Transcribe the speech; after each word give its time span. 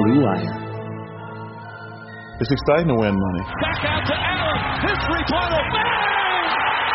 Blue 0.00 0.24
Wire. 0.24 0.56
It's 2.40 2.52
exciting 2.56 2.88
to 2.88 2.96
win 2.96 3.12
money. 3.12 3.44
Back 3.60 3.84
out 3.84 4.00
to 4.00 4.16
Allen. 4.16 4.60
His 4.80 4.96
three-pointer. 5.04 5.62
Bang! 5.76 6.44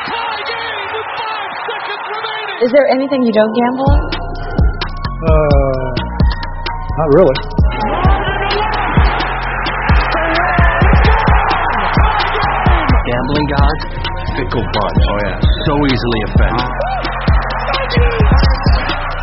Tie 0.09 0.41
game 0.49 0.89
with 0.89 1.09
five 1.21 1.51
seconds 1.69 2.05
remaining. 2.09 2.65
Is 2.65 2.71
there 2.73 2.87
anything 2.89 3.21
you 3.21 3.33
don't 3.37 3.53
gamble 3.53 3.85
on? 3.93 4.01
Uh, 5.21 5.85
not 6.97 7.09
really. 7.13 7.37
Gambling 13.05 13.47
gods, 13.53 13.81
fickle 14.33 14.65
bunch. 14.65 15.03
Oh 15.13 15.19
yeah, 15.29 15.37
so 15.37 15.73
easily 15.85 16.19
offended. 16.25 16.69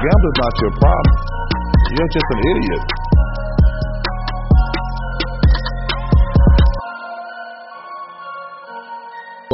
Gambling's 0.07 0.39
not 0.39 0.55
your 0.63 0.73
problem. 0.79 1.17
You're 1.99 2.13
just 2.15 2.29
an 2.31 2.41
idiot. 2.55 3.02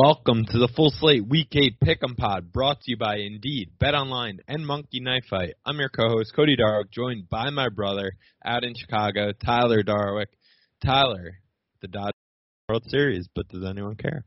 Welcome 0.00 0.44
to 0.44 0.59
the 0.59 0.69
Full 0.76 0.92
Slate 0.92 1.26
Week 1.26 1.48
8 1.50 1.81
Pick'em 1.81 2.16
Pod, 2.16 2.53
brought 2.53 2.82
to 2.82 2.91
you 2.92 2.97
by 2.97 3.16
Indeed, 3.16 3.72
Bet 3.81 3.97
Online, 3.97 4.38
and 4.47 4.64
Monkey 4.64 5.00
Knife 5.00 5.25
Fight. 5.28 5.54
I'm 5.66 5.81
your 5.81 5.88
co-host, 5.88 6.34
Cody 6.36 6.56
Darwick, 6.56 6.92
joined 6.92 7.28
by 7.28 7.50
my 7.50 7.69
brother 7.69 8.12
out 8.44 8.62
in 8.62 8.75
Chicago, 8.76 9.32
Tyler 9.32 9.82
Darwick. 9.82 10.28
Tyler, 10.86 11.41
the 11.81 11.88
Dodgers 11.88 12.12
World 12.69 12.84
Series, 12.86 13.28
but 13.34 13.48
does 13.48 13.64
anyone 13.64 13.97
care? 13.97 14.25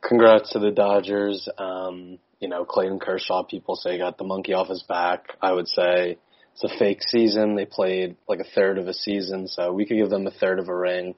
Congrats 0.00 0.50
to 0.52 0.58
the 0.58 0.70
Dodgers. 0.70 1.46
Um, 1.58 2.18
you 2.38 2.48
know, 2.48 2.64
Clayton 2.64 3.00
Kershaw, 3.00 3.42
people 3.42 3.76
say 3.76 3.98
got 3.98 4.16
the 4.16 4.24
monkey 4.24 4.54
off 4.54 4.68
his 4.68 4.82
back. 4.84 5.36
I 5.42 5.52
would 5.52 5.68
say 5.68 6.16
it's 6.54 6.64
a 6.64 6.78
fake 6.78 7.02
season. 7.02 7.54
They 7.54 7.66
played 7.66 8.16
like 8.26 8.40
a 8.40 8.50
third 8.54 8.78
of 8.78 8.88
a 8.88 8.94
season, 8.94 9.46
so 9.46 9.74
we 9.74 9.84
could 9.84 9.98
give 9.98 10.08
them 10.08 10.26
a 10.26 10.30
third 10.30 10.58
of 10.58 10.70
a 10.70 10.74
ring 10.74 11.16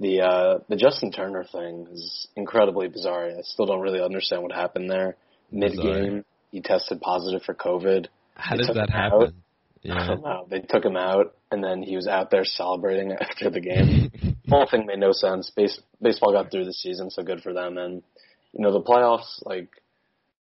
the 0.00 0.20
uh 0.22 0.58
the 0.68 0.76
Justin 0.76 1.10
Turner 1.12 1.44
thing 1.44 1.86
is 1.92 2.28
incredibly 2.36 2.88
bizarre. 2.88 3.26
I 3.26 3.42
still 3.42 3.66
don't 3.66 3.80
really 3.80 4.00
understand 4.00 4.42
what 4.42 4.52
happened 4.52 4.90
there. 4.90 5.16
Mid 5.50 5.72
game, 5.80 6.24
he 6.50 6.60
tested 6.60 7.00
positive 7.00 7.42
for 7.42 7.54
COVID. 7.54 8.06
How 8.34 8.56
They 8.56 8.62
does 8.62 8.74
that 8.74 8.90
happen? 8.90 9.34
I 9.84 9.88
Yeah. 9.88 10.06
don't 10.06 10.22
know. 10.22 10.46
They 10.50 10.60
took 10.60 10.84
him 10.84 10.96
out, 10.96 11.34
and 11.50 11.62
then 11.64 11.82
he 11.82 11.96
was 11.96 12.06
out 12.06 12.30
there 12.30 12.44
celebrating 12.44 13.12
after 13.20 13.48
the 13.50 13.60
game. 13.60 14.10
the 14.12 14.34
whole 14.50 14.66
thing 14.70 14.86
made 14.86 14.98
no 14.98 15.12
sense. 15.12 15.50
Base, 15.50 15.80
baseball 16.02 16.32
got 16.32 16.50
through 16.50 16.64
the 16.66 16.72
season, 16.72 17.10
so 17.10 17.22
good 17.22 17.42
for 17.42 17.52
them. 17.52 17.78
And 17.78 18.02
you 18.52 18.62
know 18.62 18.72
the 18.72 18.82
playoffs, 18.82 19.44
like 19.44 19.68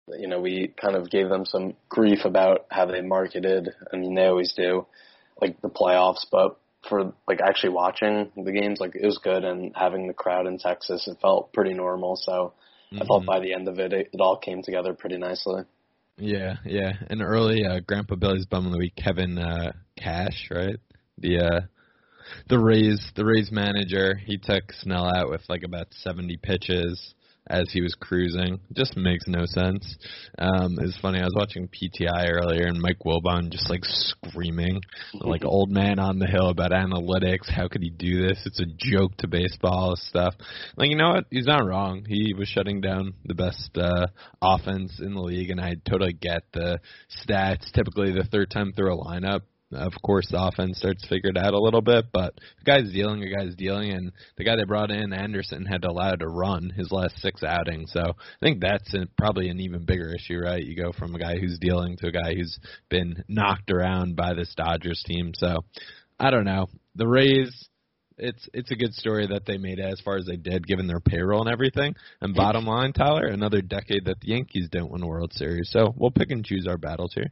you 0.09 0.29
know, 0.29 0.41
we 0.41 0.73
kind 0.81 0.97
of 0.97 1.11
gave 1.11 1.29
them 1.29 1.45
some 1.45 1.75
grief 1.89 2.21
about 2.25 2.67
how 2.71 2.87
they 2.87 3.01
marketed. 3.01 3.71
I 3.93 3.97
mean, 3.97 4.15
they 4.15 4.27
always 4.27 4.53
do, 4.53 4.87
like 5.41 5.61
the 5.61 5.69
playoffs. 5.69 6.25
But 6.31 6.59
for 6.89 7.13
like 7.27 7.41
actually 7.41 7.71
watching 7.71 8.31
the 8.37 8.53
games, 8.53 8.81
like 8.81 8.95
it 8.95 9.05
was 9.05 9.19
good, 9.19 9.45
and 9.45 9.73
having 9.77 10.07
the 10.07 10.15
crowd 10.15 10.47
in 10.47 10.59
Texas, 10.59 11.07
it 11.09 11.19
felt 11.21 11.53
pretty 11.53 11.75
normal. 11.75 12.17
So 12.17 12.53
I 12.93 13.05
thought 13.05 13.23
Mhm. 13.23 13.27
by 13.27 13.41
the 13.41 13.53
end 13.53 13.69
of 13.69 13.79
it, 13.79 13.93
it, 13.93 14.11
it 14.13 14.21
all 14.21 14.37
came 14.37 14.63
together 14.63 14.95
pretty 14.95 15.19
nicely. 15.19 15.65
Yeah, 16.19 16.57
yeah. 16.65 16.93
And 17.11 17.21
early 17.23 17.65
uh, 17.67 17.81
Grandpa 17.81 18.15
Billy's 18.15 18.47
bum 18.47 18.67
of 18.67 18.73
the 18.73 18.79
week, 18.79 18.97
Kevin 18.97 19.39
uh, 19.39 19.73
Cash, 19.97 20.49
right? 20.51 20.79
The 21.19 21.39
uh, 21.41 21.61
the 22.49 22.59
Rays, 22.59 23.13
the 23.15 23.25
Rays 23.25 23.51
manager, 23.53 24.15
he 24.15 24.39
took 24.39 24.73
Snell 24.73 25.07
out 25.07 25.29
with 25.31 25.43
like 25.49 25.63
about 25.63 25.89
70 25.93 26.37
pitches 26.39 27.15
as 27.49 27.71
he 27.73 27.81
was 27.81 27.95
cruising. 27.95 28.61
Just 28.73 28.97
makes 28.97 29.25
no 29.27 29.47
sense. 29.47 29.97
Um, 30.39 30.79
it's 30.81 30.99
funny. 31.01 31.21
I 31.21 31.25
was 31.25 31.35
watching 31.37 31.69
PTI 31.69 32.31
earlier, 32.31 32.67
and 32.67 32.81
Mike 32.81 32.99
Wilbon 33.05 33.51
just 33.51 33.71
like 33.71 33.85
screaming, 33.85 34.81
like 35.15 35.45
old 35.45 35.71
man 35.71 35.99
on 35.99 36.19
the 36.19 36.27
hill 36.27 36.51
about 36.51 36.73
analytics. 36.73 37.49
How 37.49 37.69
could 37.69 37.83
he 37.83 37.91
do 37.91 38.27
this? 38.27 38.43
It's 38.47 38.61
a 38.61 38.67
joke 38.67 39.17
to 39.19 39.29
baseball 39.29 39.95
stuff. 39.97 40.35
Like 40.77 40.91
you 40.91 40.97
know 40.97 41.11
what? 41.11 41.25
He's 41.31 41.47
not 41.47 41.67
wrong. 41.67 42.05
He 42.07 42.35
was 42.35 42.49
shutting 42.49 42.81
down 42.81 43.15
the 43.25 43.35
best 43.35 43.71
uh, 43.77 44.07
offense 44.43 45.01
in 45.01 45.15
the 45.15 45.21
league, 45.21 45.51
and 45.51 45.61
I 45.61 45.75
totally 45.89 46.13
get 46.13 46.43
the 46.53 46.81
stats. 47.25 47.71
Typically, 47.73 48.13
the 48.13 48.29
third 48.31 48.51
time 48.51 48.73
through 48.73 48.95
a 48.95 49.05
lineup, 49.05 49.43
of 49.73 49.93
course, 50.05 50.29
the 50.31 50.43
offense 50.43 50.79
starts 50.79 51.07
figured 51.09 51.37
out 51.37 51.55
a 51.55 51.61
little 51.61 51.83
bit. 51.83 52.07
But 52.13 52.35
the 52.35 52.65
guy's 52.65 52.93
dealing, 52.93 53.21
the 53.21 53.35
guy's 53.35 53.55
dealing, 53.57 53.91
and 53.91 54.13
the 54.37 54.45
guy 54.45 54.57
they 54.57 54.65
brought 54.65 54.91
in, 54.91 55.13
Anderson, 55.13 55.65
had 55.65 55.83
to 55.83 55.91
allow 55.91 56.13
to 56.13 56.29
run 56.29 56.71
his 56.71 56.93
last 56.93 57.19
six 57.19 57.43
outings. 57.43 57.93
So 57.93 58.01
I 58.01 58.45
think 58.45 58.61
that's 58.61 58.95
a, 58.95 59.07
probably 59.19 59.49
an 59.49 59.61
even 59.61 59.85
bigger 59.85 60.15
issue, 60.15 60.39
right? 60.39 60.63
You 60.63 60.77
go 60.77 60.93
from 60.93 61.15
a 61.15 61.19
guy 61.19 61.39
who's 61.39 61.59
dealing 61.59 61.97
to 61.99 62.09
a 62.09 62.13
guy 62.13 62.35
who's 62.35 62.59
been 62.89 63.25
knocked 63.29 63.71
around 63.71 64.17
by 64.17 64.35
this 64.35 64.55
Dodgers 64.57 65.03
team. 65.07 65.33
So 65.35 65.65
I 66.19 66.31
don't 66.31 66.45
know. 66.45 66.67
The 66.95 67.09
Rays 67.09 67.69
it's 68.19 68.49
it's 68.55 68.71
a 68.71 68.77
good 68.77 68.95
story 68.95 69.27
that 69.27 69.45
they 69.47 69.59
made 69.59 69.79
it 69.79 69.85
as 69.85 70.01
far 70.01 70.17
as 70.17 70.27
they 70.27 70.37
did, 70.37 70.67
given 70.67 70.87
their 70.87 71.01
payroll 71.01 71.43
and 71.43 71.51
everything. 71.51 71.95
And 72.21 72.35
bottom 72.35 72.65
line, 72.65 72.93
Tyler, 72.93 73.27
another 73.27 73.61
decade 73.61 74.07
that 74.07 74.21
the 74.21 74.29
Yankees 74.29 74.69
don't 74.71 74.91
win 74.91 75.03
a 75.03 75.07
World 75.07 75.33
Series. 75.35 75.71
So 75.71 75.93
we'll 75.97 76.11
pick 76.11 76.31
and 76.31 76.45
choose 76.45 76.67
our 76.67 76.79
battles 76.79 77.13
here. 77.15 77.31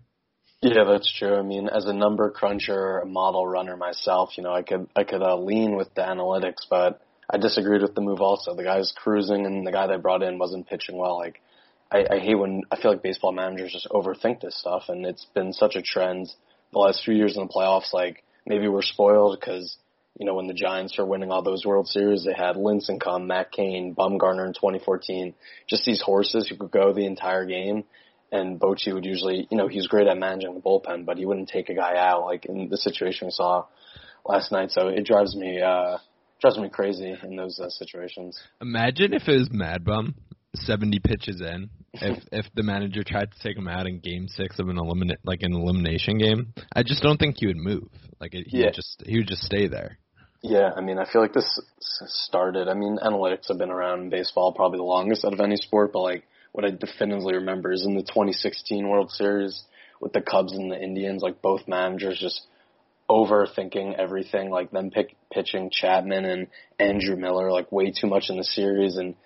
Yeah, 0.66 0.84
that's 0.84 1.12
true. 1.18 1.36
I 1.36 1.42
mean, 1.42 1.68
as 1.68 1.84
a 1.84 1.92
number 1.92 2.30
cruncher, 2.30 2.98
a 2.98 3.04
model 3.04 3.46
runner 3.46 3.76
myself, 3.76 4.30
you 4.38 4.42
know, 4.42 4.54
I 4.54 4.62
could 4.62 4.88
I 4.96 5.04
could 5.04 5.20
uh, 5.20 5.36
lean 5.36 5.76
with 5.76 5.94
the 5.94 6.00
analytics, 6.00 6.66
but 6.70 7.02
I 7.28 7.36
disagreed 7.36 7.82
with 7.82 7.94
the 7.94 8.00
move 8.00 8.22
also. 8.22 8.54
The 8.54 8.64
guy's 8.64 8.90
cruising, 8.96 9.44
and 9.44 9.66
the 9.66 9.72
guy 9.72 9.86
they 9.86 9.98
brought 9.98 10.22
in 10.22 10.38
wasn't 10.38 10.66
pitching 10.66 10.96
well. 10.96 11.18
Like, 11.18 11.42
I, 11.92 12.06
I 12.10 12.18
hate 12.18 12.36
when 12.36 12.62
I 12.72 12.80
feel 12.80 12.92
like 12.92 13.02
baseball 13.02 13.32
managers 13.32 13.72
just 13.72 13.88
overthink 13.90 14.40
this 14.40 14.58
stuff, 14.58 14.84
and 14.88 15.04
it's 15.04 15.26
been 15.34 15.52
such 15.52 15.76
a 15.76 15.82
trend 15.82 16.30
the 16.72 16.78
last 16.78 17.04
few 17.04 17.12
years 17.12 17.36
in 17.36 17.42
the 17.42 17.52
playoffs. 17.52 17.92
Like, 17.92 18.24
maybe 18.46 18.66
we're 18.66 18.80
spoiled 18.80 19.38
because 19.38 19.76
you 20.18 20.24
know 20.24 20.32
when 20.34 20.46
the 20.46 20.54
Giants 20.54 20.98
are 20.98 21.04
winning 21.04 21.30
all 21.30 21.42
those 21.42 21.66
World 21.66 21.88
Series, 21.88 22.24
they 22.24 22.32
had 22.32 22.56
Lincecum, 22.56 23.26
Matt 23.26 23.52
Cain, 23.52 23.94
Bumgarner 23.94 24.46
in 24.46 24.54
2014, 24.54 25.34
just 25.68 25.84
these 25.84 26.00
horses 26.00 26.48
who 26.48 26.56
could 26.56 26.70
go 26.70 26.94
the 26.94 27.04
entire 27.04 27.44
game 27.44 27.84
and 28.32 28.58
Bochy 28.60 28.92
would 28.92 29.04
usually, 29.04 29.46
you 29.50 29.56
know, 29.56 29.68
he's 29.68 29.86
great 29.86 30.06
at 30.06 30.18
managing 30.18 30.54
the 30.54 30.60
bullpen, 30.60 31.04
but 31.06 31.18
he 31.18 31.26
wouldn't 31.26 31.48
take 31.48 31.68
a 31.68 31.74
guy 31.74 31.96
out 31.96 32.24
like 32.24 32.46
in 32.46 32.68
the 32.68 32.76
situation 32.76 33.26
we 33.28 33.30
saw 33.32 33.66
last 34.24 34.50
night. 34.52 34.70
So 34.70 34.88
it 34.88 35.04
drives 35.04 35.36
me, 35.36 35.60
uh, 35.60 35.98
drives 36.40 36.58
me 36.58 36.68
crazy 36.68 37.14
in 37.22 37.36
those 37.36 37.60
uh, 37.60 37.68
situations. 37.68 38.38
Imagine 38.60 39.14
if 39.14 39.28
it 39.28 39.38
was 39.38 39.50
Mad 39.52 39.84
Bum, 39.84 40.14
70 40.54 40.98
pitches 41.00 41.40
in, 41.40 41.70
if 41.94 42.18
if 42.32 42.46
the 42.54 42.62
manager 42.62 43.02
tried 43.04 43.30
to 43.32 43.38
take 43.40 43.56
him 43.56 43.68
out 43.68 43.86
in 43.86 44.00
Game 44.00 44.28
Six 44.28 44.58
of 44.58 44.68
an 44.68 44.78
eliminate 44.78 45.18
like 45.24 45.42
an 45.42 45.52
elimination 45.54 46.18
game. 46.18 46.54
I 46.74 46.82
just 46.82 47.02
don't 47.02 47.18
think 47.18 47.36
he 47.38 47.46
would 47.46 47.56
move. 47.56 47.88
Like 48.20 48.34
it, 48.34 48.46
he 48.48 48.58
Yeah. 48.58 48.66
would 48.66 48.74
just 48.74 49.02
he 49.06 49.18
would 49.18 49.28
just 49.28 49.42
stay 49.42 49.68
there. 49.68 49.98
Yeah, 50.42 50.72
I 50.76 50.82
mean, 50.82 50.98
I 50.98 51.10
feel 51.10 51.22
like 51.22 51.32
this 51.32 51.58
started. 51.80 52.68
I 52.68 52.74
mean, 52.74 52.98
analytics 53.02 53.48
have 53.48 53.56
been 53.56 53.70
around 53.70 54.00
in 54.00 54.10
baseball 54.10 54.52
probably 54.52 54.76
the 54.76 54.82
longest 54.84 55.24
out 55.24 55.32
of 55.32 55.40
any 55.40 55.56
sport, 55.56 55.90
but 55.92 56.02
like 56.02 56.24
what 56.54 56.64
I 56.64 56.70
definitively 56.70 57.34
remember 57.34 57.72
is 57.72 57.84
in 57.84 57.96
the 57.96 58.02
2016 58.02 58.88
World 58.88 59.10
Series 59.10 59.64
with 60.00 60.12
the 60.12 60.20
Cubs 60.20 60.52
and 60.52 60.70
the 60.70 60.80
Indians, 60.80 61.20
like 61.20 61.42
both 61.42 61.66
managers 61.66 62.16
just 62.16 62.46
overthinking 63.10 63.98
everything, 63.98 64.50
like 64.50 64.70
them 64.70 64.92
pick, 64.92 65.16
pitching 65.32 65.68
Chapman 65.72 66.24
and 66.24 66.46
Andrew 66.78 67.16
Miller 67.16 67.50
like 67.50 67.72
way 67.72 67.90
too 67.90 68.06
much 68.06 68.26
in 68.30 68.36
the 68.36 68.44
series. 68.44 68.96
And 68.96 69.16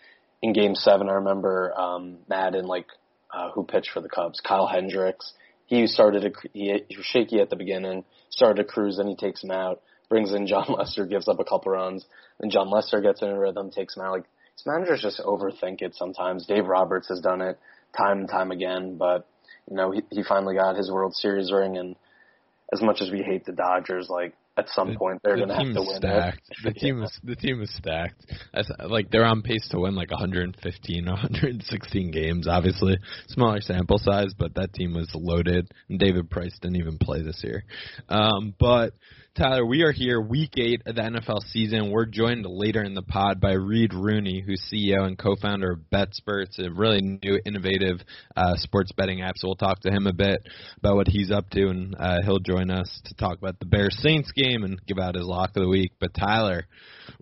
in 0.41 0.55
Game 0.55 0.75
Seven, 0.75 1.11
I 1.11 1.17
remember 1.17 1.79
um, 1.79 2.17
Maddon 2.31 2.67
like 2.67 2.87
uh, 3.31 3.51
who 3.51 3.63
pitched 3.63 3.91
for 3.93 4.01
the 4.01 4.09
Cubs, 4.09 4.41
Kyle 4.41 4.67
Hendricks. 4.67 5.35
He 5.67 5.87
started 5.87 6.23
to, 6.23 6.49
he, 6.55 6.83
he 6.89 6.97
was 6.97 7.05
shaky 7.05 7.41
at 7.41 7.51
the 7.51 7.57
beginning, 7.57 8.07
started 8.31 8.63
to 8.63 8.65
cruise, 8.67 8.99
and 8.99 9.07
he 9.07 9.17
takes 9.17 9.45
him 9.45 9.51
out. 9.51 9.83
Brings 10.09 10.33
in 10.33 10.47
John 10.47 10.65
Lester, 10.79 11.05
gives 11.05 11.29
up 11.29 11.41
a 11.41 11.45
couple 11.45 11.73
runs. 11.73 12.07
Then 12.41 12.49
Jon 12.49 12.71
Lester 12.71 13.03
gets 13.03 13.21
in 13.21 13.29
a 13.29 13.39
rhythm, 13.39 13.71
takes 13.71 13.99
him 13.99 14.03
out. 14.03 14.13
Like 14.13 14.25
these 14.59 14.67
managers 14.67 15.01
just 15.03 15.21
overthink 15.21 15.83
it 15.83 15.95
sometimes. 15.95 16.47
Dave 16.47 16.67
Roberts 16.67 17.09
has 17.09 17.21
done 17.21 17.41
it 17.41 17.59
time 17.97 18.21
and 18.21 18.29
time 18.29 18.51
again, 18.51 18.97
but 18.97 19.27
you 19.71 19.77
know 19.77 19.91
he 19.91 20.03
he 20.11 20.23
finally 20.29 20.57
got 20.57 20.77
his 20.77 20.91
World 20.91 21.15
Series 21.15 21.53
ring, 21.53 21.77
and 21.77 21.97
as 22.73 22.83
much 22.83 23.01
as 23.01 23.11
we 23.11 23.23
hate 23.23 23.45
the 23.45 23.53
Dodgers, 23.53 24.09
like 24.09 24.35
at 24.57 24.69
some 24.71 24.97
point 24.97 25.21
they're 25.23 25.37
the 25.37 25.47
going 25.47 25.49
to 25.51 25.55
have 25.55 25.75
to 25.75 25.81
win 25.81 25.97
stacked. 25.97 26.41
it. 26.51 26.57
The 26.65 26.73
team 26.73 27.03
is 27.03 27.21
the 27.23 27.37
team 27.37 27.63
is 27.63 27.73
stacked. 27.77 28.27
As, 28.53 28.69
like 28.89 29.11
they're 29.11 29.25
on 29.25 29.43
pace 29.43 29.69
to 29.71 29.79
win 29.79 29.95
like 29.95 30.11
115, 30.11 31.07
116 31.07 32.11
games. 32.11 32.49
Obviously, 32.49 32.99
smaller 33.29 33.61
sample 33.61 33.99
size, 33.99 34.35
but 34.37 34.55
that 34.57 34.73
team 34.73 34.95
was 34.95 35.09
loaded. 35.15 35.71
And 35.89 36.01
David 36.01 36.31
Price 36.31 36.59
didn't 36.61 36.77
even 36.77 36.99
play 36.99 37.23
this 37.23 37.41
year. 37.45 37.65
Um, 38.09 38.55
but 38.59 38.95
Tyler, 39.39 39.65
we 39.65 39.83
are 39.85 39.93
here 39.93 40.21
week 40.21 40.55
eight 40.57 40.83
of 40.85 40.97
the 40.97 41.01
NFL 41.01 41.43
season. 41.53 41.93
We're 41.93 42.07
joined 42.07 42.45
later 42.45 42.83
in 42.83 42.95
the 42.95 43.03
pod 43.03 43.41
by 43.41 43.53
Reed 43.53 43.95
Rooney, 43.95 44.43
who's 44.45 44.61
CEO 44.69 45.03
and 45.03 45.17
co-founder 45.17 45.71
of 45.71 45.79
BetSperts, 45.93 46.59
a 46.59 46.73
really 46.73 47.01
new, 47.23 47.39
innovative 47.47 48.01
uh, 48.37 48.57
sports 48.57 48.91
betting 48.97 49.23
app. 49.23 49.35
So 49.37 49.47
we'll 49.47 49.55
talk 49.55 49.79
to 49.83 49.93
him 49.93 50.09
a 50.09 50.13
bit 50.13 50.41
about 50.79 50.97
what 50.97 51.07
he's 51.07 51.31
up 51.31 51.51
to, 51.51 51.69
and 51.69 51.95
uh, 51.97 52.17
he'll 52.25 52.41
join 52.41 52.69
us 52.73 52.91
to 53.05 53.15
talk 53.15 53.39
about 53.39 53.61
the 53.61 53.67
Bears 53.67 53.97
Saints 54.03 54.33
game 54.33 54.65
and 54.65 54.85
give 54.89 54.99
out 54.99 55.15
his 55.15 55.25
lock 55.25 55.51
of 55.51 55.63
the 55.63 55.69
week. 55.69 55.93
But 56.01 56.15
Tyler, 56.15 56.67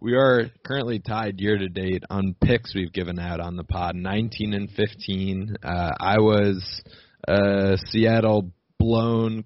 we 0.01 0.15
are 0.15 0.47
currently 0.65 1.01
tied 1.01 1.39
year 1.39 1.59
to 1.59 1.69
date 1.69 2.03
on 2.09 2.35
picks 2.43 2.75
we've 2.75 2.95
given 2.95 3.19
out 3.19 3.41
on 3.41 3.57
the 3.57 3.65
pod, 3.65 3.95
19 3.95 4.55
and 4.55 4.71
15. 4.71 5.57
Uh, 5.63 5.91
I 6.01 6.19
was 6.21 6.83
uh, 7.29 7.77
Seattle 7.91 8.53
blown 8.79 9.45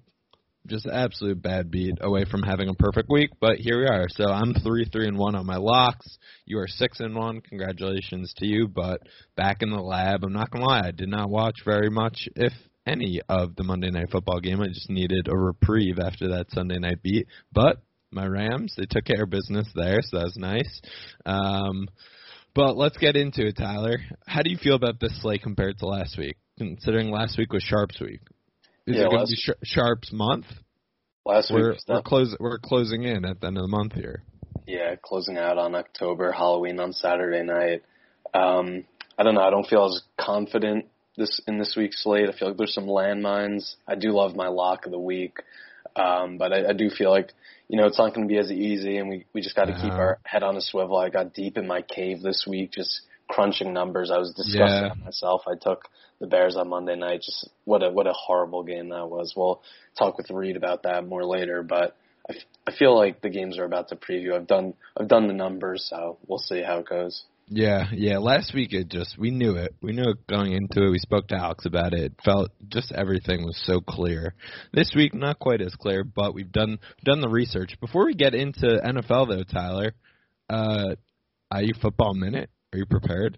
just 0.67 0.85
absolute 0.85 1.41
bad 1.41 1.71
beat 1.71 1.97
away 2.01 2.25
from 2.29 2.43
having 2.43 2.69
a 2.69 2.73
perfect 2.73 3.09
week, 3.09 3.31
but 3.39 3.57
here 3.57 3.79
we 3.79 3.87
are. 3.87 4.07
So 4.09 4.25
I'm 4.25 4.53
three, 4.53 4.85
three, 4.85 5.07
and 5.07 5.17
one 5.17 5.35
on 5.35 5.45
my 5.45 5.57
locks. 5.57 6.17
You 6.45 6.59
are 6.59 6.67
six 6.67 6.99
and 6.99 7.15
one. 7.15 7.41
Congratulations 7.41 8.33
to 8.37 8.45
you. 8.45 8.67
But 8.67 9.01
back 9.35 9.61
in 9.61 9.71
the 9.71 9.81
lab, 9.81 10.23
I'm 10.23 10.33
not 10.33 10.51
gonna 10.51 10.65
lie, 10.65 10.83
I 10.85 10.91
did 10.91 11.09
not 11.09 11.29
watch 11.29 11.55
very 11.65 11.89
much, 11.89 12.29
if 12.35 12.53
any, 12.85 13.21
of 13.27 13.55
the 13.55 13.63
Monday 13.63 13.89
Night 13.89 14.11
Football 14.11 14.39
game. 14.39 14.61
I 14.61 14.67
just 14.67 14.89
needed 14.89 15.27
a 15.27 15.35
reprieve 15.35 15.99
after 15.99 16.29
that 16.29 16.51
Sunday 16.51 16.79
night 16.79 17.01
beat. 17.01 17.27
But 17.51 17.77
my 18.11 18.25
Rams, 18.25 18.73
they 18.77 18.85
took 18.89 19.05
care 19.05 19.23
of 19.23 19.29
business 19.29 19.67
there, 19.75 19.99
so 20.01 20.17
that 20.17 20.25
was 20.25 20.37
nice. 20.37 20.81
Um, 21.25 21.87
but 22.53 22.75
let's 22.75 22.97
get 22.97 23.15
into 23.15 23.47
it, 23.47 23.57
Tyler. 23.57 23.97
How 24.27 24.41
do 24.41 24.51
you 24.51 24.57
feel 24.57 24.75
about 24.75 24.99
this 24.99 25.21
slate 25.21 25.41
compared 25.41 25.79
to 25.79 25.87
last 25.87 26.17
week? 26.17 26.35
Considering 26.57 27.09
last 27.09 27.37
week 27.37 27.53
was 27.53 27.63
Sharps 27.63 27.99
week, 28.01 28.19
is 28.87 28.95
Yeah, 28.97 29.05
it 29.05 29.09
going 29.09 29.25
to 29.25 29.29
be 29.29 29.35
Sh- 29.35 29.63
Sharps 29.63 30.11
month? 30.11 30.45
Last 31.25 31.51
week 31.51 31.61
We're 31.61 31.69
was 31.73 31.85
we're 31.87 32.01
closing 32.01 32.37
we're 32.39 32.59
closing 32.59 33.03
in 33.03 33.25
at 33.25 33.39
the 33.41 33.47
end 33.47 33.57
of 33.57 33.63
the 33.63 33.67
month 33.67 33.93
here. 33.93 34.23
yeah, 34.65 34.95
closing 35.01 35.37
out 35.37 35.57
on 35.57 35.75
October, 35.75 36.31
Halloween 36.31 36.79
on 36.79 36.93
Saturday 36.93 37.43
night. 37.43 37.83
Um, 38.33 38.85
I 39.17 39.23
don't 39.23 39.35
know. 39.35 39.41
I 39.41 39.51
don't 39.51 39.67
feel 39.67 39.85
as 39.85 40.01
confident 40.19 40.85
this 41.17 41.39
in 41.47 41.59
this 41.59 41.75
week's 41.77 42.01
slate. 42.03 42.29
I 42.29 42.31
feel 42.37 42.47
like 42.47 42.57
there's 42.57 42.73
some 42.73 42.87
landmines. 42.87 43.75
I 43.87 43.95
do 43.95 44.11
love 44.11 44.35
my 44.35 44.47
lock 44.47 44.85
of 44.85 44.91
the 44.91 44.99
week, 44.99 45.37
um, 45.95 46.37
but 46.37 46.51
I, 46.53 46.69
I 46.69 46.73
do 46.73 46.89
feel 46.89 47.11
like 47.11 47.31
you 47.67 47.77
know 47.77 47.85
it's 47.85 47.99
not 47.99 48.15
going 48.15 48.27
to 48.27 48.31
be 48.31 48.39
as 48.39 48.51
easy, 48.51 48.97
and 48.97 49.09
we 49.09 49.25
we 49.33 49.41
just 49.41 49.55
got 49.55 49.65
to 49.65 49.73
keep 49.73 49.91
our 49.93 50.17
head 50.23 50.41
on 50.41 50.57
a 50.57 50.61
swivel. 50.61 50.97
I 50.97 51.09
got 51.09 51.33
deep 51.35 51.57
in 51.57 51.67
my 51.67 51.83
cave 51.83 52.21
this 52.21 52.45
week, 52.49 52.71
just 52.71 53.01
crunching 53.31 53.73
numbers. 53.73 54.11
I 54.11 54.17
was 54.17 54.33
disgusted 54.33 54.91
Yeah. 54.97 55.03
myself. 55.05 55.41
I 55.47 55.55
took 55.59 55.85
the 56.19 56.27
Bears 56.27 56.55
on 56.55 56.67
Monday 56.69 56.95
night. 56.95 57.21
Just 57.21 57.49
what 57.65 57.81
a 57.83 57.89
what 57.89 58.05
a 58.07 58.13
horrible 58.13 58.63
game 58.63 58.89
that 58.89 59.09
was. 59.09 59.33
We'll 59.35 59.61
talk 59.97 60.17
with 60.17 60.29
Reed 60.29 60.57
about 60.57 60.83
that 60.83 61.05
more 61.07 61.25
later, 61.25 61.63
but. 61.63 61.95
I, 62.29 62.33
f- 62.33 62.43
I 62.67 62.71
feel 62.77 62.95
like 62.95 63.21
the 63.21 63.31
games 63.31 63.57
are 63.57 63.63
about 63.65 63.87
to 63.89 63.95
preview. 63.95 64.35
I've 64.35 64.45
done 64.45 64.75
I've 64.95 65.07
done 65.07 65.25
the 65.27 65.33
numbers, 65.33 65.87
so 65.89 66.19
we'll 66.27 66.37
see 66.37 66.61
how 66.61 66.77
it 66.77 66.87
goes. 66.87 67.23
Yeah, 67.47 67.85
yeah. 67.91 68.19
Last 68.19 68.53
week 68.53 68.73
it 68.73 68.89
just 68.89 69.17
we 69.17 69.31
knew 69.31 69.55
it. 69.55 69.73
We 69.81 69.91
knew 69.91 70.03
it 70.11 70.27
going 70.27 70.51
into 70.53 70.85
it. 70.85 70.91
We 70.91 70.99
spoke 70.99 71.27
to 71.29 71.35
Alex 71.35 71.65
about 71.65 71.93
it. 71.93 71.99
It 71.99 72.13
felt 72.23 72.51
just 72.69 72.91
everything 72.91 73.43
was 73.43 73.59
so 73.65 73.79
clear. 73.81 74.35
This 74.71 74.91
week 74.95 75.15
not 75.15 75.39
quite 75.39 75.61
as 75.61 75.73
clear, 75.73 76.03
but 76.03 76.35
we've 76.35 76.51
done 76.51 76.77
done 77.03 77.21
the 77.21 77.27
research. 77.27 77.73
Before 77.81 78.05
we 78.05 78.13
get 78.13 78.35
into 78.35 78.67
NFL 78.85 79.27
though, 79.29 79.43
Tyler, 79.43 79.93
uh 80.47 80.93
IU 81.53 81.73
football 81.81 82.13
minute. 82.13 82.51
Are 82.73 82.77
you 82.77 82.85
prepared? 82.85 83.37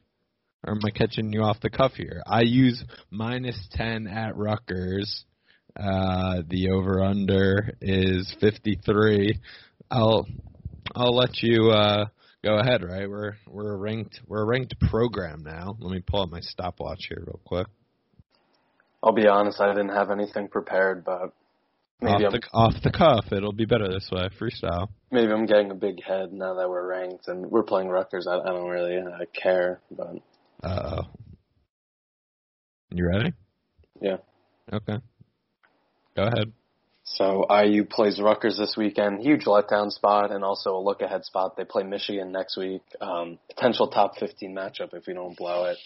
Or 0.64 0.74
am 0.74 0.80
I 0.86 0.92
catching 0.92 1.34
you 1.34 1.42
off 1.42 1.60
the 1.60 1.72
cuff 1.72 1.94
here? 1.94 2.22
IU 2.32 2.72
minus 3.10 3.68
ten 3.72 4.06
at 4.06 4.38
Rutgers. 4.38 5.26
Uh 5.76 6.44
the 6.48 6.70
over 6.70 7.04
under 7.04 7.72
is 7.82 8.32
fifty 8.40 8.80
three. 8.86 9.40
I'll 9.90 10.28
I'll 10.96 11.16
let 11.16 11.42
you 11.42 11.72
uh 11.72 12.06
go 12.44 12.60
ahead, 12.60 12.84
right? 12.84 13.10
We're 13.10 13.34
we're 13.48 13.74
a 13.74 13.78
ranked 13.78 14.20
we're 14.28 14.44
a 14.44 14.46
ranked 14.46 14.80
program 14.80 15.42
now. 15.44 15.78
Let 15.80 15.92
me 15.92 16.04
pull 16.06 16.22
up 16.22 16.30
my 16.30 16.42
stopwatch 16.42 17.08
here 17.10 17.24
real 17.26 17.40
quick. 17.44 17.66
I'll 19.02 19.14
be 19.14 19.28
honest, 19.28 19.60
I 19.60 19.70
didn't 19.70 19.96
have 19.96 20.12
anything 20.12 20.48
prepared, 20.48 21.04
but 21.04 21.34
maybe 22.02 22.26
off 22.26 22.34
I'm 22.34 22.40
the 22.40 22.48
off 22.54 22.74
the 22.84 22.92
cuff, 22.92 23.26
it'll 23.32 23.54
be 23.54 23.66
better 23.66 23.88
this 23.90 24.10
way. 24.12 24.28
Freestyle. 24.40 24.90
maybe 25.12 25.32
I'm 25.32 25.46
getting 25.46 25.72
a 25.72 25.76
big 25.76 26.04
head 26.04 26.34
now 26.34 26.56
that 26.56 26.70
we're 26.70 26.88
ranked 26.88 27.28
and 27.28 27.46
we're 27.50 27.64
playing 27.64 27.90
Rutgers. 27.90 28.28
I, 28.28 28.38
I 28.40 28.46
don't 28.48 28.70
really 28.70 28.98
uh, 28.98 29.26
care, 29.34 29.82
but 29.92 30.16
Uh 30.64 30.98
oh. 31.02 31.02
You 32.92 33.08
ready? 33.08 33.34
yeah. 34.02 34.18
Okay. 34.72 34.98
Go 36.16 36.24
ahead. 36.24 36.54
So 37.06 37.46
IU 37.50 37.84
plays 37.86 38.20
Rutgers 38.20 38.58
this 38.58 38.76
weekend. 38.78 39.22
Huge 39.22 39.46
letdown 39.46 39.92
spot 39.92 40.32
and 40.32 40.44
also 40.44 40.78
a 40.78 40.80
look 40.80 41.02
ahead 41.02 41.26
spot. 41.26 41.58
They 41.58 41.66
play 41.66 41.84
Michigan 41.84 42.32
next 42.32 42.56
week. 42.56 42.82
Um, 43.02 43.40
potential 43.50 43.88
top 43.90 44.18
15 44.20 44.56
matchup 44.56 44.94
if 44.94 45.06
we 45.08 45.14
don't 45.14 45.36
blow 45.38 45.66
it. 45.66 45.78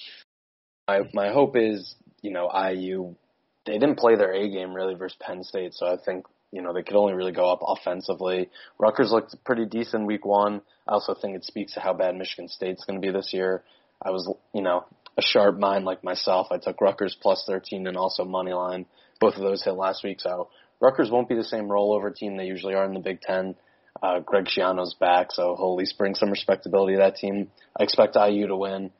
My 0.87 1.01
my 1.13 1.31
hope 1.31 1.55
is 1.57 1.95
you 2.21 2.31
know 2.31 2.49
IU. 2.51 3.15
They 3.67 3.73
didn't 3.77 3.99
play 3.99 4.15
their 4.15 4.33
A 4.33 4.49
game 4.49 4.73
really 4.73 4.95
versus 4.95 5.17
Penn 5.19 5.43
State, 5.43 5.73
so 5.73 5.85
I 5.85 5.97
think 6.03 6.25
you 6.51 6.61
know 6.61 6.73
they 6.73 6.83
could 6.83 6.95
only 6.95 7.13
really 7.13 7.33
go 7.33 7.51
up 7.51 7.59
offensively. 7.61 8.49
Rutgers 8.79 9.11
looked 9.11 9.35
pretty 9.43 9.65
decent 9.65 10.07
week 10.07 10.25
one. 10.25 10.61
I 10.87 10.93
also 10.93 11.13
think 11.13 11.35
it 11.35 11.43
speaks 11.43 11.73
to 11.73 11.81
how 11.81 11.93
bad 11.93 12.15
Michigan 12.15 12.47
State's 12.47 12.85
going 12.85 12.99
to 12.99 13.05
be 13.05 13.11
this 13.11 13.33
year. 13.33 13.63
I 14.01 14.11
was 14.11 14.33
you 14.53 14.61
know 14.61 14.85
a 15.17 15.21
sharp 15.21 15.59
mind 15.59 15.83
like 15.83 16.03
myself. 16.03 16.47
I 16.49 16.57
took 16.57 16.79
Rutgers 16.79 17.17
plus 17.21 17.43
13 17.45 17.87
and 17.87 17.97
also 17.97 18.23
money 18.23 18.53
line. 18.53 18.85
Both 19.19 19.35
of 19.35 19.41
those 19.41 19.63
hit 19.63 19.73
last 19.73 20.03
week, 20.03 20.21
so 20.21 20.49
Rutgers 20.79 21.11
won't 21.11 21.27
be 21.27 21.35
the 21.35 21.43
same 21.43 21.67
rollover 21.67 22.15
team 22.15 22.37
they 22.37 22.45
usually 22.45 22.75
are 22.75 22.85
in 22.85 22.93
the 22.93 22.99
Big 22.99 23.19
Ten. 23.21 23.55
Uh, 24.01 24.19
Greg 24.19 24.45
Schiano's 24.45 24.93
back, 24.93 25.31
so 25.31 25.55
he'll 25.57 25.71
at 25.73 25.79
least 25.79 25.97
bring 25.97 26.13
some 26.13 26.29
respectability 26.29 26.93
to 26.93 26.99
that 26.99 27.15
team. 27.15 27.49
I 27.77 27.83
expect 27.83 28.15
IU 28.15 28.47
to 28.47 28.55
win. 28.55 28.91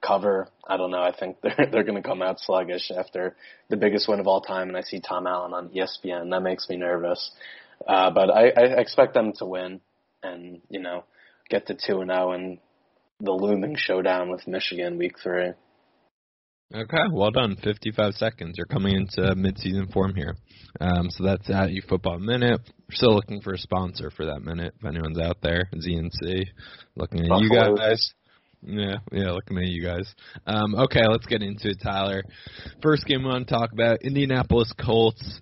Cover. 0.00 0.48
I 0.66 0.76
don't 0.76 0.90
know. 0.90 1.02
I 1.02 1.12
think 1.18 1.38
they're 1.42 1.68
they're 1.70 1.84
going 1.84 2.00
to 2.00 2.08
come 2.08 2.22
out 2.22 2.40
sluggish 2.40 2.90
after 2.90 3.36
the 3.68 3.76
biggest 3.76 4.08
win 4.08 4.20
of 4.20 4.26
all 4.26 4.40
time, 4.40 4.68
and 4.68 4.76
I 4.76 4.82
see 4.82 5.00
Tom 5.00 5.26
Allen 5.26 5.52
on 5.52 5.70
ESPN. 5.70 6.30
That 6.30 6.42
makes 6.42 6.68
me 6.68 6.76
nervous. 6.76 7.30
Uh, 7.86 8.10
but 8.10 8.30
I, 8.30 8.48
I 8.48 8.80
expect 8.80 9.14
them 9.14 9.32
to 9.38 9.46
win, 9.46 9.80
and 10.22 10.60
you 10.68 10.80
know, 10.80 11.04
get 11.48 11.66
to 11.66 11.74
two 11.74 12.00
and 12.00 12.10
zero, 12.10 12.32
and 12.32 12.58
the 13.20 13.32
looming 13.32 13.76
showdown 13.76 14.30
with 14.30 14.46
Michigan 14.46 14.98
week 14.98 15.18
three. 15.22 15.52
Okay, 16.74 16.98
well 17.10 17.30
done. 17.30 17.56
55 17.56 18.12
seconds. 18.14 18.56
You're 18.58 18.66
coming 18.66 18.94
into 18.94 19.34
mid-season 19.34 19.88
form 19.88 20.14
here. 20.14 20.36
Um, 20.78 21.08
so 21.08 21.24
that's 21.24 21.48
IU 21.48 21.80
football 21.88 22.18
minute. 22.18 22.60
We're 22.88 22.94
still 22.94 23.14
looking 23.14 23.40
for 23.40 23.54
a 23.54 23.58
sponsor 23.58 24.10
for 24.10 24.26
that 24.26 24.40
minute. 24.40 24.74
If 24.78 24.84
anyone's 24.84 25.18
out 25.18 25.38
there, 25.40 25.70
ZNC, 25.74 26.44
looking 26.94 27.20
at 27.20 27.40
you 27.40 27.48
guys. 27.48 28.12
Yeah, 28.62 28.96
yeah, 29.12 29.30
looking 29.30 29.58
at 29.58 29.66
you 29.68 29.84
guys. 29.84 30.12
Um, 30.46 30.74
okay, 30.74 31.06
let's 31.08 31.26
get 31.26 31.42
into 31.42 31.68
it, 31.68 31.78
Tyler. 31.82 32.22
First 32.82 33.06
game 33.06 33.22
we 33.22 33.28
want 33.28 33.46
to 33.46 33.54
talk 33.54 33.72
about 33.72 34.02
Indianapolis 34.02 34.72
Colts 34.84 35.40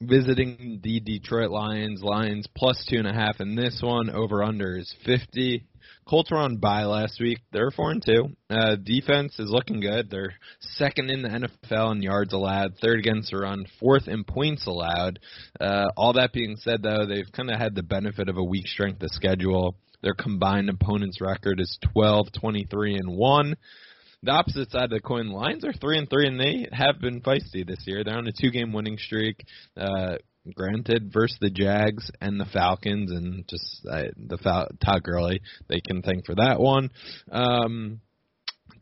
visiting 0.00 0.80
the 0.82 1.00
Detroit 1.00 1.50
Lions. 1.50 2.02
Lions 2.02 2.46
plus 2.56 2.84
two 2.88 2.98
and 2.98 3.06
a 3.06 3.12
half, 3.12 3.40
and 3.40 3.56
this 3.56 3.80
one 3.82 4.10
over 4.10 4.42
under 4.42 4.76
is 4.76 4.94
50. 5.06 5.64
Colts 6.08 6.30
were 6.30 6.38
on 6.38 6.56
bye 6.56 6.84
last 6.84 7.20
week. 7.20 7.38
They're 7.52 7.70
four 7.70 7.92
and 7.92 8.04
two. 8.04 8.30
Uh, 8.48 8.76
defense 8.76 9.38
is 9.38 9.50
looking 9.50 9.80
good. 9.80 10.10
They're 10.10 10.34
second 10.60 11.10
in 11.10 11.22
the 11.22 11.28
NFL 11.28 11.92
in 11.92 12.02
yards 12.02 12.32
allowed, 12.32 12.76
third 12.80 12.98
against 12.98 13.30
the 13.30 13.38
run, 13.38 13.64
fourth 13.78 14.08
in 14.08 14.24
points 14.24 14.66
allowed. 14.66 15.20
Uh, 15.60 15.86
all 15.96 16.14
that 16.14 16.32
being 16.32 16.56
said, 16.56 16.82
though, 16.82 17.06
they've 17.06 17.30
kind 17.32 17.50
of 17.50 17.58
had 17.58 17.74
the 17.74 17.82
benefit 17.82 18.28
of 18.28 18.36
a 18.36 18.44
weak 18.44 18.66
strength 18.66 19.02
of 19.02 19.10
schedule. 19.12 19.76
Their 20.02 20.14
combined 20.14 20.70
opponents' 20.70 21.20
record 21.20 21.60
is 21.60 21.78
12, 21.92 22.28
23, 22.40 22.96
and 22.96 23.16
one. 23.16 23.56
The 24.22 24.32
opposite 24.32 24.70
side 24.70 24.84
of 24.84 24.90
the 24.90 25.00
coin, 25.00 25.28
Lions 25.28 25.64
are 25.64 25.72
three 25.72 25.96
and 25.96 26.08
three, 26.08 26.26
and 26.26 26.38
they 26.38 26.68
have 26.72 27.00
been 27.00 27.22
feisty 27.22 27.66
this 27.66 27.82
year. 27.86 28.04
They're 28.04 28.18
on 28.18 28.26
a 28.26 28.32
two-game 28.32 28.72
winning 28.72 28.98
streak. 28.98 29.44
Uh, 29.76 30.16
granted, 30.54 31.10
versus 31.12 31.38
the 31.40 31.50
Jags 31.50 32.10
and 32.20 32.38
the 32.38 32.46
Falcons, 32.46 33.10
and 33.10 33.46
just 33.48 33.86
uh, 33.90 34.04
the 34.16 34.38
Fal- 34.38 34.68
Todd 34.84 35.02
Gurley, 35.02 35.40
they 35.68 35.80
can 35.80 36.02
thank 36.02 36.26
for 36.26 36.34
that 36.34 36.60
one. 36.60 36.90
Um, 37.30 38.00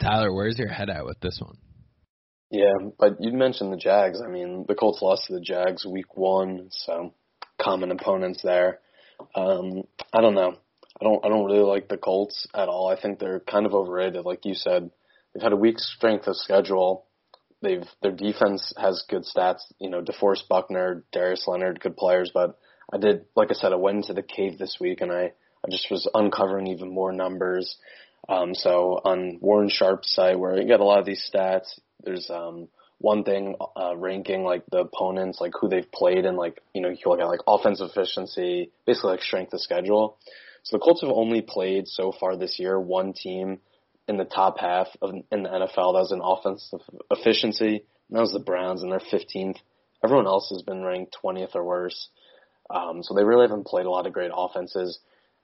Tyler, 0.01 0.33
where's 0.33 0.59
your 0.59 0.69
head 0.69 0.91
at 0.91 1.05
with 1.05 1.21
this 1.21 1.39
one? 1.41 1.59
Yeah, 2.51 2.89
but 2.99 3.17
you 3.21 3.33
mentioned 3.33 3.73
the 3.73 3.77
Jags. 3.77 4.23
I 4.25 4.29
mean, 4.29 4.65
the 4.67 4.75
Colts 4.75 5.03
lost 5.03 5.27
to 5.27 5.35
the 5.35 5.41
Jags 5.41 5.85
week 5.85 6.17
one, 6.17 6.69
so 6.71 7.13
common 7.61 7.91
opponents 7.91 8.41
there. 8.43 8.79
Um, 9.35 9.83
I 10.13 10.21
don't 10.21 10.35
know. 10.35 10.57
I 11.00 11.05
don't. 11.05 11.25
I 11.25 11.28
don't 11.28 11.45
really 11.45 11.61
like 11.61 11.88
the 11.88 11.97
Colts 11.97 12.47
at 12.55 12.69
all. 12.69 12.88
I 12.88 13.00
think 13.00 13.19
they're 13.19 13.40
kind 13.40 13.67
of 13.67 13.75
overrated. 13.75 14.25
Like 14.25 14.45
you 14.45 14.55
said, 14.55 14.90
they've 15.33 15.43
had 15.43 15.52
a 15.52 15.57
weak 15.57 15.78
strength 15.78 16.26
of 16.26 16.37
schedule 16.37 17.07
they've 17.62 17.87
their 18.02 18.12
defense 18.12 18.73
has 18.76 19.05
good 19.09 19.25
stats. 19.25 19.61
You 19.78 19.90
know, 19.90 20.02
DeForest 20.02 20.49
Buckner, 20.49 21.05
Darius 21.12 21.47
Leonard, 21.47 21.81
good 21.81 21.97
players. 21.97 22.31
But 22.33 22.59
I 22.93 22.99
did, 22.99 23.25
like 23.35 23.50
I 23.50 23.55
said, 23.55 23.73
I 23.73 23.76
went 23.76 23.97
into 23.99 24.14
the 24.14 24.23
cave 24.23 24.59
this 24.59 24.78
week 24.81 25.00
and 25.00 25.12
I 25.12 25.33
I 25.64 25.71
just 25.71 25.90
was 25.90 26.09
uncovering 26.14 26.69
even 26.69 26.93
more 26.93 27.12
numbers. 27.12 27.76
Um, 28.28 28.55
so 28.55 29.00
on 29.05 29.38
Warren 29.40 29.71
Sharp's 29.71 30.14
site, 30.14 30.38
where 30.38 30.61
you 30.61 30.67
get 30.67 30.81
a 30.81 30.85
lot 30.85 31.00
of 31.00 31.07
these 31.07 31.28
stats, 31.33 31.78
there's 32.05 32.31
um, 32.31 32.69
one 32.99 33.25
thing 33.25 33.57
uh, 33.76 33.97
ranking 33.97 34.45
like 34.45 34.64
the 34.71 34.78
opponents, 34.78 35.40
like 35.40 35.52
who 35.61 35.69
they've 35.69 35.90
played, 35.90 36.26
and 36.26 36.37
like 36.37 36.61
you 36.75 36.81
know 36.81 36.90
you 36.90 36.99
look 37.07 37.21
at 37.21 37.26
like 37.26 37.40
offensive 37.47 37.90
efficiency, 37.90 38.71
basically 38.87 39.12
like 39.12 39.23
strength 39.23 39.52
of 39.52 39.61
schedule. 39.61 40.17
So 40.62 40.77
the 40.77 40.81
Colts 40.81 41.00
have 41.03 41.11
only 41.11 41.43
played 41.43 41.88
so 41.88 42.12
far 42.12 42.37
this 42.37 42.59
year 42.59 42.79
one 42.79 43.12
team 43.12 43.61
in 44.07 44.17
the 44.17 44.25
top 44.25 44.59
half 44.59 44.88
of 45.00 45.15
in 45.31 45.43
the 45.43 45.49
NFL. 45.49 45.95
That 45.95 46.07
was 46.07 46.12
in 46.12 46.21
offensive 46.23 46.81
efficiency. 47.11 47.85
And 48.09 48.17
that 48.17 48.21
was 48.21 48.33
the 48.33 48.41
Browns, 48.41 48.83
and 48.83 48.91
they're 48.91 49.00
15th. 49.00 49.59
Everyone 50.03 50.27
else 50.27 50.49
has 50.50 50.62
been 50.62 50.83
ranked 50.83 51.17
20th 51.23 51.55
or 51.55 51.65
worse. 51.65 52.09
Um, 52.71 53.03
so 53.03 53.15
they 53.15 53.25
really 53.25 53.49
haven't 53.49 53.67
played 53.67 53.87
a 53.87 53.91
lot 53.91 54.07
of 54.07 54.12
great 54.12 54.31
offenses. 54.35 54.99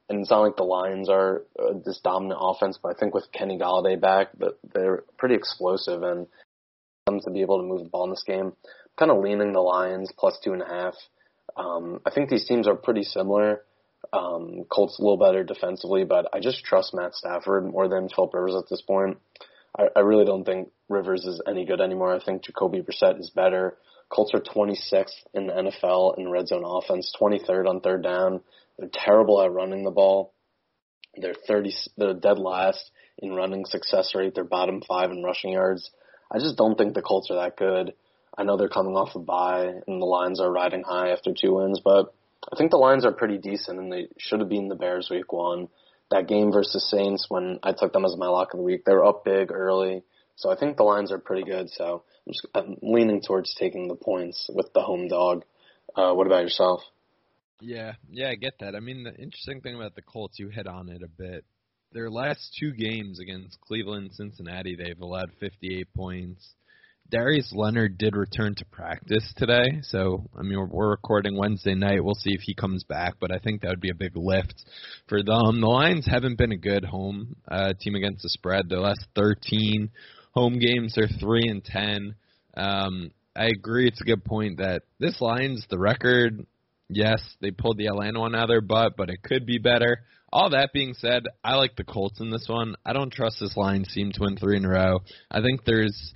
And 0.08 0.20
it's 0.20 0.30
not 0.30 0.42
like 0.42 0.56
the 0.56 0.64
Lions 0.64 1.08
are 1.08 1.44
uh, 1.58 1.74
this 1.84 2.00
dominant 2.02 2.40
offense, 2.42 2.78
but 2.82 2.94
I 2.94 2.98
think 2.98 3.14
with 3.14 3.32
Kenny 3.32 3.58
Golladay 3.58 3.98
back, 4.00 4.28
they're 4.74 5.02
pretty 5.16 5.34
explosive 5.34 6.02
and 6.02 6.26
them 7.06 7.20
to 7.20 7.30
be 7.30 7.42
able 7.42 7.58
to 7.58 7.64
move 7.64 7.84
the 7.84 7.88
ball 7.88 8.04
in 8.04 8.10
this 8.10 8.24
game. 8.26 8.46
I'm 8.46 8.52
kind 8.98 9.10
of 9.10 9.22
leaning 9.22 9.52
the 9.52 9.60
Lions 9.60 10.12
plus 10.16 10.38
two 10.42 10.52
and 10.52 10.62
a 10.62 10.66
half. 10.66 10.94
Um, 11.56 12.00
I 12.04 12.10
think 12.10 12.28
these 12.28 12.46
teams 12.46 12.66
are 12.66 12.74
pretty 12.74 13.02
similar. 13.02 13.62
Um, 14.12 14.64
Colts 14.70 14.98
a 14.98 15.02
little 15.02 15.18
better 15.18 15.44
defensively, 15.44 16.04
but 16.04 16.28
I 16.32 16.40
just 16.40 16.64
trust 16.64 16.94
Matt 16.94 17.14
Stafford 17.14 17.64
more 17.64 17.88
than 17.88 18.08
Philip 18.08 18.34
Rivers 18.34 18.54
at 18.54 18.68
this 18.68 18.82
point. 18.82 19.18
I, 19.76 19.88
I 19.96 20.00
really 20.00 20.24
don't 20.24 20.44
think 20.44 20.70
Rivers 20.88 21.24
is 21.24 21.40
any 21.46 21.64
good 21.64 21.80
anymore. 21.80 22.14
I 22.14 22.22
think 22.22 22.42
Jacoby 22.42 22.82
Brissett 22.82 23.18
is 23.20 23.30
better. 23.30 23.76
Colts 24.10 24.32
are 24.34 24.40
26th 24.40 25.24
in 25.32 25.46
the 25.46 25.52
NFL 25.52 26.18
in 26.18 26.30
red 26.30 26.48
zone 26.48 26.64
offense, 26.64 27.12
23rd 27.20 27.68
on 27.68 27.80
third 27.80 28.02
down. 28.02 28.40
They're 28.78 28.90
terrible 28.92 29.40
at 29.42 29.52
running 29.52 29.84
the 29.84 29.90
ball. 29.90 30.34
They're 31.16 31.34
30. 31.34 31.72
They're 31.96 32.14
dead 32.14 32.38
last 32.38 32.90
in 33.18 33.32
running 33.32 33.64
success 33.64 34.14
rate. 34.14 34.34
They're 34.34 34.44
bottom 34.44 34.82
five 34.86 35.10
in 35.10 35.22
rushing 35.22 35.52
yards. 35.52 35.90
I 36.30 36.38
just 36.38 36.56
don't 36.56 36.76
think 36.76 36.94
the 36.94 37.02
Colts 37.02 37.30
are 37.30 37.36
that 37.36 37.56
good. 37.56 37.94
I 38.36 38.42
know 38.42 38.56
they're 38.56 38.68
coming 38.68 38.96
off 38.96 39.14
a 39.14 39.20
bye 39.20 39.66
and 39.86 40.02
the 40.02 40.06
Lions 40.06 40.40
are 40.40 40.50
riding 40.50 40.82
high 40.82 41.10
after 41.10 41.32
two 41.32 41.54
wins, 41.54 41.80
but 41.84 42.12
I 42.52 42.56
think 42.56 42.70
the 42.70 42.76
Lions 42.76 43.04
are 43.04 43.12
pretty 43.12 43.38
decent, 43.38 43.78
and 43.78 43.92
they 43.92 44.08
should 44.18 44.40
have 44.40 44.48
beaten 44.48 44.68
the 44.68 44.74
Bears 44.74 45.08
week 45.10 45.32
one. 45.32 45.68
That 46.10 46.28
game 46.28 46.52
versus 46.52 46.88
Saints, 46.90 47.26
when 47.28 47.58
I 47.62 47.72
took 47.72 47.92
them 47.92 48.04
as 48.04 48.16
my 48.16 48.26
lock 48.26 48.52
of 48.52 48.58
the 48.58 48.64
week, 48.64 48.84
they 48.84 48.92
were 48.92 49.04
up 49.04 49.24
big 49.24 49.50
early. 49.50 50.02
So 50.36 50.50
I 50.50 50.56
think 50.56 50.76
the 50.76 50.82
Lions 50.82 51.12
are 51.12 51.18
pretty 51.18 51.44
good. 51.44 51.70
So 51.70 52.04
I'm, 52.26 52.32
just, 52.32 52.46
I'm 52.54 52.76
leaning 52.82 53.22
towards 53.22 53.54
taking 53.54 53.88
the 53.88 53.94
points 53.94 54.50
with 54.52 54.72
the 54.74 54.82
home 54.82 55.08
dog. 55.08 55.44
Uh, 55.96 56.12
what 56.12 56.26
about 56.26 56.42
yourself? 56.42 56.82
Yeah, 57.60 57.94
yeah, 58.10 58.28
I 58.28 58.34
get 58.34 58.58
that. 58.60 58.74
I 58.74 58.80
mean, 58.80 59.04
the 59.04 59.14
interesting 59.14 59.60
thing 59.60 59.74
about 59.74 59.94
the 59.94 60.02
Colts, 60.02 60.38
you 60.38 60.48
hit 60.48 60.66
on 60.66 60.88
it 60.88 61.02
a 61.02 61.08
bit. 61.08 61.44
Their 61.92 62.10
last 62.10 62.56
two 62.58 62.72
games 62.72 63.20
against 63.20 63.60
Cleveland, 63.60 64.10
Cincinnati, 64.12 64.74
they've 64.74 65.00
allowed 65.00 65.30
58 65.38 65.94
points. 65.94 66.54
Darius 67.10 67.52
Leonard 67.54 67.98
did 67.98 68.16
return 68.16 68.54
to 68.56 68.64
practice 68.64 69.32
today, 69.36 69.80
so 69.82 70.24
I 70.36 70.42
mean 70.42 70.68
we're, 70.70 70.90
recording 70.90 71.36
Wednesday 71.36 71.74
night. 71.74 72.02
We'll 72.02 72.14
see 72.14 72.32
if 72.32 72.40
he 72.40 72.54
comes 72.54 72.82
back, 72.84 73.14
but 73.20 73.30
I 73.30 73.38
think 73.38 73.60
that 73.60 73.68
would 73.68 73.80
be 73.80 73.90
a 73.90 73.94
big 73.94 74.16
lift 74.16 74.64
for 75.08 75.22
them. 75.22 75.60
The 75.60 75.66
Lions 75.66 76.06
haven't 76.10 76.38
been 76.38 76.52
a 76.52 76.56
good 76.56 76.84
home 76.84 77.36
uh, 77.46 77.74
team 77.78 77.94
against 77.94 78.22
the 78.22 78.30
spread. 78.30 78.68
Their 78.68 78.80
last 78.80 79.04
13 79.16 79.90
home 80.32 80.58
games, 80.58 80.94
they're 80.96 81.08
three 81.20 81.46
and 81.46 81.62
ten. 81.62 82.14
Um, 82.56 83.10
I 83.36 83.46
agree. 83.46 83.86
It's 83.86 84.00
a 84.00 84.04
good 84.04 84.24
point 84.24 84.58
that 84.58 84.82
this 84.98 85.20
Lions, 85.20 85.66
the 85.68 85.78
record, 85.78 86.46
yes, 86.88 87.20
they 87.40 87.50
pulled 87.50 87.76
the 87.76 87.86
Atlanta 87.86 88.20
one 88.20 88.34
out 88.34 88.44
of 88.44 88.48
their 88.48 88.60
butt, 88.60 88.94
but 88.96 89.10
it 89.10 89.22
could 89.22 89.44
be 89.44 89.58
better. 89.58 89.98
All 90.32 90.50
that 90.50 90.72
being 90.72 90.94
said, 90.94 91.24
I 91.44 91.56
like 91.56 91.76
the 91.76 91.84
Colts 91.84 92.20
in 92.20 92.30
this 92.30 92.46
one. 92.48 92.76
I 92.84 92.92
don't 92.92 93.12
trust 93.12 93.36
this 93.40 93.56
Lions 93.56 93.92
team 93.92 94.10
to 94.12 94.20
win 94.22 94.36
three 94.36 94.56
in 94.56 94.64
a 94.64 94.70
row. 94.70 95.00
I 95.30 95.42
think 95.42 95.64
there's 95.64 96.14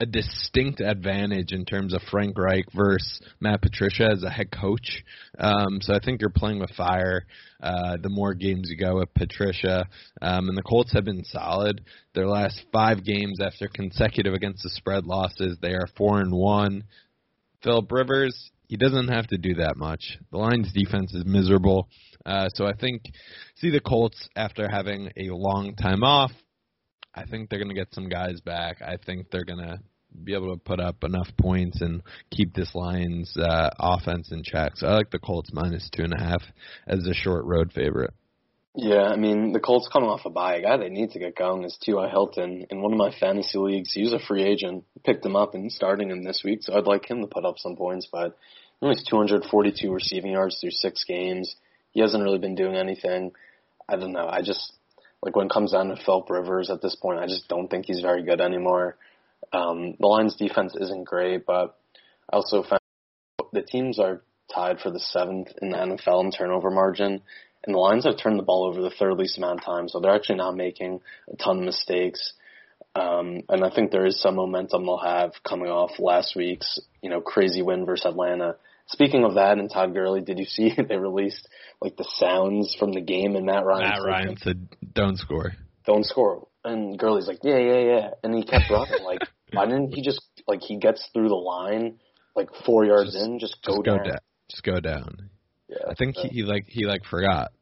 a 0.00 0.06
distinct 0.06 0.80
advantage 0.80 1.52
in 1.52 1.64
terms 1.64 1.92
of 1.92 2.00
Frank 2.08 2.38
Reich 2.38 2.66
versus 2.72 3.20
Matt 3.40 3.62
Patricia 3.62 4.08
as 4.12 4.22
a 4.22 4.30
head 4.30 4.52
coach. 4.52 5.02
Um, 5.38 5.80
so 5.80 5.92
I 5.92 5.98
think 5.98 6.20
you're 6.20 6.30
playing 6.30 6.60
with 6.60 6.70
fire. 6.70 7.26
Uh, 7.60 7.96
the 8.00 8.08
more 8.08 8.34
games 8.34 8.68
you 8.70 8.76
go 8.76 8.98
with 8.98 9.12
Patricia, 9.14 9.88
um, 10.22 10.48
and 10.48 10.56
the 10.56 10.62
Colts 10.62 10.92
have 10.92 11.04
been 11.04 11.24
solid. 11.24 11.84
Their 12.14 12.28
last 12.28 12.62
five 12.72 13.04
games 13.04 13.40
after 13.40 13.66
consecutive 13.66 14.34
against 14.34 14.62
the 14.62 14.70
spread 14.70 15.04
losses, 15.04 15.58
they 15.60 15.72
are 15.72 15.88
four 15.96 16.20
and 16.20 16.32
one. 16.32 16.84
Philip 17.64 17.90
Rivers, 17.90 18.52
he 18.68 18.76
doesn't 18.76 19.08
have 19.08 19.26
to 19.28 19.38
do 19.38 19.54
that 19.54 19.76
much. 19.76 20.18
The 20.30 20.38
Lions' 20.38 20.72
defense 20.72 21.12
is 21.12 21.24
miserable. 21.26 21.88
Uh, 22.24 22.48
so 22.54 22.66
I 22.66 22.72
think 22.72 23.02
see 23.56 23.70
the 23.70 23.80
Colts 23.80 24.28
after 24.36 24.68
having 24.70 25.10
a 25.16 25.34
long 25.34 25.74
time 25.74 26.04
off 26.04 26.30
I 27.18 27.24
think 27.26 27.50
they're 27.50 27.58
going 27.58 27.74
to 27.74 27.74
get 27.74 27.92
some 27.94 28.08
guys 28.08 28.40
back. 28.40 28.80
I 28.80 28.96
think 28.96 29.30
they're 29.30 29.44
going 29.44 29.58
to 29.58 29.78
be 30.24 30.34
able 30.34 30.54
to 30.54 30.62
put 30.62 30.80
up 30.80 31.02
enough 31.02 31.28
points 31.36 31.80
and 31.80 32.02
keep 32.30 32.54
this 32.54 32.74
Lions 32.74 33.36
uh, 33.36 33.70
offense 33.78 34.30
in 34.30 34.42
check. 34.42 34.76
So 34.76 34.86
I 34.86 34.94
like 34.94 35.10
the 35.10 35.18
Colts 35.18 35.50
minus 35.52 35.90
two 35.90 36.04
and 36.04 36.14
a 36.14 36.22
half 36.22 36.42
as 36.86 37.06
a 37.06 37.14
short 37.14 37.44
road 37.44 37.72
favorite. 37.72 38.14
Yeah, 38.74 39.08
I 39.08 39.16
mean 39.16 39.52
the 39.52 39.60
Colts 39.60 39.88
coming 39.92 40.08
off 40.08 40.24
a 40.24 40.30
bye. 40.30 40.56
A 40.56 40.62
guy 40.62 40.76
they 40.76 40.88
need 40.88 41.10
to 41.10 41.18
get 41.18 41.36
going 41.36 41.64
is 41.64 41.76
T.Y. 41.82 42.08
Hilton. 42.10 42.66
In 42.70 42.80
one 42.80 42.92
of 42.92 42.98
my 42.98 43.10
fantasy 43.18 43.58
leagues, 43.58 43.92
he 43.92 44.02
was 44.02 44.12
a 44.12 44.20
free 44.20 44.44
agent. 44.44 44.84
Picked 45.04 45.26
him 45.26 45.34
up 45.34 45.54
and 45.54 45.72
starting 45.72 46.10
him 46.10 46.22
this 46.22 46.42
week, 46.44 46.60
so 46.62 46.74
I'd 46.74 46.86
like 46.86 47.10
him 47.10 47.20
to 47.22 47.26
put 47.26 47.44
up 47.44 47.58
some 47.58 47.74
points. 47.74 48.08
But 48.10 48.36
only 48.80 48.96
242 49.08 49.92
receiving 49.92 50.32
yards 50.32 50.58
through 50.60 50.70
six 50.70 51.02
games. 51.04 51.56
He 51.90 52.00
hasn't 52.00 52.22
really 52.22 52.38
been 52.38 52.54
doing 52.54 52.76
anything. 52.76 53.32
I 53.88 53.96
don't 53.96 54.12
know. 54.12 54.28
I 54.28 54.42
just 54.42 54.72
like 55.22 55.34
when 55.34 55.46
it 55.46 55.52
comes 55.52 55.72
down 55.72 55.88
to 55.88 55.96
Philip 55.96 56.30
Rivers 56.30 56.70
at 56.70 56.80
this 56.82 56.94
point, 56.94 57.18
I 57.18 57.26
just 57.26 57.48
don't 57.48 57.68
think 57.68 57.86
he's 57.86 58.00
very 58.00 58.22
good 58.22 58.40
anymore. 58.40 58.96
Um, 59.52 59.94
the 59.98 60.06
Lions 60.06 60.36
defense 60.36 60.74
isn't 60.78 61.04
great, 61.04 61.46
but 61.46 61.76
I 62.30 62.36
also 62.36 62.62
found 62.62 62.80
the 63.52 63.62
teams 63.62 63.98
are 63.98 64.22
tied 64.52 64.80
for 64.80 64.90
the 64.90 65.00
seventh 65.00 65.48
in 65.60 65.70
the 65.70 65.76
NFL 65.76 66.24
in 66.24 66.30
turnover 66.30 66.70
margin, 66.70 67.22
and 67.64 67.74
the 67.74 67.78
Lions 67.78 68.04
have 68.04 68.18
turned 68.18 68.38
the 68.38 68.44
ball 68.44 68.64
over 68.64 68.80
the 68.80 68.90
third 68.90 69.14
least 69.14 69.38
amount 69.38 69.60
of 69.60 69.64
times, 69.64 69.92
so 69.92 70.00
they're 70.00 70.14
actually 70.14 70.36
not 70.36 70.56
making 70.56 71.00
a 71.32 71.36
ton 71.36 71.58
of 71.58 71.64
mistakes. 71.64 72.34
Um, 72.94 73.42
and 73.48 73.64
I 73.64 73.70
think 73.70 73.90
there 73.90 74.06
is 74.06 74.20
some 74.20 74.36
momentum 74.36 74.84
they'll 74.84 74.98
have 74.98 75.32
coming 75.46 75.68
off 75.68 75.98
last 75.98 76.34
week's, 76.34 76.80
you 77.02 77.10
know, 77.10 77.20
crazy 77.20 77.62
win 77.62 77.84
versus 77.84 78.06
Atlanta. 78.06 78.56
Speaking 78.90 79.24
of 79.24 79.34
that, 79.34 79.58
and 79.58 79.70
Todd 79.70 79.92
Gurley, 79.92 80.22
did 80.22 80.38
you 80.38 80.46
see 80.46 80.72
they 80.88 80.96
released 80.96 81.46
like 81.80 81.96
the 81.96 82.08
sounds 82.16 82.74
from 82.78 82.92
the 82.92 83.00
game 83.00 83.36
and 83.36 83.46
Matt 83.46 83.64
Ryan? 83.64 83.88
Matt 83.88 84.02
Ryan 84.02 84.36
said, 84.38 84.68
"Don't 84.94 85.18
score." 85.18 85.52
Don't 85.86 86.04
score. 86.04 86.48
And 86.64 86.98
Gurley's 86.98 87.26
like, 87.26 87.40
"Yeah, 87.42 87.58
yeah, 87.58 87.78
yeah," 87.78 88.10
and 88.22 88.34
he 88.34 88.44
kept 88.44 88.70
running. 88.70 89.04
like, 89.04 89.20
why 89.52 89.66
didn't 89.66 89.94
he 89.94 90.02
just 90.02 90.20
like 90.46 90.60
he 90.62 90.78
gets 90.78 91.06
through 91.12 91.28
the 91.28 91.34
line, 91.34 91.98
like 92.34 92.48
four 92.64 92.84
yards 92.84 93.12
just, 93.12 93.24
in, 93.24 93.38
just 93.38 93.58
go 93.64 93.74
just 93.74 93.84
down. 93.84 93.98
Go 93.98 94.04
down. 94.04 94.18
Just 94.50 94.62
go 94.64 94.80
down. 94.80 95.30
Yeah, 95.68 95.90
I 95.90 95.94
think 95.94 96.16
so, 96.16 96.22
he, 96.22 96.28
he 96.28 96.42
like 96.42 96.64
he 96.66 96.86
like 96.86 97.04
forgot. 97.04 97.52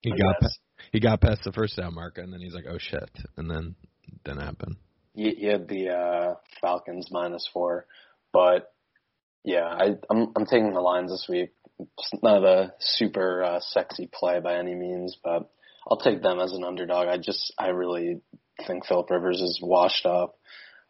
He 0.00 0.12
I 0.12 0.16
got 0.16 0.40
guess. 0.40 0.58
pa- 0.58 0.86
he 0.92 1.00
got 1.00 1.20
past 1.20 1.44
the 1.44 1.52
first 1.52 1.76
down 1.76 1.94
marker, 1.94 2.22
and 2.22 2.32
then 2.32 2.40
he's 2.40 2.54
like, 2.54 2.64
"Oh 2.68 2.78
shit!" 2.78 3.10
And 3.36 3.50
then 3.50 3.74
didn't 4.24 4.40
happen. 4.40 4.76
he, 5.14 5.30
he 5.34 5.46
had 5.46 5.68
the 5.68 5.90
uh, 5.90 6.34
Falcons 6.60 7.08
minus 7.10 7.48
four, 7.52 7.86
but 8.32 8.72
yeah, 9.44 9.66
I, 9.66 9.96
I'm 10.10 10.32
I'm 10.36 10.46
taking 10.46 10.72
the 10.72 10.80
Lions 10.80 11.10
this 11.10 11.26
week. 11.28 11.50
It's 11.78 12.22
not 12.22 12.44
a 12.44 12.72
super 12.78 13.42
uh, 13.42 13.60
sexy 13.60 14.08
play 14.12 14.40
by 14.40 14.56
any 14.58 14.74
means, 14.74 15.16
but 15.22 15.50
I'll 15.88 15.98
take 15.98 16.22
them 16.22 16.38
as 16.38 16.52
an 16.52 16.64
underdog. 16.64 17.08
I 17.08 17.18
just 17.18 17.52
I 17.58 17.68
really 17.68 18.20
think 18.66 18.86
Philip 18.86 19.10
Rivers 19.10 19.40
is 19.40 19.60
washed 19.62 20.06
up. 20.06 20.36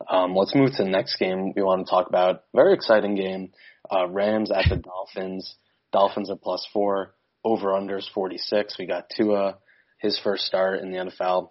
Um, 0.08 0.34
let's 0.34 0.54
move 0.54 0.72
to 0.72 0.82
the 0.82 0.90
next 0.90 1.16
game 1.16 1.52
we 1.54 1.62
want 1.62 1.86
to 1.86 1.90
talk 1.90 2.08
about. 2.08 2.44
Very 2.54 2.74
exciting 2.74 3.14
game. 3.14 3.52
Uh, 3.90 4.08
Rams 4.08 4.50
at 4.50 4.68
the 4.68 4.76
Dolphins. 4.76 5.54
Dolphins 5.92 6.30
are 6.30 6.36
plus 6.36 6.66
four. 6.72 7.14
Over 7.44 7.68
unders 7.68 8.08
46. 8.12 8.76
We 8.78 8.86
got 8.86 9.10
Tua, 9.16 9.58
his 9.98 10.18
first 10.22 10.44
start 10.44 10.80
in 10.80 10.90
the 10.90 10.98
NFL. 10.98 11.50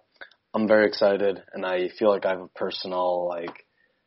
I'm 0.54 0.68
very 0.68 0.86
excited, 0.86 1.42
and 1.52 1.64
I 1.64 1.88
feel 1.98 2.10
like 2.10 2.26
I 2.26 2.30
have 2.30 2.40
a 2.40 2.48
personal 2.48 3.26
like. 3.28 3.66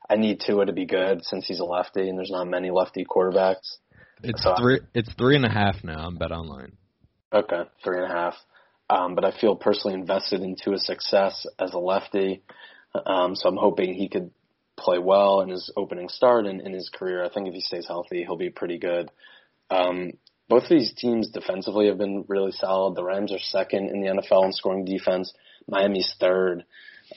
I 0.09 0.17
need 0.17 0.39
Tua 0.39 0.65
to 0.65 0.73
be 0.73 0.85
good 0.85 1.25
since 1.25 1.47
he's 1.47 1.59
a 1.59 1.65
lefty, 1.65 2.07
and 2.07 2.17
there's 2.17 2.31
not 2.31 2.47
many 2.47 2.71
lefty 2.71 3.05
quarterbacks. 3.05 3.77
It's 4.23 4.43
So- 4.43 4.55
three. 4.55 4.79
It's 4.93 5.11
three 5.13 5.35
and 5.35 5.45
a 5.45 5.49
half 5.49 5.83
now 5.83 6.05
I'm 6.05 6.15
Bet 6.17 6.31
Online. 6.31 6.77
Okay, 7.33 7.63
three 7.83 7.97
and 7.97 8.05
a 8.11 8.15
half. 8.15 8.35
Um, 8.89 9.15
but 9.15 9.25
I 9.25 9.31
feel 9.31 9.55
personally 9.55 9.95
invested 9.95 10.41
into 10.41 10.71
his 10.71 10.85
success 10.85 11.45
as 11.59 11.73
a 11.73 11.79
lefty. 11.79 12.43
Um, 12.93 13.35
so 13.35 13.49
I'm 13.49 13.57
hoping 13.57 13.93
he 13.93 14.07
could 14.07 14.31
play 14.77 14.99
well 14.99 15.41
in 15.41 15.49
his 15.49 15.71
opening 15.75 16.09
start 16.09 16.45
and 16.45 16.61
in 16.61 16.71
his 16.73 16.89
career. 16.89 17.23
I 17.23 17.29
think 17.29 17.47
if 17.47 17.53
he 17.53 17.61
stays 17.61 17.87
healthy, 17.87 18.23
he'll 18.23 18.37
be 18.37 18.49
pretty 18.51 18.77
good. 18.77 19.09
Um, 19.69 20.11
both 20.47 20.63
of 20.63 20.69
these 20.69 20.93
teams 20.93 21.29
defensively 21.31 21.87
have 21.87 21.97
been 21.97 22.25
really 22.27 22.51
solid. 22.51 22.95
The 22.95 23.03
Rams 23.03 23.31
are 23.33 23.39
second 23.39 23.89
in 23.89 24.01
the 24.01 24.09
NFL 24.09 24.45
in 24.45 24.51
scoring 24.53 24.85
defense. 24.85 25.33
Miami's 25.67 26.13
third. 26.19 26.63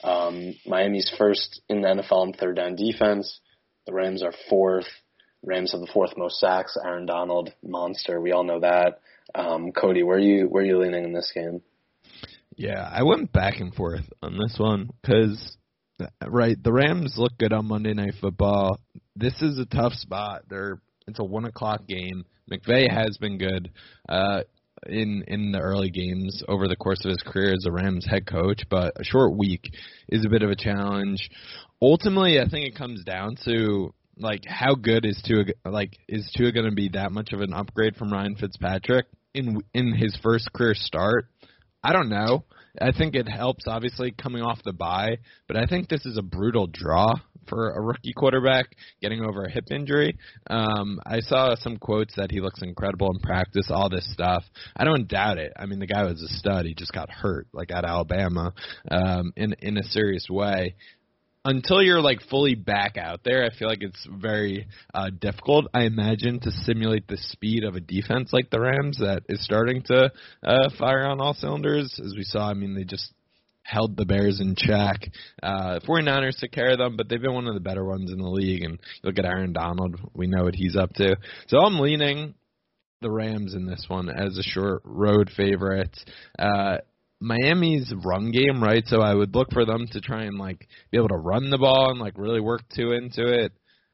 Um, 0.03 0.53
Miami's 0.65 1.11
first 1.17 1.61
in 1.69 1.81
the 1.81 1.87
NFL 1.87 2.27
in 2.27 2.33
third 2.33 2.55
down 2.55 2.75
defense. 2.75 3.39
The 3.85 3.93
Rams 3.93 4.23
are 4.23 4.33
fourth. 4.49 4.87
Rams 5.43 5.71
have 5.71 5.81
the 5.81 5.91
fourth 5.93 6.17
most 6.17 6.39
sacks. 6.39 6.77
Aaron 6.83 7.05
Donald, 7.05 7.53
monster. 7.63 8.19
We 8.19 8.31
all 8.31 8.43
know 8.43 8.59
that. 8.59 8.99
Um, 9.33 9.71
Cody, 9.71 10.03
where 10.03 10.17
are 10.17 10.19
you 10.19 10.45
where 10.47 10.63
are 10.63 10.65
you 10.65 10.79
leaning 10.79 11.03
in 11.03 11.13
this 11.13 11.31
game? 11.33 11.61
Yeah, 12.55 12.81
I 12.91 13.03
went 13.03 13.31
back 13.31 13.59
and 13.59 13.73
forth 13.73 14.03
on 14.21 14.37
this 14.37 14.55
one 14.57 14.89
because, 15.01 15.57
right, 16.27 16.61
the 16.61 16.73
Rams 16.73 17.15
look 17.17 17.37
good 17.37 17.53
on 17.53 17.67
Monday 17.67 17.93
Night 17.93 18.15
Football. 18.19 18.79
This 19.15 19.41
is 19.41 19.57
a 19.57 19.65
tough 19.65 19.93
spot. 19.93 20.43
They're 20.49 20.81
it's 21.07 21.19
a 21.19 21.23
one 21.23 21.45
o'clock 21.45 21.87
game. 21.87 22.25
McVay 22.51 22.91
has 22.91 23.17
been 23.17 23.37
good 23.37 23.71
uh, 24.07 24.41
in 24.87 25.23
in 25.27 25.51
the 25.51 25.59
early 25.59 25.89
games 25.89 26.43
over 26.47 26.67
the 26.67 26.75
course 26.75 27.03
of 27.05 27.09
his 27.09 27.21
career 27.25 27.53
as 27.53 27.65
a 27.65 27.71
Rams 27.71 28.05
head 28.05 28.25
coach, 28.25 28.63
but 28.69 28.93
a 28.99 29.03
short 29.03 29.35
week 29.35 29.71
is 30.07 30.25
a 30.25 30.29
bit 30.29 30.43
of 30.43 30.49
a 30.49 30.55
challenge. 30.55 31.29
Ultimately, 31.81 32.39
I 32.39 32.47
think 32.49 32.65
it 32.65 32.75
comes 32.75 33.03
down 33.03 33.35
to 33.45 33.93
like 34.17 34.43
how 34.45 34.75
good 34.75 35.05
is 35.05 35.21
Tua 35.25 35.45
like 35.65 35.97
is 36.07 36.29
Tua 36.35 36.51
going 36.51 36.69
to 36.69 36.75
be 36.75 36.89
that 36.89 37.11
much 37.11 37.33
of 37.33 37.41
an 37.41 37.53
upgrade 37.53 37.95
from 37.95 38.11
Ryan 38.11 38.35
Fitzpatrick 38.35 39.07
in 39.33 39.61
in 39.73 39.93
his 39.93 40.17
first 40.21 40.51
career 40.53 40.73
start? 40.75 41.27
I 41.83 41.93
don't 41.93 42.09
know. 42.09 42.45
I 42.79 42.91
think 42.91 43.15
it 43.15 43.27
helps 43.27 43.65
obviously 43.67 44.11
coming 44.11 44.41
off 44.41 44.59
the 44.63 44.73
bye, 44.73 45.17
but 45.47 45.57
I 45.57 45.65
think 45.65 45.89
this 45.89 46.05
is 46.05 46.17
a 46.17 46.21
brutal 46.21 46.67
draw 46.67 47.13
for 47.49 47.71
a 47.71 47.81
rookie 47.81 48.13
quarterback 48.13 48.75
getting 49.01 49.23
over 49.23 49.43
a 49.43 49.51
hip 49.51 49.65
injury. 49.71 50.17
Um, 50.49 50.99
I 51.05 51.19
saw 51.19 51.55
some 51.55 51.77
quotes 51.77 52.15
that 52.15 52.31
he 52.31 52.41
looks 52.41 52.61
incredible 52.61 53.11
in 53.11 53.19
practice, 53.19 53.69
all 53.69 53.89
this 53.89 54.09
stuff. 54.13 54.43
I 54.77 54.83
don't 54.83 55.07
doubt 55.07 55.37
it. 55.37 55.53
I 55.57 55.65
mean, 55.65 55.79
the 55.79 55.87
guy 55.87 56.03
was 56.03 56.21
a 56.21 56.27
stud. 56.27 56.65
He 56.65 56.73
just 56.73 56.93
got 56.93 57.09
hurt, 57.09 57.47
like 57.53 57.71
at 57.71 57.85
Alabama, 57.85 58.53
um, 58.89 59.33
in 59.35 59.53
in 59.59 59.77
a 59.77 59.83
serious 59.83 60.27
way 60.29 60.75
until 61.45 61.81
you're 61.81 62.01
like 62.01 62.21
fully 62.29 62.55
back 62.55 62.97
out 62.97 63.21
there, 63.23 63.45
I 63.45 63.55
feel 63.55 63.67
like 63.67 63.81
it's 63.81 64.07
very 64.09 64.67
uh, 64.93 65.09
difficult. 65.09 65.67
I 65.73 65.83
imagine 65.83 66.39
to 66.41 66.51
simulate 66.51 67.07
the 67.07 67.17
speed 67.17 67.63
of 67.63 67.75
a 67.75 67.79
defense 67.79 68.31
like 68.33 68.49
the 68.49 68.59
Rams 68.59 68.97
that 68.99 69.23
is 69.29 69.43
starting 69.43 69.81
to 69.83 70.11
uh, 70.43 70.69
fire 70.77 71.07
on 71.07 71.21
all 71.21 71.33
cylinders. 71.33 71.99
As 72.03 72.13
we 72.15 72.23
saw, 72.23 72.49
I 72.49 72.53
mean, 72.53 72.75
they 72.75 72.83
just 72.83 73.13
held 73.69 73.95
the 73.95 74.05
Bears 74.05 74.39
in 74.39 74.55
check. 74.55 74.97
Uh, 75.41 75.79
49ers 75.87 76.39
took 76.39 76.51
care 76.51 76.71
of 76.71 76.79
them, 76.79 76.97
but 76.97 77.07
they've 77.07 77.21
been 77.21 77.33
one 77.33 77.47
of 77.47 77.53
the 77.53 77.59
better 77.59 77.85
ones 77.85 78.11
in 78.11 78.17
the 78.17 78.29
league. 78.29 78.63
And 78.63 78.79
look 79.03 79.19
at 79.19 79.25
Aaron 79.25 79.53
Donald; 79.53 79.95
we 80.13 80.27
know 80.27 80.43
what 80.43 80.55
he's 80.55 80.75
up 80.75 80.93
to. 80.93 81.15
So 81.47 81.59
I'm 81.59 81.79
leaning 81.79 82.33
the 83.01 83.11
Rams 83.11 83.53
in 83.53 83.65
this 83.65 83.85
one 83.87 84.09
as 84.09 84.37
a 84.37 84.43
short 84.43 84.81
road 84.83 85.29
favorite. 85.35 85.95
Uh, 86.37 86.77
Miami's 87.21 87.93
run 88.03 88.31
game, 88.31 88.63
right? 88.63 88.83
So 88.87 89.01
I 89.01 89.13
would 89.13 89.35
look 89.35 89.51
for 89.51 89.65
them 89.65 89.87
to 89.91 90.01
try 90.01 90.23
and 90.23 90.37
like 90.37 90.67
be 90.91 90.97
able 90.97 91.09
to 91.09 91.17
run 91.17 91.49
the 91.49 91.57
ball 91.57 91.91
and 91.91 91.99
like 91.99 92.17
really 92.17 92.39
work 92.39 92.61
Tua 92.73 92.95
into 92.97 93.27
it. 93.27 93.51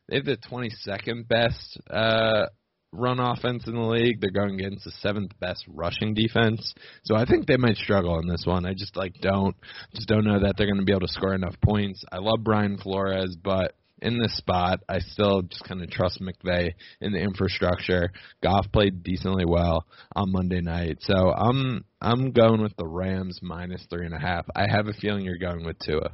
They 0.08 0.18
have 0.18 0.26
the 0.26 0.38
22nd 0.38 1.28
best 1.28 1.80
uh 1.90 2.46
run 2.95 3.19
offense 3.19 3.63
in 3.67 3.75
the 3.75 3.81
league. 3.81 4.21
They're 4.21 4.31
going 4.31 4.60
against 4.60 4.86
the 4.86 4.91
seventh 4.99 5.31
best 5.39 5.65
rushing 5.67 6.13
defense. 6.13 6.73
So 7.03 7.15
I 7.15 7.25
think 7.25 7.45
they 7.45 7.58
might 7.58 7.77
struggle 7.77 8.19
in 8.19 8.27
this 8.27 8.45
one. 8.45 8.65
I 8.65 8.73
just 8.73 8.95
like 8.95 9.15
don't 9.21 9.55
just 9.93 10.08
don't 10.08 10.25
know 10.25 10.39
that 10.39 10.55
they're 10.58 10.67
going 10.67 10.79
to 10.79 10.86
be 10.86 10.91
able 10.91 11.08
to 11.08 11.13
score 11.13 11.34
enough 11.34 11.55
points. 11.62 12.03
I 12.12 12.17
love 12.17 12.43
Brian 12.43 12.77
Flores, 12.77 13.36
but 13.41 13.75
in 14.01 14.19
this 14.19 14.36
spot, 14.38 14.81
I 14.89 14.99
still 14.99 15.41
just 15.43 15.63
kind 15.63 15.81
of 15.81 15.89
trust 15.89 16.21
McVay 16.21 16.71
in 17.01 17.13
the 17.13 17.19
infrastructure. 17.19 18.12
Goff 18.43 18.67
played 18.71 19.03
decently 19.03 19.45
well 19.45 19.86
on 20.15 20.31
Monday 20.31 20.62
night, 20.62 20.97
so 21.01 21.31
I'm 21.31 21.86
I'm 22.01 22.31
going 22.31 22.62
with 22.62 22.75
the 22.77 22.88
Rams 22.88 23.39
minus 23.41 23.86
three 23.89 24.05
and 24.05 24.13
a 24.13 24.19
half. 24.19 24.45
I 24.55 24.65
have 24.69 24.88
a 24.88 24.93
feeling 24.93 25.23
you're 25.25 25.38
going 25.38 25.65
with 25.65 25.79
Tua. 25.79 26.12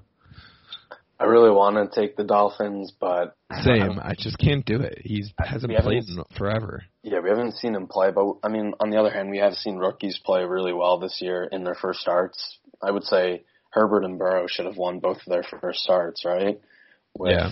I 1.21 1.25
really 1.25 1.51
want 1.51 1.75
to 1.75 2.01
take 2.01 2.17
the 2.17 2.23
Dolphins, 2.23 2.91
but 2.99 3.35
Same. 3.61 3.99
I 4.01 4.15
just 4.17 4.39
can't 4.39 4.65
do 4.65 4.81
it. 4.81 5.03
He's 5.03 5.31
hasn't 5.37 5.71
played 5.77 6.03
in 6.09 6.23
forever. 6.35 6.83
yeah, 7.03 7.19
we 7.19 7.29
haven't 7.29 7.57
seen 7.57 7.75
him 7.75 7.85
play. 7.85 8.09
But 8.09 8.37
I 8.43 8.49
mean, 8.49 8.73
on 8.79 8.89
the 8.89 8.97
other 8.97 9.11
hand, 9.11 9.29
we 9.29 9.37
have 9.37 9.53
seen 9.53 9.77
rookies 9.77 10.19
play 10.25 10.43
really 10.43 10.73
well 10.73 10.97
this 10.97 11.19
year 11.21 11.43
in 11.43 11.63
their 11.63 11.75
first 11.75 11.99
starts. 11.99 12.57
I 12.81 12.89
would 12.89 13.03
say 13.03 13.43
Herbert 13.69 14.03
and 14.03 14.17
Burrow 14.17 14.47
should 14.47 14.65
have 14.65 14.77
won 14.77 14.99
both 14.99 15.17
of 15.17 15.25
their 15.27 15.43
first 15.43 15.81
starts, 15.81 16.25
right? 16.25 16.59
With, 17.15 17.33
Yeah. 17.33 17.51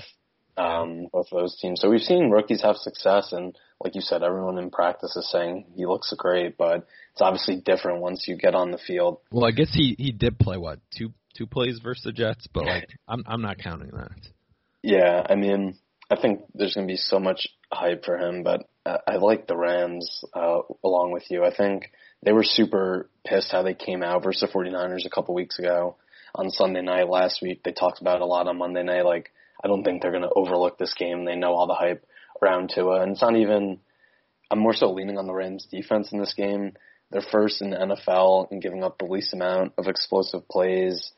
Um, 0.57 1.07
both 1.13 1.27
of 1.31 1.39
those 1.39 1.57
teams. 1.61 1.79
So 1.79 1.89
we've 1.89 2.01
seen 2.01 2.31
rookies 2.31 2.63
have 2.63 2.75
success, 2.75 3.31
and 3.31 3.55
like 3.81 3.95
you 3.95 4.01
said, 4.01 4.23
everyone 4.23 4.57
in 4.57 4.71
practice 4.71 5.15
is 5.15 5.29
saying 5.31 5.67
he 5.75 5.85
looks 5.85 6.11
great, 6.17 6.57
but 6.57 6.87
it's 7.13 7.21
obviously 7.21 7.57
different 7.57 8.01
once 8.01 8.25
you 8.27 8.35
get 8.35 8.55
on 8.55 8.71
the 8.71 8.77
field. 8.77 9.19
Well, 9.31 9.45
I 9.45 9.51
guess 9.51 9.69
he 9.71 9.95
he 9.97 10.11
did 10.11 10.37
play 10.39 10.57
what 10.57 10.79
two 10.91 11.13
two 11.39 11.47
plays 11.47 11.79
versus 11.81 12.03
the 12.03 12.11
Jets, 12.11 12.47
but 12.53 12.65
like 12.65 12.89
I'm 13.07 13.23
I'm 13.25 13.41
not 13.41 13.57
counting 13.57 13.91
that. 13.91 14.19
Yeah, 14.83 15.25
I 15.27 15.35
mean, 15.35 15.75
I 16.09 16.19
think 16.19 16.41
there's 16.53 16.75
going 16.75 16.87
to 16.87 16.91
be 16.91 16.97
so 16.97 17.19
much 17.19 17.47
hype 17.71 18.05
for 18.05 18.17
him, 18.17 18.43
but 18.43 18.69
I, 18.85 18.97
I 19.07 19.15
like 19.17 19.47
the 19.47 19.57
Rams 19.57 20.23
uh, 20.33 20.59
along 20.83 21.11
with 21.11 21.23
you. 21.29 21.43
I 21.43 21.55
think 21.55 21.91
they 22.23 22.31
were 22.31 22.43
super 22.43 23.09
pissed 23.25 23.51
how 23.51 23.63
they 23.63 23.73
came 23.73 24.03
out 24.03 24.23
versus 24.23 24.41
the 24.41 24.47
49ers 24.47 25.05
a 25.05 25.09
couple 25.09 25.35
weeks 25.35 25.59
ago 25.59 25.97
on 26.35 26.49
Sunday 26.49 26.81
night 26.81 27.09
last 27.09 27.41
week. 27.41 27.63
They 27.63 27.71
talked 27.71 28.01
about 28.01 28.17
it 28.17 28.21
a 28.21 28.25
lot 28.25 28.47
on 28.47 28.57
Monday 28.57 28.83
night. 28.83 29.05
Like, 29.05 29.31
I 29.63 29.67
don't 29.67 29.83
think 29.83 30.01
they're 30.01 30.11
going 30.11 30.23
to 30.23 30.33
overlook 30.35 30.77
this 30.77 30.93
game. 30.93 31.25
They 31.25 31.35
know 31.35 31.53
all 31.53 31.67
the 31.67 31.73
hype 31.73 32.05
around 32.41 32.71
Tua, 32.73 33.01
and 33.01 33.11
it's 33.11 33.21
not 33.21 33.35
even. 33.35 33.79
I'm 34.51 34.59
more 34.59 34.73
so 34.73 34.91
leaning 34.91 35.19
on 35.19 35.27
the 35.27 35.33
Rams 35.33 35.67
defense 35.69 36.11
in 36.11 36.19
this 36.19 36.33
game. 36.33 36.73
They're 37.11 37.21
first 37.21 37.61
in 37.61 37.69
the 37.69 37.77
NFL 37.77 38.51
in 38.51 38.59
giving 38.59 38.83
up 38.83 38.97
the 38.97 39.05
least 39.05 39.33
amount 39.33 39.73
of 39.77 39.87
explosive 39.87 40.47
plays. 40.47 41.11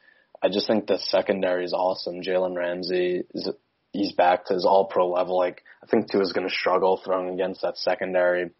I 0.43 0.49
just 0.49 0.67
think 0.67 0.87
the 0.87 0.97
secondary 0.97 1.65
is 1.65 1.73
awesome. 1.73 2.21
Jalen 2.21 2.55
Ramsey 2.55 3.23
is 3.33 3.49
he's 3.93 4.13
back 4.13 4.45
to 4.45 4.53
his 4.53 4.65
all 4.65 4.85
pro 4.85 5.09
level. 5.09 5.37
Like 5.37 5.63
I 5.83 5.87
think 5.87 6.09
Tua's 6.09 6.33
going 6.33 6.47
to 6.47 6.53
struggle 6.53 7.01
throwing 7.03 7.33
against 7.33 7.61
that 7.61 7.77
secondary. 7.77 8.51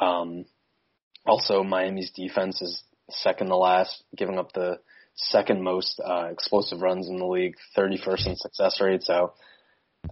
Um, 0.00 0.44
also, 1.24 1.62
Miami's 1.62 2.10
defense 2.10 2.60
is 2.62 2.82
second 3.10 3.48
to 3.48 3.56
last, 3.56 4.04
giving 4.16 4.38
up 4.38 4.52
the 4.52 4.78
second 5.14 5.62
most 5.62 6.00
uh, 6.04 6.28
explosive 6.30 6.82
runs 6.82 7.08
in 7.08 7.16
the 7.16 7.26
league, 7.26 7.56
31st 7.76 8.26
in 8.28 8.36
success 8.36 8.80
rate. 8.80 9.02
So 9.02 9.32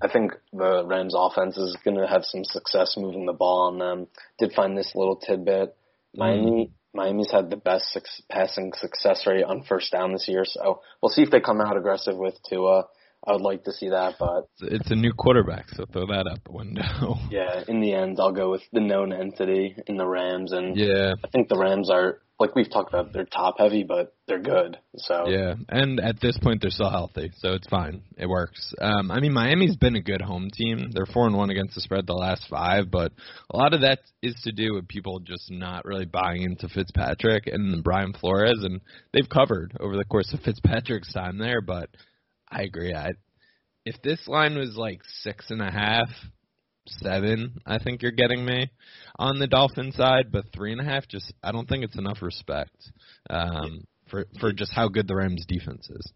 I 0.02 0.08
think 0.08 0.32
the 0.52 0.84
Rams 0.84 1.14
offense 1.16 1.56
is 1.56 1.76
going 1.84 1.98
to 1.98 2.06
have 2.06 2.24
some 2.24 2.44
success 2.44 2.96
moving 2.96 3.26
the 3.26 3.32
ball 3.32 3.68
on 3.68 3.78
them. 3.78 4.08
Did 4.38 4.52
find 4.52 4.76
this 4.76 4.92
little 4.94 5.16
tidbit. 5.16 5.76
Miami 6.14 6.70
Miami's 6.94 7.30
had 7.30 7.50
the 7.50 7.56
best 7.56 7.98
passing 8.30 8.72
success 8.74 9.26
rate 9.26 9.44
on 9.44 9.64
first 9.64 9.90
down 9.92 10.12
this 10.12 10.26
year, 10.28 10.44
so 10.44 10.80
we'll 11.02 11.10
see 11.10 11.22
if 11.22 11.30
they 11.30 11.40
come 11.40 11.60
out 11.60 11.76
aggressive 11.76 12.16
with 12.16 12.38
Tua. 12.48 12.84
I 13.26 13.32
would 13.32 13.40
like 13.40 13.64
to 13.64 13.72
see 13.72 13.88
that, 13.88 14.16
but 14.18 14.48
it's 14.60 14.90
a 14.90 14.94
new 14.94 15.12
quarterback, 15.12 15.70
so 15.70 15.86
throw 15.90 16.06
that 16.06 16.26
out 16.30 16.44
the 16.44 16.52
window. 16.52 17.16
yeah, 17.30 17.64
in 17.66 17.80
the 17.80 17.94
end, 17.94 18.18
I'll 18.20 18.32
go 18.32 18.50
with 18.50 18.62
the 18.72 18.80
known 18.80 19.12
entity 19.12 19.76
in 19.86 19.96
the 19.96 20.06
Rams, 20.06 20.52
and 20.52 20.76
yeah, 20.76 21.14
I 21.24 21.28
think 21.28 21.48
the 21.48 21.58
Rams 21.58 21.90
are 21.90 22.20
like 22.40 22.54
we've 22.54 22.70
talked 22.70 22.92
about. 22.92 23.12
They're 23.12 23.24
top 23.24 23.56
heavy, 23.58 23.84
but 23.84 24.14
they're 24.26 24.40
good. 24.40 24.78
So 24.96 25.28
yeah, 25.28 25.54
and 25.68 26.00
at 26.00 26.20
this 26.20 26.38
point, 26.38 26.60
they're 26.60 26.70
still 26.70 26.90
healthy, 26.90 27.30
so 27.36 27.52
it's 27.52 27.66
fine. 27.68 28.02
It 28.16 28.26
works. 28.26 28.74
Um, 28.80 29.10
I 29.10 29.20
mean, 29.20 29.32
Miami's 29.32 29.76
been 29.76 29.96
a 29.96 30.02
good 30.02 30.20
home 30.20 30.48
team. 30.52 30.90
They're 30.92 31.06
four 31.06 31.26
and 31.26 31.36
one 31.36 31.50
against 31.50 31.74
the 31.74 31.80
spread 31.80 32.06
the 32.06 32.14
last 32.14 32.46
five, 32.50 32.90
but 32.90 33.12
a 33.50 33.56
lot 33.56 33.74
of 33.74 33.82
that 33.82 34.00
is 34.22 34.34
to 34.44 34.52
do 34.52 34.74
with 34.74 34.88
people 34.88 35.20
just 35.20 35.50
not 35.50 35.84
really 35.84 36.06
buying 36.06 36.42
into 36.42 36.68
Fitzpatrick 36.68 37.46
and 37.46 37.82
Brian 37.84 38.12
Flores, 38.12 38.60
and 38.62 38.80
they've 39.12 39.28
covered 39.28 39.76
over 39.80 39.96
the 39.96 40.04
course 40.04 40.32
of 40.32 40.40
Fitzpatrick's 40.40 41.12
time 41.12 41.38
there, 41.38 41.60
but. 41.60 41.88
I 42.50 42.62
agree. 42.62 42.94
I 42.94 43.10
if 43.84 44.00
this 44.02 44.26
line 44.26 44.56
was 44.56 44.76
like 44.76 45.00
six 45.22 45.50
and 45.50 45.60
a 45.60 45.70
half, 45.70 46.08
seven, 46.86 47.60
I 47.66 47.78
think 47.78 48.02
you're 48.02 48.12
getting 48.12 48.44
me 48.44 48.70
on 49.18 49.38
the 49.38 49.46
Dolphin 49.46 49.92
side, 49.92 50.30
but 50.30 50.52
three 50.52 50.72
and 50.72 50.80
a 50.80 50.84
half, 50.84 51.08
just 51.08 51.32
I 51.42 51.52
don't 51.52 51.68
think 51.68 51.84
it's 51.84 51.98
enough 51.98 52.22
respect 52.22 52.76
um, 53.30 53.84
for 54.08 54.26
for 54.40 54.52
just 54.52 54.72
how 54.72 54.88
good 54.88 55.08
the 55.08 55.16
Rams 55.16 55.44
defense 55.46 55.88
is. 55.90 56.12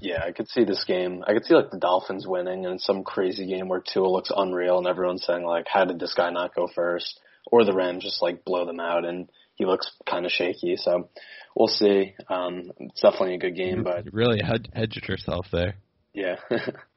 Yeah, 0.00 0.22
I 0.24 0.32
could 0.32 0.48
see 0.48 0.64
this 0.64 0.84
game. 0.84 1.22
I 1.26 1.32
could 1.32 1.44
see 1.44 1.54
like 1.54 1.70
the 1.70 1.78
Dolphins 1.78 2.26
winning 2.26 2.66
and 2.66 2.80
some 2.80 3.04
crazy 3.04 3.46
game 3.46 3.68
where 3.68 3.82
Tua 3.82 4.08
looks 4.08 4.30
unreal 4.34 4.78
and 4.78 4.86
everyone's 4.86 5.24
saying 5.24 5.44
like, 5.44 5.66
how 5.68 5.84
did 5.84 5.98
this 5.98 6.14
guy 6.14 6.30
not 6.30 6.54
go 6.54 6.68
first? 6.74 7.20
Or 7.50 7.64
the 7.64 7.74
Rams 7.74 8.04
just 8.04 8.22
like 8.22 8.44
blow 8.44 8.66
them 8.66 8.80
out 8.80 9.04
and 9.04 9.28
he 9.54 9.64
looks 9.64 9.90
kind 10.08 10.24
of 10.24 10.32
shaky. 10.32 10.76
So 10.76 11.08
we'll 11.54 11.68
see. 11.68 12.14
Um, 12.28 12.72
it's 12.78 13.00
definitely 13.00 13.34
a 13.34 13.38
good 13.38 13.56
game, 13.56 13.82
but 13.82 14.04
you 14.04 14.10
really 14.12 14.40
hedge, 14.42 14.66
hedged 14.72 15.08
yourself 15.08 15.46
there. 15.52 15.74
Yeah. 16.14 16.36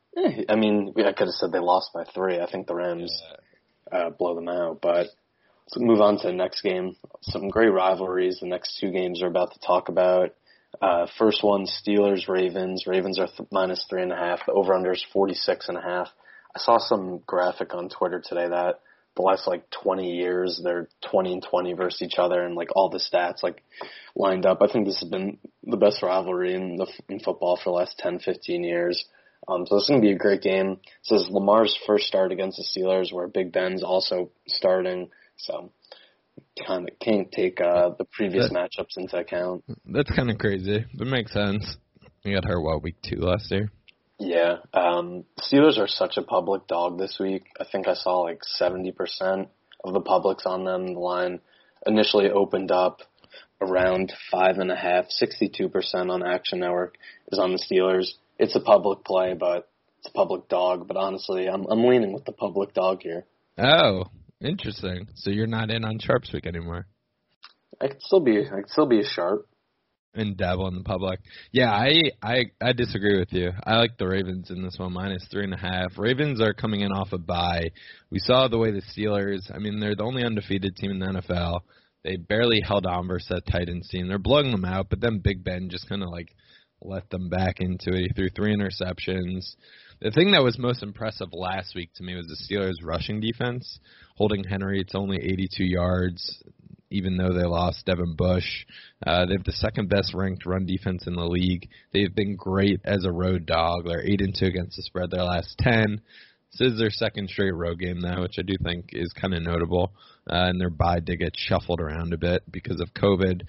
I 0.50 0.56
mean, 0.56 0.94
I 0.98 1.12
could 1.12 1.28
have 1.28 1.36
said 1.36 1.52
they 1.52 1.60
lost 1.60 1.92
by 1.94 2.04
three. 2.06 2.40
I 2.40 2.50
think 2.50 2.68
the 2.68 2.76
Rams 2.76 3.22
uh, 3.92 4.10
blow 4.12 4.36
them 4.36 4.48
out. 4.48 4.80
But 4.82 5.08
let's 5.68 5.78
move 5.78 6.02
on 6.02 6.18
to 6.20 6.28
the 6.28 6.34
next 6.34 6.62
game. 6.62 6.96
Some 7.22 7.50
great 7.50 7.70
rivalries. 7.70 8.40
The 8.40 8.48
next 8.48 8.80
two 8.80 8.92
games 8.92 9.20
we're 9.22 9.28
about 9.28 9.54
to 9.54 9.60
talk 9.60 9.90
about. 9.90 10.34
Uh, 10.82 11.08
first 11.18 11.44
one, 11.44 11.66
Steelers 11.66 12.28
Ravens. 12.28 12.86
Ravens 12.88 13.20
are 13.20 13.28
th- 13.28 13.50
minus 13.52 13.86
three 13.90 14.04
and 14.04 14.12
a 14.12 14.18
half. 14.18 14.46
The 14.46 14.54
over 14.54 14.74
under 14.74 14.92
is 14.92 15.06
forty 15.14 15.34
six 15.34 15.70
and 15.70 15.78
a 15.78 15.82
half. 15.82 16.10
I 16.56 16.60
saw 16.60 16.78
some 16.78 17.20
graphic 17.26 17.74
on 17.74 17.90
Twitter 17.90 18.22
today 18.26 18.48
that 18.48 18.80
the 19.16 19.22
last 19.22 19.48
like 19.48 19.70
20 19.84 20.12
years 20.12 20.60
they're 20.64 20.90
20 21.10 21.34
and 21.34 21.44
20 21.50 21.74
versus 21.74 22.02
each 22.02 22.16
other 22.18 22.44
and 22.44 22.56
like 22.56 22.70
all 22.76 22.90
the 22.90 22.98
stats 23.00 23.44
like 23.44 23.64
lined 24.16 24.46
up. 24.46 24.62
I 24.62 24.68
think 24.68 24.86
this 24.86 25.00
has 25.00 25.10
been 25.10 25.38
the 25.64 25.78
best 25.78 26.04
rivalry 26.04 26.54
in 26.54 26.76
the 26.76 26.88
in 27.10 27.20
football 27.20 27.58
for 27.58 27.72
the 27.72 27.78
last 27.78 27.98
10, 28.00 28.20
15 28.20 28.64
years. 28.64 29.06
Um, 29.48 29.66
so 29.66 29.76
this 29.76 29.84
is 29.84 29.90
going 29.90 30.02
to 30.02 30.08
be 30.08 30.14
a 30.14 30.18
great 30.18 30.42
game. 30.42 30.80
This 31.10 31.22
is 31.22 31.30
Lamar's 31.30 31.78
first 31.86 32.06
start 32.06 32.32
against 32.32 32.58
the 32.58 32.64
Steelers, 32.64 33.14
where 33.14 33.28
Big 33.28 33.52
Ben's 33.52 33.84
also 33.84 34.32
starting. 34.48 35.10
So 35.38 35.72
kind 36.68 36.90
of 36.90 37.00
can't 37.00 37.32
take 37.32 37.62
uh, 37.62 37.92
the 37.98 38.06
previous 38.06 38.50
that, 38.50 38.54
matchups 38.54 38.98
into 38.98 39.18
account. 39.18 39.64
That's 39.86 40.14
kind 40.16 40.30
of 40.30 40.38
crazy. 40.38 40.86
That 40.96 41.06
makes 41.06 41.34
sense. 41.34 41.78
He 42.22 42.34
got 42.34 42.46
hurt 42.46 42.62
what 42.62 42.82
week 42.82 42.96
two 43.04 43.18
last 43.18 43.52
year. 43.52 43.72
Yeah, 44.18 44.58
um, 44.74 45.26
Steelers 45.40 45.78
are 45.78 45.88
such 45.88 46.18
a 46.18 46.22
public 46.22 46.68
dog 46.68 46.98
this 46.98 47.18
week. 47.20 47.44
I 47.60 47.66
think 47.70 47.88
I 47.88 47.94
saw 47.94 48.22
like 48.22 48.40
seventy 48.44 48.92
percent 48.92 49.50
of 49.84 49.94
the 49.94 50.02
public's 50.02 50.46
on 50.46 50.64
them. 50.64 50.94
The 50.94 51.00
line 51.00 51.42
initially 51.86 52.30
opened 52.30 52.72
up 52.72 53.02
around 53.60 54.14
five 54.32 54.58
and 54.58 54.72
a 54.72 54.76
half. 54.76 55.10
Sixty-two 55.10 55.68
percent 55.70 56.10
on 56.10 56.26
Action 56.26 56.60
Network 56.60 56.96
is 57.32 57.40
on 57.40 57.52
the 57.52 57.60
Steelers 57.60 58.14
it's 58.38 58.56
a 58.56 58.60
public 58.60 59.04
play, 59.04 59.34
but 59.34 59.70
it's 60.00 60.08
a 60.08 60.12
public 60.12 60.48
dog. 60.50 60.88
But 60.88 60.98
honestly, 60.98 61.48
I'm 61.48 61.66
I'm 61.70 61.86
leaning 61.86 62.14
with 62.14 62.26
the 62.26 62.32
public 62.32 62.74
dog 62.74 63.02
here. 63.02 63.26
Oh, 63.58 64.06
interesting. 64.42 65.08
So 65.16 65.30
you're 65.30 65.48
not 65.48 65.70
in 65.70 65.86
on 65.86 66.00
Sharps 66.00 66.32
week 66.34 66.46
anymore. 66.46 66.88
I 67.82 67.88
could 67.88 68.02
still 68.02 68.22
be 68.22 68.40
I 68.46 68.62
could 68.62 68.70
still 68.70 68.88
be 68.88 69.00
a 69.00 69.06
sharp. 69.06 69.48
And 70.18 70.38
dabble 70.38 70.70
in 70.70 70.76
the 70.76 70.84
public. 70.84 71.20
Yeah, 71.52 71.72
I 71.72 72.04
I 72.24 72.46
I 72.62 72.72
disagree 72.72 73.20
with 73.20 73.34
you. 73.34 73.52
I 73.66 73.76
like 73.76 73.98
the 73.98 74.08
Ravens 74.08 74.50
in 74.50 74.64
this 74.64 74.78
one 74.80 74.94
minus 74.94 75.28
three 75.30 75.44
and 75.44 75.54
a 75.54 75.58
half. 75.58 75.98
Ravens 75.98 76.40
are 76.40 76.54
coming 76.54 76.82
in 76.82 76.94
off 76.94 77.12
a 77.12 77.18
bye. 77.18 77.72
We 78.10 78.20
saw 78.20 78.48
the 78.48 78.58
way 78.58 78.72
the 78.72 78.82
Steelers. 78.82 79.54
I 79.54 79.60
mean, 79.60 79.82
they're 79.82 79.96
the 79.96 80.04
only 80.04 80.24
undefeated 80.24 80.78
team 80.78 80.92
in 80.92 81.00
the 81.00 81.22
NFL. 81.22 81.62
They 82.06 82.16
barely 82.16 82.62
held 82.66 82.86
on 82.86 83.08
versus 83.08 83.28
that 83.30 83.52
Titans 83.52 83.90
team. 83.90 84.08
They're 84.08 84.18
blowing 84.18 84.52
them 84.52 84.64
out, 84.64 84.90
but 84.90 85.02
then 85.02 85.20
Big 85.20 85.44
Ben 85.44 85.70
just 85.70 85.90
kind 85.90 86.04
of 86.04 86.10
like 86.10 86.34
let 86.86 87.10
them 87.10 87.30
back 87.30 87.60
into 87.60 87.94
it. 87.94 88.08
He 88.08 88.10
threw 88.10 88.30
three 88.30 88.56
interceptions. 88.56 89.56
The 90.02 90.12
thing 90.12 90.32
that 90.32 90.44
was 90.44 90.58
most 90.58 90.84
impressive 90.84 91.30
last 91.32 91.76
week 91.76 91.90
to 91.96 92.04
me 92.04 92.16
was 92.16 92.28
the 92.28 92.36
Steelers' 92.36 92.84
rushing 92.84 93.22
defense, 93.22 93.80
holding 94.16 94.44
Henry. 94.44 94.82
It's 94.82 94.96
only 94.96 95.18
82 95.18 95.64
yards, 95.64 96.44
even 96.90 97.18
though 97.18 97.34
they 97.34 97.46
lost 97.46 97.86
Devin 97.86 98.16
Bush. 98.16 98.66
Uh, 99.06 99.26
they 99.26 99.34
have 99.34 99.44
the 99.44 99.52
second 99.54 99.90
best 99.90 100.14
ranked 100.14 100.46
run 100.46 100.66
defense 100.66 101.08
in 101.08 101.16
the 101.16 101.26
league. 101.26 101.70
They've 101.94 102.14
been 102.14 102.36
great 102.36 102.82
as 102.84 103.06
a 103.06 103.12
road 103.12 103.46
dog. 103.46 103.86
They're 103.86 104.06
eight 104.06 104.22
and 104.22 104.36
two 104.38 104.48
against 104.48 104.76
the 104.76 104.84
spread 104.84 105.12
their 105.12 105.24
last 105.24 105.58
ten. 105.60 106.02
This 106.58 106.72
is 106.72 106.80
their 106.80 106.90
second 106.90 107.30
straight 107.30 107.54
road 107.54 107.80
game 107.80 108.00
now, 108.00 108.22
which 108.22 108.36
I 108.40 108.42
do 108.42 108.54
think 108.64 108.92
is 108.94 109.12
kind 109.20 109.34
of 109.34 109.44
notable. 109.44 109.92
Uh, 110.30 110.48
and 110.50 110.60
their 110.60 110.70
bye 110.70 111.00
did 111.00 111.20
get 111.20 111.34
shuffled 111.36 111.82
around 111.82 112.14
a 112.14 112.18
bit 112.18 112.44
because 112.50 112.80
of 112.80 112.94
COVID. 112.94 113.42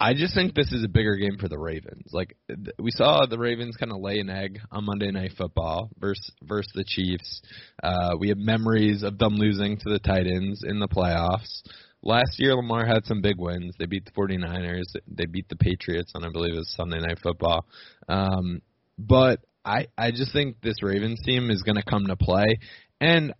I 0.00 0.14
just 0.14 0.32
think 0.34 0.54
this 0.54 0.72
is 0.72 0.84
a 0.84 0.88
bigger 0.88 1.16
game 1.16 1.38
for 1.40 1.48
the 1.48 1.58
Ravens. 1.58 2.10
Like 2.12 2.36
we 2.78 2.92
saw 2.92 3.26
the 3.26 3.38
Ravens 3.38 3.76
kind 3.76 3.90
of 3.90 4.00
lay 4.00 4.20
an 4.20 4.30
egg 4.30 4.60
on 4.70 4.84
Monday 4.84 5.10
Night 5.10 5.32
Football 5.36 5.90
versus 5.98 6.30
versus 6.42 6.70
the 6.74 6.84
Chiefs. 6.86 7.42
Uh, 7.82 8.14
we 8.18 8.28
have 8.28 8.38
memories 8.38 9.02
of 9.02 9.18
them 9.18 9.34
losing 9.34 9.76
to 9.76 9.90
the 9.90 9.98
Titans 9.98 10.62
in 10.64 10.78
the 10.78 10.86
playoffs. 10.86 11.62
Last 12.00 12.38
year, 12.38 12.54
Lamar 12.54 12.86
had 12.86 13.06
some 13.06 13.20
big 13.22 13.38
wins. 13.38 13.74
They 13.76 13.86
beat 13.86 14.04
the 14.04 14.12
49ers. 14.12 14.94
They 15.08 15.26
beat 15.26 15.48
the 15.48 15.56
Patriots 15.56 16.12
on, 16.14 16.24
I 16.24 16.30
believe, 16.30 16.54
it 16.54 16.58
was 16.58 16.72
Sunday 16.76 17.00
Night 17.00 17.18
Football. 17.20 17.66
Um, 18.08 18.62
but 18.96 19.40
I, 19.64 19.88
I 19.98 20.12
just 20.12 20.32
think 20.32 20.60
this 20.62 20.80
Ravens 20.80 21.20
team 21.24 21.50
is 21.50 21.62
going 21.62 21.76
to 21.76 21.82
come 21.82 22.06
to 22.06 22.16
play. 22.16 22.60
And 23.00 23.34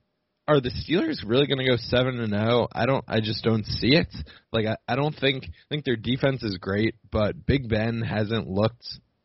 are 0.48 0.60
the 0.60 0.70
Steelers 0.70 1.18
really 1.24 1.46
going 1.46 1.58
to 1.58 1.66
go 1.66 1.76
seven 1.76 2.18
and 2.20 2.30
zero? 2.30 2.68
I 2.72 2.86
don't. 2.86 3.04
I 3.06 3.20
just 3.20 3.44
don't 3.44 3.66
see 3.66 3.94
it. 3.94 4.12
Like 4.52 4.66
I, 4.66 4.76
I 4.88 4.96
don't 4.96 5.14
think. 5.14 5.44
I 5.44 5.68
think 5.68 5.84
their 5.84 5.96
defense 5.96 6.42
is 6.42 6.56
great, 6.58 6.94
but 7.12 7.46
Big 7.46 7.68
Ben 7.68 8.00
hasn't 8.00 8.48
looked. 8.48 8.84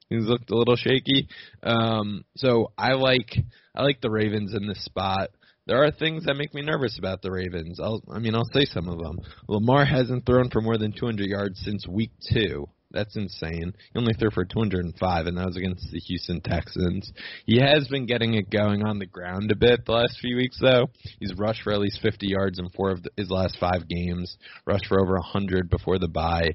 He's 0.09 0.25
looked 0.25 0.51
a 0.51 0.57
little 0.57 0.75
shaky. 0.75 1.29
Um, 1.63 2.25
so 2.35 2.73
I 2.77 2.93
like. 2.93 3.35
I 3.73 3.83
like 3.83 4.01
the 4.01 4.11
Ravens 4.11 4.53
in 4.53 4.67
this 4.67 4.83
spot. 4.83 5.29
There 5.65 5.81
are 5.83 5.91
things 5.91 6.25
that 6.25 6.35
make 6.35 6.53
me 6.53 6.61
nervous 6.61 6.99
about 6.99 7.21
the 7.21 7.31
Ravens. 7.31 7.79
I'll, 7.81 8.03
I 8.13 8.19
mean, 8.19 8.35
I'll 8.35 8.49
say 8.53 8.65
some 8.65 8.89
of 8.89 8.99
them. 8.99 9.19
Lamar 9.47 9.85
hasn't 9.85 10.25
thrown 10.25 10.49
for 10.49 10.61
more 10.61 10.77
than 10.77 10.91
200 10.91 11.25
yards 11.25 11.61
since 11.63 11.87
week 11.87 12.11
two. 12.33 12.67
That's 12.93 13.15
insane. 13.15 13.73
He 13.93 13.99
only 13.99 14.13
threw 14.13 14.29
for 14.29 14.45
205, 14.45 15.25
and 15.25 15.37
that 15.37 15.45
was 15.47 15.57
against 15.57 15.91
the 15.91 15.99
Houston 15.99 16.41
Texans. 16.41 17.11
He 17.45 17.59
has 17.59 17.87
been 17.87 18.05
getting 18.05 18.35
it 18.35 18.51
going 18.51 18.83
on 18.83 18.99
the 18.99 19.07
ground 19.07 19.51
a 19.51 19.55
bit 19.55 19.85
the 19.85 19.93
last 19.93 20.19
few 20.21 20.35
weeks, 20.35 20.57
though. 20.61 20.87
He's 21.19 21.33
rushed 21.35 21.63
for 21.63 21.73
at 21.73 21.79
least 21.79 22.01
50 22.01 22.27
yards 22.27 22.59
in 22.59 22.69
four 22.69 22.91
of 22.91 23.01
the, 23.01 23.09
his 23.17 23.31
last 23.31 23.57
five 23.59 23.87
games. 23.89 24.37
Rushed 24.65 24.85
for 24.87 25.01
over 25.01 25.13
100 25.13 25.69
before 25.69 25.97
the 25.97 26.07
bye. 26.07 26.51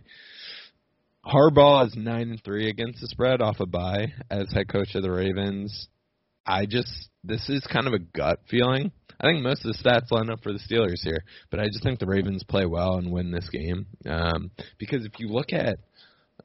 Harbaugh 1.27 1.87
is 1.87 1.97
nine 1.97 2.31
and 2.31 2.43
three 2.43 2.71
against 2.71 3.01
the 3.01 3.09
spread 3.09 3.43
off 3.43 3.61
a 3.61 3.67
bye 3.67 4.13
as 4.31 4.51
head 4.53 4.69
coach 4.69 4.95
of 4.95 5.03
the 5.03 5.11
Ravens. 5.11 5.89
I 6.47 6.65
just 6.65 7.11
this 7.25 7.49
is 7.51 7.67
kind 7.71 7.87
of 7.87 7.93
a 7.93 7.99
gut 7.99 8.41
feeling. 8.49 8.93
I 9.21 9.27
think 9.27 9.43
most 9.43 9.65
of 9.65 9.73
the 9.73 9.79
stats 9.79 10.11
line 10.13 10.31
up 10.31 10.43
for 10.43 10.53
the 10.53 10.61
Steelers 10.61 11.03
here, 11.03 11.25
but 11.51 11.59
I 11.59 11.67
just 11.67 11.83
think 11.83 11.99
the 11.99 12.07
Ravens 12.07 12.45
play 12.45 12.65
well 12.65 12.95
and 12.95 13.11
win 13.11 13.33
this 13.33 13.49
game. 13.51 13.87
Um, 14.07 14.53
because 14.79 15.05
if 15.05 15.19
you 15.19 15.29
look 15.29 15.53
at 15.53 15.79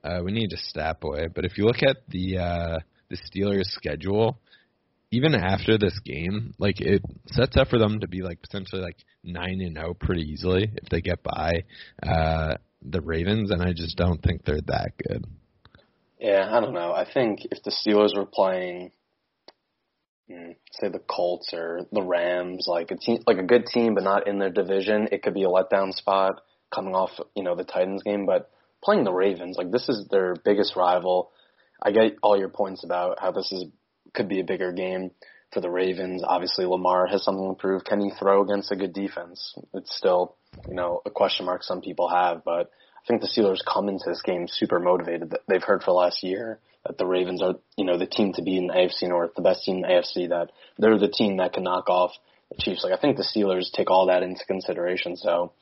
uh, 0.04 0.22
we 0.24 0.32
need 0.32 0.50
to 0.50 0.58
stat 0.58 1.00
boy, 1.00 1.28
but 1.34 1.46
if 1.46 1.58
you 1.58 1.66
look 1.66 1.84
at 1.84 1.98
the 2.10 2.38
uh, 2.38 2.80
the 3.10 3.18
Steelers' 3.18 3.66
schedule, 3.66 4.40
even 5.12 5.36
after 5.36 5.78
this 5.78 5.98
game, 6.04 6.54
like 6.58 6.82
it 6.82 7.04
sets 7.28 7.56
up 7.58 7.70
for 7.70 7.78
them 7.78 8.00
to 8.00 8.08
be 8.08 8.22
like 8.22 8.42
potentially 8.42 8.82
like 8.82 8.98
nine 9.24 9.62
and 9.62 9.76
zero 9.76 9.94
pretty 9.94 10.24
easily 10.24 10.70
if 10.76 10.90
they 10.90 11.02
get 11.02 11.24
by 11.24 11.64
uh, 12.02 12.56
the 12.82 13.02
Ravens, 13.02 13.52
and 13.52 13.62
I 13.62 13.74
just 13.74 13.96
don't 13.98 14.22
think 14.22 14.44
they're 14.44 14.62
that 14.68 14.92
good. 15.08 15.26
Yeah, 16.20 16.48
I 16.50 16.60
don't 16.62 16.74
know. 16.74 16.94
I 16.94 17.06
think 17.12 17.46
if 17.52 17.64
the 17.64 17.72
Steelers 17.72 18.16
were 18.16 18.26
playing, 18.26 18.92
mm, 20.32 20.56
say 20.72 20.90
the 20.90 21.00
Colts 21.00 21.54
or 21.54 21.82
the 21.92 22.02
Rams, 22.02 22.66
like 22.68 22.92
a 22.92 22.96
team, 22.96 23.20
like 23.28 23.38
a 23.38 23.44
good 23.44 23.66
team, 23.66 23.94
but 23.94 24.04
not 24.04 24.28
in 24.28 24.40
their 24.40 24.50
division, 24.50 25.10
it 25.12 25.22
could 25.22 25.34
be 25.34 25.44
a 25.44 25.48
letdown 25.48 25.94
spot 25.94 26.42
coming 26.74 26.96
off, 26.96 27.12
you 27.36 27.44
know, 27.44 27.56
the 27.56 27.64
Titans 27.64 28.04
game. 28.04 28.26
But 28.26 28.50
playing 28.84 29.04
the 29.04 29.14
Ravens. 29.14 29.58
Like 29.58 29.72
this 29.72 29.90
is 29.90 30.08
their 30.10 30.36
biggest 30.44 30.76
rival. 30.76 31.32
I 31.82 31.92
get 31.92 32.18
all 32.22 32.38
your 32.38 32.50
points 32.50 32.84
about 32.84 33.20
how 33.20 33.32
this 33.32 33.52
is 33.52 33.66
could 34.14 34.30
be 34.30 34.40
a 34.40 34.44
bigger 34.44 34.72
game 34.72 35.12
for 35.52 35.62
the 35.62 35.70
Ravens. 35.70 36.24
Obviously, 36.26 36.66
Lamar 36.66 37.08
has 37.08 37.24
something 37.24 37.50
to 37.50 37.60
prove. 37.60 37.84
Can 37.84 38.02
he 38.02 38.12
throw 38.12 38.44
against 38.44 38.72
a 38.72 38.76
good 38.76 38.94
defense? 38.94 39.56
It's 39.74 39.96
still, 39.96 40.36
you 40.68 40.76
know, 40.76 41.02
a 41.06 41.10
question 41.10 41.46
mark 41.46 41.64
some 41.64 41.82
people 41.82 42.10
have, 42.10 42.44
but 42.44 42.70
I 43.04 43.08
think 43.08 43.22
the 43.22 43.28
Steelers 43.28 43.60
come 43.66 43.90
into 43.90 44.06
this 44.08 44.22
game 44.22 44.48
super 44.48 44.80
motivated. 44.80 45.34
They've 45.48 45.64
heard 45.64 45.82
for 45.82 45.92
the 45.92 45.96
last 45.98 46.24
year 46.24 46.60
that 46.86 46.98
the 46.98 47.06
Ravens 47.06 47.42
are, 47.42 47.56
you 47.78 47.86
know, 47.86 47.98
the 47.98 48.06
team 48.06 48.34
to 48.34 48.42
beat 48.42 48.58
in 48.58 48.68
the 48.68 48.74
AFC 48.74 49.10
North, 49.10 49.32
the 49.36 49.42
best 49.42 49.64
team 49.64 49.78
in 49.78 49.82
the 49.82 49.88
AFC, 49.88 50.30
that 50.30 50.52
they're 50.78 50.98
the 50.98 51.10
team 51.10 51.38
that 51.38 51.54
can 51.54 51.64
knock 51.64 51.90
off 51.90 52.12
the 52.50 52.62
Chiefs. 52.62 52.84
Like 52.84 52.94
I 52.94 52.98
think 52.98 53.18
the 53.18 53.24
Steelers 53.24 53.72
take 53.72 53.90
all 53.90 54.08
that 54.08 54.24
into 54.24 54.46
consideration. 54.46 55.18
So 55.18 55.54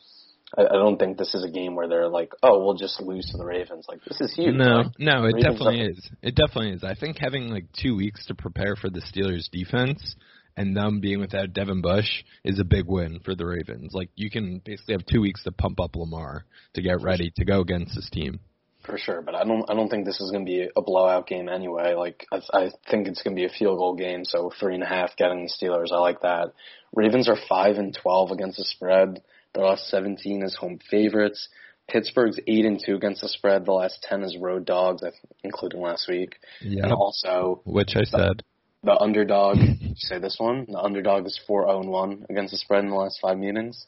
I, 0.58 0.64
I 0.64 0.74
don't 0.74 0.98
think 0.98 1.18
this 1.18 1.34
is 1.34 1.44
a 1.44 1.50
game 1.50 1.76
where 1.76 1.88
they're 1.88 2.10
like, 2.10 2.32
oh, 2.44 2.64
we'll 2.64 2.76
just 2.76 3.02
lose 3.02 3.26
to 3.32 3.38
the 3.38 3.46
Ravens. 3.46 3.86
Like 3.88 4.04
this 4.04 4.20
is 4.22 4.34
huge. 4.34 4.56
No, 4.56 4.78
like, 4.78 5.00
no, 5.00 5.24
it 5.26 5.34
Ravens 5.34 5.44
definitely 5.44 5.82
is. 5.82 6.10
It 6.22 6.36
definitely 6.36 6.72
is. 6.72 6.84
I 6.84 6.96
think 6.96 7.18
having 7.20 7.50
like 7.50 7.66
two 7.74 7.96
weeks 7.96 8.26
to 8.28 8.36
prepare 8.36 8.76
for 8.76 8.90
the 8.90 9.02
Steelers 9.02 9.50
defense 9.50 10.16
and 10.58 10.76
them 10.76 11.00
being 11.00 11.20
without 11.20 11.54
Devin 11.54 11.82
Bush 11.82 12.24
is 12.44 12.60
a 12.60 12.66
big 12.66 12.86
win 12.88 13.20
for 13.24 13.36
the 13.36 13.46
Ravens. 13.46 13.92
Like 13.94 14.10
you 14.16 14.30
can 14.30 14.62
basically 14.64 14.94
have 14.94 15.06
two 15.06 15.22
weeks 15.22 15.44
to 15.44 15.52
pump 15.52 15.80
up 15.80 15.96
Lamar 15.96 16.46
to 16.74 16.82
get 16.82 17.02
ready 17.02 17.32
to 17.38 17.46
go 17.46 17.62
against 17.62 17.96
this 17.96 18.10
team. 18.12 18.40
For 18.86 18.98
sure, 18.98 19.22
but 19.22 19.36
I 19.36 19.44
don't. 19.44 19.70
I 19.70 19.76
don't 19.76 19.90
think 19.90 20.06
this 20.06 20.20
is 20.20 20.32
going 20.32 20.44
to 20.44 20.50
be 20.50 20.68
a 20.76 20.82
blowout 20.82 21.28
game 21.28 21.48
anyway. 21.48 21.94
Like 21.94 22.26
I, 22.32 22.42
I 22.52 22.72
think 22.90 23.08
it's 23.08 23.22
going 23.22 23.36
to 23.36 23.40
be 23.40 23.46
a 23.46 23.58
field 23.58 23.78
goal 23.78 23.96
game. 23.96 24.26
So 24.26 24.52
three 24.60 24.74
and 24.74 24.82
a 24.82 24.88
half 24.88 25.16
getting 25.18 25.44
the 25.44 25.52
Steelers. 25.52 25.92
I 25.92 26.00
like 26.00 26.22
that. 26.22 26.54
Ravens 26.96 27.30
are 27.30 27.38
five 27.48 27.76
and 27.76 27.96
twelve 27.96 28.32
against 28.32 28.58
the 28.58 28.66
spread. 28.66 29.22
Their 29.54 29.66
last 29.66 29.88
seventeen 29.88 30.44
is 30.44 30.56
home 30.56 30.80
favorites. 30.90 31.50
Pittsburgh's 31.90 32.40
eight 32.48 32.66
and 32.66 32.82
two 32.84 32.96
against 32.96 33.22
the 33.22 33.28
spread. 33.30 33.66
The 33.66 33.74
last 33.74 34.02
ten 34.02 34.24
is 34.24 34.38
road 34.38 34.66
dogs, 34.66 35.04
including 35.44 35.82
last 35.82 36.08
week. 36.08 36.38
Yeah. 36.62 36.84
And 36.84 36.94
also 36.94 37.62
Which 37.66 37.96
I 37.96 38.04
said. 38.04 38.44
the 38.84 38.98
underdog. 38.98 39.58
Did 39.58 39.82
you 39.82 39.94
say 39.98 40.20
this 40.20 40.38
one? 40.40 40.68
The 40.70 40.80
underdog 40.80 41.26
is 41.26 41.40
four 41.46 41.64
zero 41.64 41.82
and 41.82 41.90
one 41.90 42.26
against 42.30 42.52
the 42.52 42.58
spread 42.58 42.84
in 42.84 42.90
the 42.90 42.96
last 42.96 43.20
five 43.22 43.38
meetings. 43.38 43.88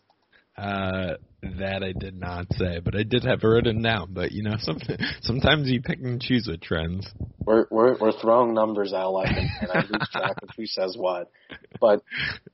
Uh, 0.56 1.16
that 1.42 1.84
I 1.84 1.94
did 2.00 2.18
not 2.18 2.46
say, 2.54 2.80
but 2.80 2.96
I 2.96 3.04
did 3.04 3.24
have 3.24 3.42
heard 3.42 3.66
it 3.66 3.70
written 3.70 3.82
down. 3.82 4.13
But 4.13 4.32
you 4.32 4.44
know, 4.44 4.56
some, 4.60 4.80
sometimes 5.22 5.70
you 5.70 5.82
pick 5.82 6.00
and 6.00 6.22
choose 6.22 6.48
with 6.48 6.62
trends. 6.62 7.08
We're 7.39 7.66
we're 7.70 7.98
we're 7.98 8.20
throwing 8.20 8.54
numbers 8.54 8.94
out 8.94 9.12
like 9.13 9.36
and, 9.36 9.50
and 9.62 9.72
I 9.72 9.80
lose 9.80 10.10
track 10.12 10.38
of 10.42 10.50
who 10.56 10.66
says 10.66 10.96
what. 10.98 11.32
But 11.80 12.04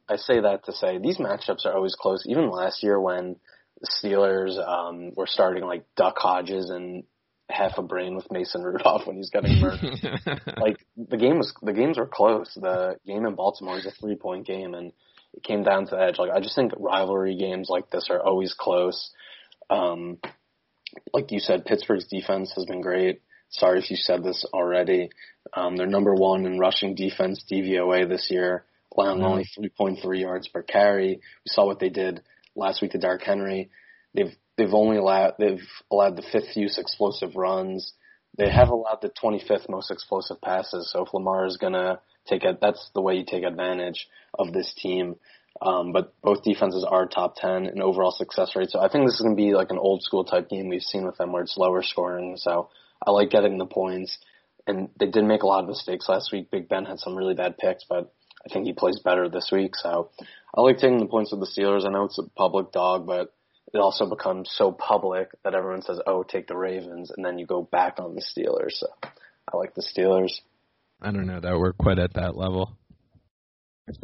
I 0.08 0.16
say 0.16 0.42
that 0.42 0.66
to 0.66 0.74
say 0.74 0.98
these 0.98 1.18
matchups 1.18 1.66
are 1.66 1.74
always 1.74 1.96
close. 1.96 2.24
Even 2.26 2.50
last 2.50 2.84
year 2.84 3.00
when 3.00 3.36
the 3.80 3.88
Steelers 3.88 4.58
um 4.58 5.14
were 5.16 5.28
starting 5.28 5.64
like 5.64 5.86
Duck 5.96 6.16
Hodges 6.18 6.70
and 6.70 7.04
half 7.50 7.78
a 7.78 7.82
brain 7.82 8.16
with 8.16 8.32
Mason 8.32 8.62
Rudolph 8.62 9.08
when 9.08 9.18
he's 9.18 9.32
getting 9.32 9.60
murdered. 9.60 10.00
like 10.58 10.78
the 10.98 11.18
game 11.18 11.38
was 11.38 11.54
the 11.62 11.74
games 11.74 11.98
were 11.98 12.08
close. 12.08 12.52
The 12.56 12.98
game 13.06 13.26
in 13.26 13.36
Baltimore 13.36 13.76
was 13.76 13.86
a 13.86 13.92
three 13.92 14.16
point 14.16 14.46
game 14.48 14.74
and 14.74 14.94
it 15.34 15.44
came 15.44 15.64
down 15.64 15.86
to 15.86 15.96
the 15.96 16.02
edge. 16.02 16.18
Like 16.18 16.32
I 16.32 16.40
just 16.40 16.56
think 16.56 16.74
rivalry 16.78 17.36
games 17.38 17.68
like 17.70 17.90
this 17.90 18.08
are 18.10 18.22
always 18.22 18.54
close. 18.58 19.12
Um 19.70 20.18
like 21.14 21.32
you 21.32 21.40
said, 21.40 21.66
Pittsburgh's 21.66 22.08
defense 22.08 22.52
has 22.56 22.66
been 22.66 22.82
great. 22.82 23.22
Sorry 23.50 23.80
if 23.80 23.90
you 23.90 23.98
said 23.98 24.24
this 24.24 24.46
already. 24.54 25.10
Um, 25.54 25.76
they're 25.76 25.88
number 25.88 26.14
one 26.14 26.46
in 26.46 26.60
rushing 26.60 26.96
defense 26.96 27.44
DVOA 27.52 28.08
this 28.08 28.28
year, 28.30 28.66
allowing 28.96 29.24
only 29.24 29.46
3.3 29.58 30.20
yards 30.20 30.48
per 30.48 30.62
carry. 30.62 31.16
We 31.16 31.22
saw 31.48 31.66
what 31.66 31.80
they 31.80 31.90
did 31.90 32.22
last 32.56 32.82
week 32.82 32.92
to 32.92 32.98
Derrick 33.00 33.24
Henry. 33.24 33.70
They've 34.14 34.36
they've 34.58 34.74
only 34.74 34.98
allowed 34.98 35.36
they've 35.40 35.68
allowed 35.92 36.16
the 36.16 36.26
fifth 36.32 36.56
use 36.56 36.78
explosive 36.78 37.36
runs. 37.36 37.94
They 38.38 38.50
have 38.50 38.70
allowed 38.70 39.00
the 39.02 39.10
25th 39.10 39.70
most 39.70 39.92
explosive 39.92 40.42
passes. 40.42 40.92
So 40.92 41.06
if 41.06 41.14
Lamar 41.14 41.46
is 41.46 41.58
gonna 41.58 42.00
take 42.30 42.44
it, 42.44 42.60
that's 42.62 42.90
the 42.94 43.02
way 43.02 43.16
you 43.16 43.26
take 43.26 43.44
advantage 43.44 44.08
of 44.38 44.54
this 44.54 44.74
team. 44.78 45.16
Um, 45.62 45.92
but 45.92 46.14
both 46.22 46.44
defenses 46.44 46.86
are 46.90 47.06
top 47.06 47.36
10 47.36 47.66
in 47.66 47.82
overall 47.82 48.12
success 48.12 48.56
rate. 48.56 48.70
So 48.70 48.80
I 48.80 48.90
think 48.90 49.06
this 49.06 49.16
is 49.16 49.22
going 49.22 49.36
to 49.36 49.42
be 49.42 49.54
like 49.54 49.72
an 49.72 49.78
old 49.78 50.04
school 50.04 50.24
type 50.24 50.50
game 50.50 50.70
we've 50.70 50.82
seen 50.82 51.06
with 51.06 51.18
them 51.18 51.34
where 51.34 51.44
it's 51.44 51.58
lower 51.58 51.84
scoring. 51.84 52.38
So 52.38 52.70
I 53.06 53.12
like 53.12 53.30
getting 53.30 53.58
the 53.58 53.66
points. 53.66 54.18
And 54.68 54.90
they 55.00 55.08
did 55.08 55.26
make 55.26 55.44
a 55.44 55.48
lot 55.48 55.64
of 55.64 55.70
mistakes 55.70 56.08
last 56.08 56.32
week. 56.32 56.52
Big 56.52 56.70
Ben 56.70 56.86
had 56.86 57.00
some 57.00 57.16
really 57.16 57.34
bad 57.34 57.58
picks, 57.58 57.84
but 57.90 58.14
I 58.46 58.54
think 58.54 58.66
he 58.66 58.74
plays 58.74 59.00
better 59.00 59.28
this 59.28 59.50
week. 59.52 59.76
So 59.76 60.12
I 60.56 60.62
like 60.62 60.78
taking 60.78 61.00
the 61.00 61.08
points 61.08 61.32
with 61.32 61.42
the 61.42 61.48
Steelers. 61.48 61.86
I 61.86 61.92
know 61.92 62.06
it's 62.06 62.20
a 62.20 62.30
public 62.38 62.72
dog, 62.72 63.06
but 63.06 63.34
it 63.74 63.80
also 63.80 64.08
becomes 64.08 64.50
so 64.52 64.72
public 64.72 65.30
that 65.44 65.56
everyone 65.56 65.82
says, 65.82 66.00
oh, 66.06 66.24
take 66.24 66.48
the 66.48 66.56
Ravens. 66.56 67.12
And 67.16 67.26
then 67.26 67.38
you 67.38 67.46
go 67.46 67.64
back 67.64 68.00
on 68.00 68.16
the 68.16 68.22
Steelers. 68.22 68.74
So 68.74 68.88
I 69.52 69.58
like 69.58 69.76
the 69.76 69.84
Steelers. 69.84 70.40
I 71.02 71.12
don't 71.12 71.28
know 71.28 71.40
that 71.40 71.58
we're 71.58 71.74
quite 71.74 72.00
at 72.00 72.14
that 72.16 72.36
level. 72.36 72.78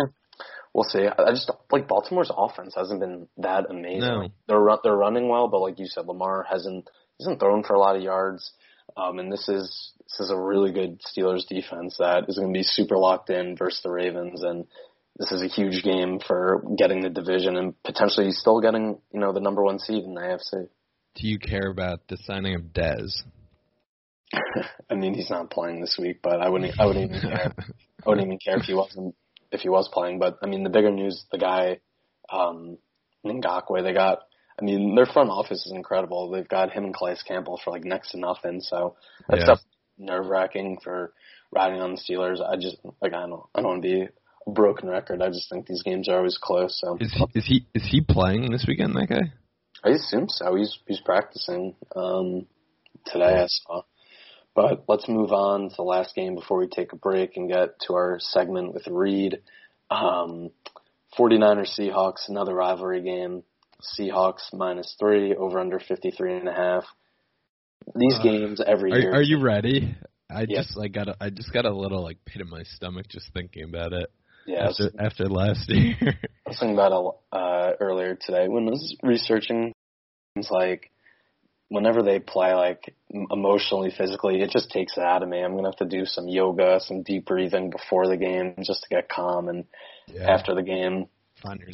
We'll 0.75 0.84
see. 0.84 1.08
I 1.08 1.31
just 1.31 1.49
like 1.71 1.88
Baltimore's 1.88 2.29
offense 2.36 2.73
hasn't 2.75 2.99
been 2.99 3.29
that 3.38 3.67
amazing. 3.69 4.01
No. 4.01 4.27
They're 4.45 4.60
run, 4.60 4.79
they're 4.84 4.93
running 4.93 5.29
well, 5.29 5.47
but 5.47 5.62
like 5.62 5.79
you 5.79 5.86
said, 5.86 6.05
Lamar 6.05 6.45
hasn't 6.49 6.89
hasn't 7.17 7.39
thrown 7.39 7.63
for 7.63 7.75
a 7.75 7.79
lot 7.79 7.95
of 7.95 8.01
yards. 8.01 8.51
Um, 8.97 9.19
and 9.19 9.31
this 9.31 9.47
is 9.47 9.93
this 10.01 10.19
is 10.19 10.31
a 10.31 10.38
really 10.38 10.73
good 10.73 10.99
Steelers 10.99 11.47
defense 11.47 11.95
that 11.99 12.25
is 12.27 12.38
going 12.38 12.53
to 12.53 12.58
be 12.58 12.63
super 12.63 12.97
locked 12.97 13.29
in 13.29 13.55
versus 13.55 13.79
the 13.84 13.89
Ravens, 13.89 14.43
and 14.43 14.65
this 15.17 15.31
is 15.31 15.41
a 15.41 15.47
huge 15.47 15.81
game 15.81 16.19
for 16.19 16.62
getting 16.77 17.01
the 17.01 17.10
division 17.10 17.55
and 17.55 17.81
potentially 17.84 18.31
still 18.31 18.60
getting 18.60 18.99
you 19.13 19.21
know 19.21 19.31
the 19.31 19.39
number 19.39 19.63
one 19.63 19.79
seed 19.79 20.03
in 20.03 20.13
the 20.13 20.19
AFC. 20.19 20.67
Do 21.15 21.25
you 21.25 21.39
care 21.39 21.69
about 21.69 22.05
the 22.10 22.17
signing 22.25 22.53
of 22.53 22.73
Dez? 22.73 23.23
I 24.89 24.95
mean, 24.95 25.13
he's 25.13 25.29
not 25.29 25.49
playing 25.49 25.81
this 25.81 25.97
week, 25.99 26.19
but 26.21 26.41
I 26.41 26.49
wouldn't 26.49 26.79
I 26.79 26.85
wouldn't 26.85 27.11
even 27.11 27.21
care. 27.21 27.53
I 28.05 28.09
wouldn't 28.09 28.27
even 28.27 28.39
care 28.39 28.57
if 28.57 28.65
he 28.65 28.73
wasn't 28.83 29.15
if 29.51 29.61
he 29.61 29.69
was 29.69 29.89
playing. 29.91 30.19
But 30.19 30.39
I 30.41 30.47
mean, 30.47 30.63
the 30.63 30.69
bigger 30.69 30.91
news, 30.91 31.25
the 31.31 31.38
guy 31.38 31.79
um, 32.29 32.77
Ngakoue, 33.25 33.83
they 33.83 33.93
got. 33.93 34.19
I 34.57 34.63
mean, 34.63 34.95
their 34.95 35.05
front 35.05 35.29
office 35.29 35.65
is 35.65 35.73
incredible. 35.73 36.29
They've 36.29 36.47
got 36.47 36.71
him 36.71 36.85
and 36.85 36.95
Calais 36.95 37.17
Campbell 37.27 37.59
for 37.61 37.71
like 37.71 37.83
next 37.83 38.11
to 38.11 38.19
nothing. 38.19 38.61
So 38.61 38.95
that's 39.27 39.39
Yeah. 39.39 39.45
stuff 39.45 39.59
nerve 39.97 40.27
wracking 40.27 40.79
for 40.83 41.13
riding 41.51 41.81
on 41.81 41.95
the 41.95 42.01
Steelers. 42.01 42.41
I 42.41 42.55
just 42.55 42.77
like 43.01 43.13
I 43.13 43.27
don't 43.27 43.43
I 43.53 43.61
don't 43.61 43.71
want 43.71 43.83
to 43.83 43.88
be 43.88 44.01
a 44.47 44.51
broken 44.51 44.89
record. 44.89 45.21
I 45.21 45.27
just 45.27 45.49
think 45.49 45.67
these 45.67 45.83
games 45.83 46.07
are 46.09 46.17
always 46.17 46.38
close. 46.38 46.79
So 46.79 46.97
Is 46.99 47.13
he 47.13 47.25
is 47.33 47.45
he 47.45 47.65
is 47.73 47.88
he 47.89 48.01
playing 48.01 48.51
this 48.51 48.65
weekend? 48.67 48.95
That 48.95 49.07
guy? 49.09 49.33
I 49.83 49.89
assume 49.89 50.29
so. 50.29 50.55
He's 50.55 50.77
he's 50.88 51.01
practicing 51.01 51.75
um, 51.95 52.47
today. 53.05 53.43
I 53.43 53.47
saw. 53.47 53.81
But 54.55 54.85
let's 54.87 55.07
move 55.09 55.31
on 55.33 55.69
to 55.69 55.75
the 55.75 55.83
last 55.83 56.15
game 56.15 56.35
before 56.35 56.57
we 56.57 56.67
take 56.67 56.93
a 56.93 56.95
break 56.95 57.35
and 57.35 57.49
get 57.49 57.79
to 57.87 57.93
our 57.95 58.17
segment 58.19 58.73
with 58.73 58.87
Reed. 58.87 59.41
Um, 59.91 60.51
49ers 61.19 61.77
Seahawks, 61.77 62.29
another 62.29 62.55
rivalry 62.55 63.01
game. 63.01 63.43
Seahawks 63.99 64.53
minus 64.53 64.95
three, 64.97 65.35
over 65.35 65.59
under 65.59 65.79
53 65.79 66.37
and 66.37 66.47
a 66.47 66.53
half. 66.53 66.85
These 67.95 68.17
Uh, 68.19 68.23
games 68.23 68.61
every 68.65 68.93
Are 68.93 68.99
year. 68.99 69.13
are 69.15 69.21
you 69.21 69.39
ready? 69.41 69.95
I 70.29 70.45
Yeah. 70.47 70.61
just 70.63 70.75
like 70.77 70.93
got 70.93 71.09
a, 71.09 71.15
I 71.21 71.29
just 71.29 71.53
got 71.53 71.65
a 71.65 71.69
little 71.75 72.01
like 72.01 72.23
pit 72.25 72.41
in 72.41 72.49
my 72.49 72.63
stomach 72.63 73.07
just 73.09 73.31
thinking 73.33 73.63
about 73.63 73.93
it. 73.93 74.09
Yeah, 74.47 74.69
After 74.69 74.91
after 74.97 75.25
last 75.29 75.69
year. 75.69 75.95
I 76.01 76.49
was 76.49 76.59
thinking 76.59 76.73
about 76.75 76.91
it 76.93 77.37
uh, 77.37 77.71
earlier 77.79 78.15
today 78.15 78.47
when 78.47 78.67
I 78.67 78.71
was 78.71 78.95
researching. 79.03 79.73
It's 80.35 80.49
like 80.49 80.91
whenever 81.69 82.04
they 82.04 82.19
play, 82.19 82.54
like 82.54 82.95
emotionally, 83.10 83.91
physically, 83.95 84.41
it 84.41 84.51
just 84.51 84.71
takes 84.71 84.97
it 84.97 85.04
out 85.04 85.23
of 85.23 85.30
me. 85.30 85.41
I'm 85.41 85.56
gonna 85.56 85.69
have 85.69 85.78
to 85.78 85.86
do 85.86 86.06
some 86.06 86.28
yoga, 86.28 86.80
some 86.80 87.04
deep 87.04 87.25
breathing 87.25 87.69
before 87.69 88.08
the 88.08 88.17
game 88.17 88.56
just 88.63 88.84
to 88.84 88.89
get 88.89 89.10
calm, 89.10 89.49
and 89.49 89.65
yeah. 90.08 90.32
after 90.32 90.54
the 90.54 90.63
game, 90.63 91.08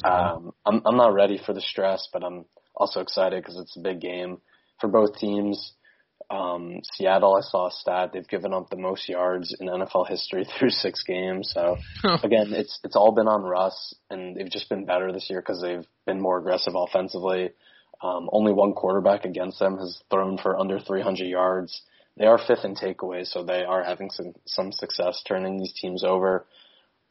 um, 0.04 0.52
I'm 0.64 0.82
I'm 0.84 0.96
not 0.96 1.14
ready 1.14 1.38
for 1.44 1.52
the 1.52 1.60
stress, 1.60 2.08
but 2.12 2.24
I'm 2.24 2.44
also 2.74 3.00
excited 3.00 3.42
because 3.42 3.58
it's 3.58 3.76
a 3.76 3.80
big 3.80 4.00
game 4.00 4.38
for 4.80 4.88
both 4.88 5.18
teams. 5.18 5.74
Um, 6.30 6.80
Seattle, 6.94 7.34
I 7.34 7.40
saw 7.42 7.66
a 7.66 7.70
stat 7.70 8.10
they've 8.12 8.26
given 8.26 8.54
up 8.54 8.70
the 8.70 8.76
most 8.76 9.08
yards 9.08 9.54
in 9.58 9.68
NFL 9.68 10.08
history 10.08 10.46
through 10.58 10.70
six 10.70 11.02
games. 11.02 11.50
So 11.52 11.76
again, 12.04 12.52
it's 12.52 12.80
it's 12.84 12.96
all 12.96 13.12
been 13.12 13.28
on 13.28 13.42
Russ, 13.42 13.94
and 14.10 14.36
they've 14.36 14.50
just 14.50 14.68
been 14.68 14.86
better 14.86 15.12
this 15.12 15.28
year 15.28 15.40
because 15.40 15.60
they've 15.60 15.86
been 16.06 16.20
more 16.20 16.38
aggressive 16.38 16.74
offensively. 16.74 17.50
Um, 18.02 18.28
only 18.32 18.52
one 18.52 18.72
quarterback 18.72 19.24
against 19.24 19.58
them 19.58 19.78
has 19.78 20.02
thrown 20.10 20.36
for 20.36 20.58
under 20.58 20.80
300 20.80 21.24
yards. 21.24 21.82
They 22.16 22.26
are 22.26 22.38
fifth 22.38 22.64
in 22.64 22.74
takeaways, 22.74 23.28
so 23.28 23.44
they 23.44 23.62
are 23.62 23.82
having 23.82 24.10
some 24.10 24.34
some 24.46 24.72
success 24.72 25.22
turning 25.26 25.58
these 25.58 25.72
teams 25.72 26.04
over. 26.04 26.46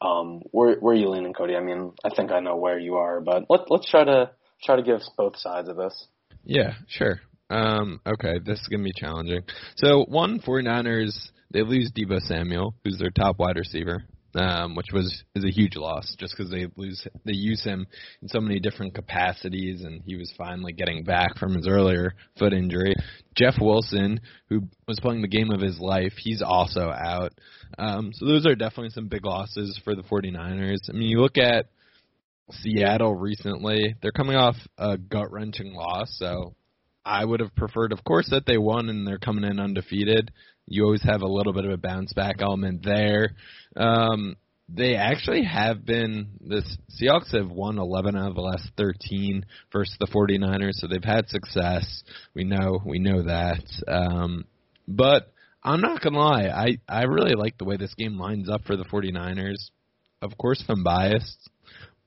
Um, 0.00 0.42
where 0.50 0.76
where 0.76 0.94
are 0.94 0.98
you 0.98 1.08
leaning, 1.08 1.32
Cody? 1.32 1.56
I 1.56 1.60
mean, 1.60 1.92
I 2.04 2.10
think 2.14 2.30
I 2.30 2.40
know 2.40 2.56
where 2.56 2.78
you 2.78 2.96
are, 2.96 3.20
but 3.20 3.44
let 3.48 3.70
let's 3.70 3.90
try 3.90 4.04
to 4.04 4.30
try 4.62 4.76
to 4.76 4.82
give 4.82 5.00
both 5.16 5.36
sides 5.38 5.68
of 5.68 5.76
this. 5.76 6.06
Yeah, 6.44 6.74
sure. 6.88 7.20
Um, 7.50 8.00
okay, 8.06 8.38
this 8.44 8.60
is 8.60 8.68
gonna 8.68 8.84
be 8.84 8.92
challenging. 8.94 9.42
So 9.76 10.04
one 10.08 10.40
49ers, 10.40 11.30
they 11.50 11.62
lose 11.62 11.90
Deebo 11.90 12.20
Samuel, 12.20 12.74
who's 12.84 12.98
their 12.98 13.10
top 13.10 13.38
wide 13.38 13.56
receiver, 13.56 14.04
um, 14.34 14.74
which 14.74 14.92
was 14.92 15.22
is 15.34 15.44
a 15.44 15.50
huge 15.50 15.76
loss 15.76 16.14
just 16.18 16.34
because 16.36 16.50
they 16.50 16.66
lose 16.76 17.06
they 17.24 17.34
use 17.34 17.62
him 17.62 17.86
in 18.20 18.28
so 18.28 18.40
many 18.40 18.60
different 18.60 18.94
capacities, 18.94 19.82
and 19.82 20.02
he 20.04 20.16
was 20.16 20.32
finally 20.36 20.72
getting 20.72 21.04
back 21.04 21.38
from 21.38 21.54
his 21.54 21.66
earlier 21.66 22.14
foot 22.38 22.52
injury. 22.52 22.94
Jeff 23.34 23.54
Wilson, 23.60 24.20
who 24.48 24.62
was 24.86 25.00
playing 25.00 25.22
the 25.22 25.28
game 25.28 25.50
of 25.50 25.60
his 25.60 25.78
life, 25.78 26.12
he's 26.18 26.42
also 26.42 26.90
out. 26.90 27.32
Um, 27.78 28.12
so 28.14 28.26
those 28.26 28.46
are 28.46 28.54
definitely 28.54 28.90
some 28.90 29.08
big 29.08 29.24
losses 29.24 29.80
for 29.84 29.94
the 29.94 30.02
49ers. 30.02 30.88
I 30.88 30.92
mean, 30.92 31.08
you 31.08 31.20
look 31.20 31.38
at 31.38 31.66
Seattle 32.50 33.14
recently, 33.14 33.94
they're 34.02 34.12
coming 34.12 34.36
off 34.36 34.56
a 34.76 34.98
gut 34.98 35.32
wrenching 35.32 35.72
loss, 35.72 36.14
so 36.18 36.54
I 37.04 37.24
would 37.24 37.40
have 37.40 37.54
preferred, 37.54 37.92
of 37.92 38.04
course, 38.04 38.28
that 38.30 38.46
they 38.46 38.58
won 38.58 38.88
and 38.88 39.06
they're 39.06 39.18
coming 39.18 39.44
in 39.44 39.58
undefeated. 39.58 40.30
You 40.66 40.84
always 40.84 41.02
have 41.02 41.22
a 41.22 41.28
little 41.28 41.52
bit 41.52 41.64
of 41.64 41.70
a 41.70 41.76
bounce 41.76 42.12
back 42.12 42.36
element 42.40 42.82
there. 42.84 43.34
Um, 43.76 44.36
they 44.68 44.94
actually 44.94 45.44
have 45.44 45.84
been 45.84 46.28
this 46.40 46.78
Seahawks 46.90 47.34
have 47.36 47.50
won 47.50 47.78
11 47.78 48.16
out 48.16 48.30
of 48.30 48.34
the 48.34 48.40
last 48.40 48.70
13 48.76 49.44
versus 49.72 49.96
the 50.00 50.06
49ers, 50.06 50.74
so 50.74 50.86
they've 50.86 51.02
had 51.02 51.28
success. 51.28 52.04
We 52.34 52.44
know 52.44 52.80
we 52.84 52.98
know 52.98 53.22
that. 53.22 53.64
Um, 53.86 54.44
but 54.88 55.32
I'm 55.62 55.80
not 55.80 56.00
gonna 56.00 56.18
lie, 56.18 56.48
I 56.48 56.78
I 56.88 57.04
really 57.04 57.34
like 57.34 57.58
the 57.58 57.64
way 57.64 57.76
this 57.76 57.94
game 57.94 58.18
lines 58.18 58.48
up 58.48 58.62
for 58.64 58.76
the 58.76 58.84
49ers. 58.84 59.70
Of 60.22 60.38
course, 60.38 60.62
I'm 60.68 60.84
biased. 60.84 61.50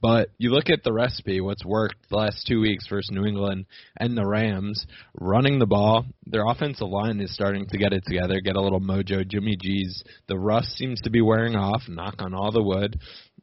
But 0.02 0.30
you 0.38 0.52
look 0.52 0.70
at 0.70 0.84
the 0.84 0.94
recipe, 0.94 1.42
what's 1.42 1.66
worked 1.66 2.10
the 2.10 2.18
last 2.18 2.46
two 2.48 2.62
weeks 2.62 2.88
versus 2.88 3.12
New 3.12 3.26
England 3.26 3.66
and 3.98 4.18
the 4.18 4.26
Rams, 4.26 4.86
running 5.20 5.58
the 5.58 5.66
ball. 5.66 6.06
Their 6.26 6.46
offensive 6.46 6.90
line 6.90 7.20
is 7.20 7.34
starting 7.34 7.66
to 7.68 7.78
get 7.78 7.94
it 7.94 8.04
together, 8.06 8.42
get 8.42 8.56
a 8.56 8.62
little 8.62 8.82
mojo. 8.82 9.28
Jimmy 9.28 9.58
G's, 9.60 10.04
the 10.28 10.38
rust 10.38 10.76
seems 10.76 11.02
to 11.02 11.10
be 11.10 11.22
wearing 11.22 11.56
off, 11.56 11.84
knock 11.88 12.16
on 12.20 12.34
all 12.34 12.52
the 12.52 12.62
wood. 12.62 13.00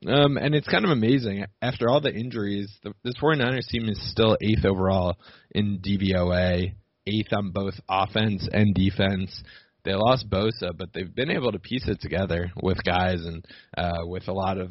Um, 0.07 0.37
and 0.37 0.55
it's 0.55 0.69
kind 0.69 0.85
of 0.85 0.91
amazing. 0.91 1.45
After 1.61 1.89
all 1.89 2.01
the 2.01 2.15
injuries, 2.15 2.71
the, 2.83 2.93
this 3.03 3.15
49ers 3.23 3.69
team 3.69 3.89
is 3.89 3.99
still 4.11 4.37
eighth 4.41 4.65
overall 4.65 5.17
in 5.53 5.81
DVOA, 5.81 6.75
eighth 7.07 7.33
on 7.33 7.51
both 7.51 7.75
offense 7.89 8.49
and 8.53 8.75
defense 8.75 9.43
they 9.85 9.95
lost 9.95 10.31
Bosa, 10.31 10.77
but 10.77 10.93
they've 10.93 11.13
been 11.13 11.31
able 11.31 11.53
to 11.53 11.59
piece 11.59 11.89
it 11.89 12.01
together 12.01 12.53
with 12.63 12.83
guys 12.85 13.25
and 13.25 13.45
uh, 13.77 14.07
with 14.07 14.29
a 14.29 14.33
lot 14.33 14.59
of 14.59 14.71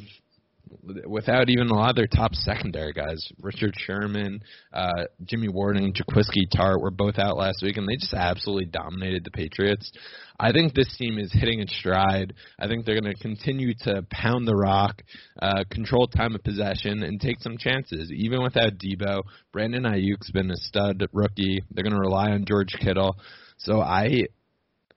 without 1.08 1.50
even 1.50 1.70
a 1.70 1.74
lot 1.74 1.92
of 1.92 1.96
their 1.96 2.08
top 2.08 2.34
secondary 2.34 2.94
guys. 2.94 3.26
Richard 3.42 3.74
Sherman, 3.78 4.42
uh, 4.74 5.06
Jimmy 5.26 5.50
Ward, 5.50 5.78
and 5.78 5.94
Jaquiski 5.94 6.48
Tartt 6.56 6.82
were 6.82 6.92
both 6.92 7.18
out 7.18 7.38
last 7.38 7.62
week, 7.62 7.78
and 7.78 7.88
they 7.88 7.96
just 7.96 8.14
absolutely 8.14 8.66
dominated 8.66 9.24
the 9.24 9.32
Patriots. 9.32 9.92
I 10.40 10.52
think 10.52 10.74
this 10.74 10.96
team 10.98 11.20
is 11.20 11.32
hitting 11.32 11.60
its 11.60 11.76
stride. 11.78 12.34
I 12.60 12.68
think 12.68 12.86
they're 12.86 13.00
going 13.00 13.14
to 13.14 13.22
continue 13.22 13.74
to 13.82 14.04
pound 14.10 14.48
the 14.48 14.56
rock, 14.56 15.02
uh, 15.42 15.64
control 15.70 16.08
time 16.08 16.34
of 16.34 16.44
possession, 16.44 17.04
and 17.04 17.22
take 17.22 17.40
some 17.42 17.58
chances. 17.58 18.12
Even 18.12 18.42
without 18.42 18.74
Deebo, 18.78 19.22
Brandon 19.54 19.84
Aiyuk's 19.84 20.32
been 20.32 20.50
a 20.50 20.58
stud 20.58 21.06
rookie. 21.14 21.62
They're 21.72 21.84
going 21.84 21.94
to 21.94 22.00
rely 22.00 22.32
on 22.32 22.46
George 22.46 22.74
Kittle. 22.80 23.18
So 23.58 23.82
I 23.82 24.24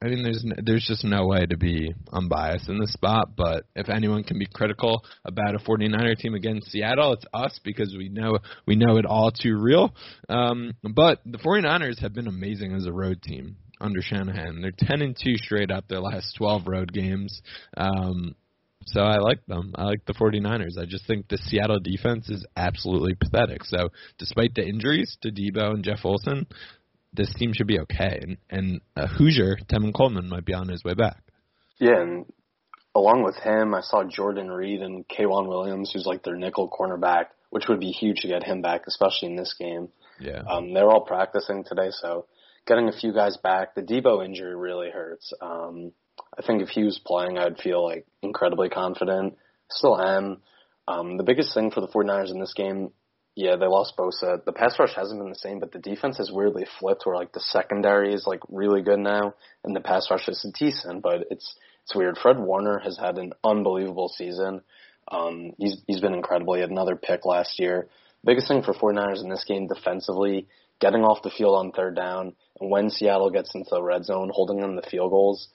I 0.05 0.09
mean, 0.09 0.23
there's 0.23 0.45
there's 0.63 0.85
just 0.87 1.03
no 1.03 1.27
way 1.27 1.47
to 1.47 1.57
be 1.57 1.95
unbiased 2.13 2.69
in 2.69 2.79
this 2.79 2.93
spot. 2.93 3.31
But 3.37 3.65
if 3.75 3.89
anyone 3.89 4.23
can 4.23 4.39
be 4.39 4.47
critical 4.53 5.03
about 5.25 5.55
a 5.55 5.59
49er 5.59 6.19
team 6.19 6.35
against 6.35 6.71
Seattle, 6.71 7.15
it's 7.15 7.25
us 7.33 7.59
because 7.65 7.95
we 7.97 8.11
know 8.11 8.39
we 8.67 8.77
know 8.77 8.99
it 8.99 9.07
all 9.07 9.31
too 9.31 9.59
real. 9.59 9.95
Um, 10.29 10.75
but 10.83 11.21
the 11.25 11.39
49ers 11.39 12.01
have 12.01 12.13
been 12.13 12.27
amazing 12.27 12.75
as 12.75 12.87
a 12.87 12.93
road 12.93 13.23
team 13.23 13.57
under 13.81 14.03
Shanahan. 14.03 14.61
They're 14.61 14.73
10 14.77 15.01
and 15.01 15.17
2 15.17 15.37
straight 15.37 15.71
up 15.71 15.89
their 15.89 16.01
last 16.01 16.35
12 16.37 16.67
road 16.67 16.93
games. 16.93 17.41
Um, 17.77 18.35
so 18.87 19.01
I 19.01 19.17
like 19.17 19.45
them. 19.47 19.73
I 19.77 19.85
like 19.85 20.05
the 20.05 20.13
49ers. 20.13 20.79
I 20.79 20.85
just 20.85 21.07
think 21.07 21.29
the 21.29 21.39
Seattle 21.39 21.81
defense 21.81 22.29
is 22.29 22.45
absolutely 22.57 23.15
pathetic. 23.15 23.65
So 23.65 23.89
despite 24.19 24.55
the 24.55 24.67
injuries 24.67 25.17
to 25.23 25.31
Deebo 25.31 25.71
and 25.71 25.83
Jeff 25.85 26.05
Wilson, 26.05 26.47
this 27.15 27.33
team 27.35 27.53
should 27.53 27.67
be 27.67 27.81
okay. 27.81 28.21
And, 28.21 28.37
and 28.51 28.81
a 28.97 29.07
Hoosier, 29.07 29.57
Tevin 29.71 29.95
Coleman, 29.95 30.29
might 30.29 30.45
be 30.45 30.55
on 30.55 30.69
his 30.69 30.85
way 30.85 30.95
back. 30.95 31.23
Yeah, 31.79 32.01
and 32.01 32.27
along 32.95 33.25
with 33.25 33.37
him, 33.37 33.75
I 33.75 33.81
saw 33.81 34.05
Jordan 34.05 34.51
Reed 34.51 34.81
and 34.81 35.07
K'Waun 35.09 35.49
Williams, 35.49 35.91
who's 35.93 36.07
like 36.07 36.23
their 36.23 36.37
nickel 36.37 36.69
cornerback, 36.69 37.27
which 37.51 37.69
would 37.69 37.81
be 37.81 37.91
huge 37.91 38.21
to 38.21 38.29
get 38.29 38.45
him 38.45 38.63
back, 38.63 38.83
especially 38.87 39.29
in 39.29 39.37
this 39.37 39.55
game. 39.59 39.89
Yeah. 40.21 40.43
Um, 40.49 40.73
they're 40.73 40.91
all 40.91 41.05
practicing 41.05 41.65
today, 41.65 41.91
so 41.91 42.27
getting 42.67 42.89
a 42.89 42.93
few 42.93 43.13
guys 43.13 43.37
back. 43.37 43.75
The 43.75 43.83
Deebo 43.83 44.25
injury 44.25 44.55
really 44.55 44.91
hurts. 44.91 45.33
Um, 45.41 45.93
I 46.39 46.43
think 46.43 46.63
if 46.63 46.69
he 46.69 46.85
was 46.85 47.01
playing, 47.05 47.39
I'd 47.39 47.59
feel 47.59 47.85
like 47.85 48.07
incredibly 48.23 48.69
confident. 48.69 49.37
Still 49.71 50.01
am. 50.01 50.39
Um, 50.87 51.17
the 51.17 51.25
biggest 51.25 51.55
thing 51.55 51.71
for 51.71 51.81
the 51.81 51.89
49ers 51.89 52.31
in 52.31 52.39
this 52.39 52.55
game 52.55 52.91
yeah, 53.37 53.57
they 53.57 53.67
lost 53.67 53.97
Bosa. 53.97 54.45
The 54.45 54.53
pass 54.53 54.79
rush 54.79 54.95
hasn't 54.95 55.19
been 55.19 55.29
the 55.29 55.35
same, 55.35 55.59
but 55.59 55.73
the 55.73 55.81
defense 55.81 56.19
has 56.19 56.31
weirdly 56.31 56.67
flipped 56.79 57.05
where 57.05 57.17
like 57.17 57.33
the 57.33 57.41
secondary 57.41 58.15
is 58.15 58.27
like 58.27 58.41
really 58.49 58.81
good 58.81 59.01
now 59.01 59.35
and 59.65 59.75
the 59.75 59.81
pass 59.81 60.09
rush 60.11 60.29
is 60.29 60.47
decent, 60.59 61.03
but 61.03 61.27
it's 61.31 61.57
it's 61.83 61.95
weird. 61.95 62.17
Fred 62.17 62.39
Warner 62.39 62.79
has 62.79 62.97
had 62.97 63.19
an 63.19 63.33
unbelievable 63.43 64.09
season. 64.09 64.63
Um 65.11 65.53
he's 65.59 65.83
he's 65.87 66.01
been 66.01 66.15
incredible. 66.15 66.55
He 66.55 66.61
had 66.61 66.71
another 66.71 66.95
pick 66.95 67.25
last 67.25 67.59
year. 67.59 67.89
Biggest 68.25 68.47
thing 68.47 68.63
for 68.63 68.73
49ers 68.73 69.23
in 69.23 69.29
this 69.29 69.45
game 69.45 69.67
defensively, 69.67 70.47
getting 70.81 71.03
off 71.03 71.23
the 71.23 71.31
field 71.31 71.57
on 71.57 71.73
third 71.73 71.97
down, 71.97 72.35
and 72.61 72.71
when 72.71 72.89
Seattle 72.89 73.31
gets 73.31 73.55
into 73.55 73.69
the 73.71 73.83
red 73.83 74.05
zone, 74.05 74.31
holding 74.33 74.61
them 74.61 74.77
the 74.77 74.83
field 74.83 75.11
goals. 75.11 75.49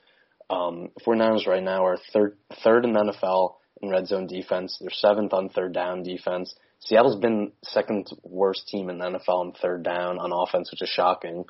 Um 0.49 0.89
49ers 1.07 1.47
right 1.47 1.63
now 1.63 1.85
are 1.85 1.97
third 2.11 2.35
third 2.61 2.83
in 2.83 2.91
the 2.91 2.99
NFL 2.99 3.55
in 3.81 3.89
red 3.89 4.05
zone 4.07 4.27
defense. 4.27 4.77
They're 4.81 4.89
seventh 4.91 5.31
on 5.31 5.47
third 5.47 5.73
down 5.73 6.03
defense 6.03 6.53
Seattle's 6.79 7.19
been 7.19 7.51
second 7.63 8.09
worst 8.23 8.67
team 8.67 8.89
in 8.89 8.99
the 8.99 9.05
NFL 9.05 9.39
on 9.39 9.51
third 9.53 9.83
down 9.83 10.17
on 10.17 10.31
offense, 10.31 10.71
which 10.71 10.81
is 10.81 10.89
shocking. 10.89 11.45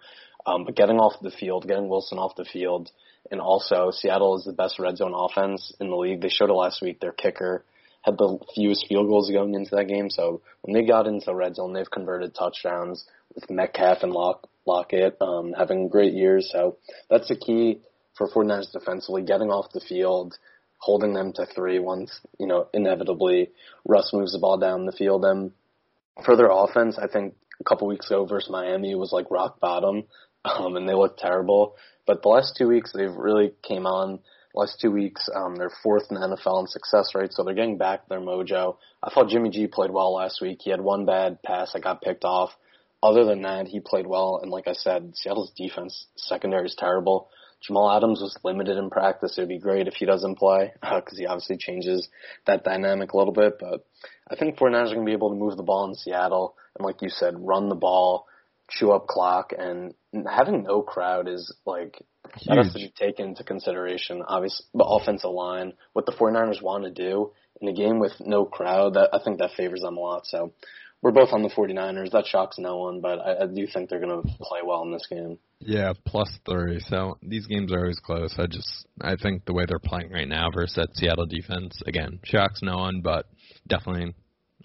Um, 0.46 0.66
but 0.66 0.76
getting 0.76 1.00
off 1.00 1.22
the 1.22 1.32
field, 1.32 1.68
getting 1.68 1.90
Wilson 1.90 2.18
off 2.18 2.36
the 2.36 2.46
field, 2.46 2.90
and 3.30 3.40
also 3.40 3.92
Seattle 3.92 4.38
is 4.38 4.46
the 4.46 4.54
best 4.54 4.80
red 4.80 4.98
zone 4.98 5.14
offense 5.16 5.74
in 5.80 5.90
the 5.90 5.96
league. 5.96 6.22
They 6.22 6.30
showed 6.30 6.50
it 6.50 6.54
last 6.54 6.82
week. 6.82 7.00
Their 7.00 7.12
kicker 7.12 7.64
had 8.02 8.18
the 8.18 8.40
fewest 8.56 8.88
field 8.88 9.08
goals 9.08 9.30
going 9.30 9.54
into 9.54 9.76
that 9.76 9.88
game. 9.88 10.10
So 10.10 10.42
when 10.62 10.74
they 10.74 10.88
got 10.88 11.08
into 11.08 11.26
the 11.26 11.36
red 11.36 11.56
zone, 11.56 11.74
they've 11.74 11.90
converted 11.90 12.34
touchdowns 12.34 13.06
with 13.36 13.50
Metcalf 13.50 14.04
and 14.04 14.12
Lock, 14.12 14.48
Lockett 14.66 15.18
um, 15.22 15.54
having 15.58 15.90
great 15.90 16.14
years. 16.14 16.50
So 16.52 16.78
that's 17.10 17.28
the 17.28 17.36
key 17.36 17.82
for 18.18 18.30
49ers 18.30 18.72
defensively, 18.72 19.22
getting 19.24 19.50
off 19.50 19.72
the 19.74 19.82
field 19.82 20.38
holding 20.80 21.14
them 21.14 21.34
to 21.34 21.46
three 21.46 21.80
once, 21.80 22.20
you 22.40 22.48
know, 22.48 22.68
inevitably 22.74 23.52
Russ 23.86 24.12
moves 24.14 24.32
the 24.32 24.40
ball 24.40 24.58
down 24.58 24.86
the 24.86 24.92
field. 24.92 25.26
And 25.26 25.52
for 26.26 26.36
their 26.36 26.50
offense, 26.50 26.98
I 26.98 27.08
think 27.08 27.36
a 27.60 27.64
couple 27.64 27.88
weeks 27.88 28.08
ago 28.08 28.26
versus 28.26 28.50
Miami 28.50 28.96
was 28.96 29.12
like 29.12 29.30
rock 29.30 29.60
bottom, 29.60 30.06
um, 30.46 30.76
and 30.76 30.88
they 30.88 30.94
looked 30.94 31.20
terrible. 31.20 31.76
But 32.08 32.24
the 32.24 32.30
last 32.30 32.56
two 32.58 32.68
weeks, 32.68 32.92
they've 32.94 33.14
really 33.14 33.54
came 33.62 33.86
on. 33.86 34.20
The 34.54 34.60
last 34.60 34.80
two 34.82 34.90
weeks, 34.90 35.30
um, 35.36 35.58
they're 35.58 35.72
fourth 35.84 36.06
in 36.10 36.16
the 36.16 36.26
NFL 36.26 36.62
in 36.62 36.68
success 36.68 37.14
rate, 37.14 37.34
so 37.34 37.44
they're 37.44 37.54
getting 37.54 37.78
back 37.78 38.08
their 38.08 38.20
mojo. 38.20 38.78
I 39.04 39.12
thought 39.14 39.30
Jimmy 39.30 39.52
G 39.52 39.68
played 39.68 39.92
well 39.92 40.16
last 40.16 40.42
week. 40.42 40.60
He 40.64 40.72
had 40.72 40.82
one 40.82 41.06
bad 41.06 41.44
pass 41.44 41.74
that 41.74 41.84
got 41.84 42.02
picked 42.02 42.26
off. 42.26 42.52
Other 43.04 43.26
than 43.26 43.44
that, 43.44 43.68
he 43.68 43.80
played 43.80 44.08
well, 44.08 44.40
and 44.42 44.52
like 44.52 44.68
I 44.68 44.74
said, 44.74 45.16
Seattle's 45.16 45.52
defense 45.52 46.08
secondary 46.16 46.66
is 46.66 46.76
terrible. 46.78 47.30
Jamal 47.62 47.92
Adams 47.92 48.22
was 48.22 48.38
limited 48.44 48.78
in 48.78 48.90
practice. 48.90 49.38
It 49.38 49.42
would 49.42 49.50
be 49.50 49.60
great 49.60 49.88
if 49.88 49.96
he 49.96 50.06
doesn't 50.06 50.38
play 50.38 50.74
because 50.82 51.14
uh, 51.14 51.18
he 51.18 51.26
obviously 51.26 51.58
changes 51.58 52.08
that 52.48 52.64
dynamic 52.64 53.14
a 53.14 53.18
little 53.18 53.34
bit. 53.34 53.58
But 53.60 53.86
I 54.30 54.36
think 54.36 54.58
49ers 54.58 54.92
are 54.92 54.96
going 54.96 55.06
to 55.06 55.10
be 55.10 55.14
able 55.14 55.32
to 55.32 55.40
move 55.40 55.58
the 55.58 55.64
ball 55.64 55.88
in 55.90 55.96
Seattle 55.96 56.56
and, 56.78 56.86
like 56.86 57.02
you 57.02 57.10
said, 57.10 57.36
run 57.38 57.70
the 57.70 57.76
ball, 57.76 58.28
chew 58.70 58.92
up 58.92 59.08
clock, 59.08 59.54
and 59.58 59.94
having 60.28 60.64
no 60.64 60.82
crowd 60.82 61.28
is 61.28 61.54
like 61.66 62.02
Huge. 62.38 62.48
that 62.48 62.58
has 62.58 62.74
to 62.74 62.80
be 62.80 62.94
taken 62.98 63.30
into 63.30 63.44
consideration. 63.44 64.24
Obviously, 64.26 64.66
the 64.74 64.84
offensive 64.84 65.32
line, 65.32 65.74
what 65.94 66.06
the 66.06 66.14
49ers 66.14 66.62
want 66.62 66.84
to 66.84 66.92
do 66.92 67.32
in 67.62 67.68
a 67.68 67.74
game 67.74 68.00
with 68.00 68.14
no 68.20 68.46
crowd, 68.46 68.94
that 68.94 69.10
I 69.14 69.20
think 69.24 69.40
that 69.40 69.52
favors 69.58 69.82
them 69.82 69.98
a 69.98 70.00
lot. 70.00 70.26
So 70.26 70.54
we're 71.02 71.12
both 71.12 71.30
on 71.32 71.44
the 71.44 71.50
49ers. 71.50 72.12
That 72.12 72.26
shocks 72.26 72.58
no 72.58 72.78
one, 72.78 73.02
but 73.02 73.20
I, 73.20 73.44
I 73.44 73.48
do 73.48 73.66
think 73.68 73.90
they're 73.90 74.02
going 74.02 74.22
to 74.22 74.30
play 74.42 74.60
well 74.66 74.84
in 74.84 74.92
this 74.92 75.08
game. 75.10 75.38
Yeah, 75.60 75.94
plus 76.06 76.30
three. 76.46 76.80
So 76.88 77.18
these 77.22 77.46
games 77.48 77.72
are 77.74 77.80
always 77.80 78.00
close. 78.00 78.36
I 78.38 78.48
just 78.48 78.88
I 79.02 79.16
think 79.16 79.46
the 79.46 79.54
way 79.54 79.66
they're 79.68 79.80
playing 79.80 80.12
right 80.12 80.28
now 80.28 80.50
versus 80.54 80.76
that 80.76 80.96
Seattle 80.96 81.26
defense 81.26 81.82
again 81.86 82.20
shocks 82.24 82.62
no 82.62 82.78
one, 82.78 83.02
but 83.02 83.26
definitely 83.68 84.14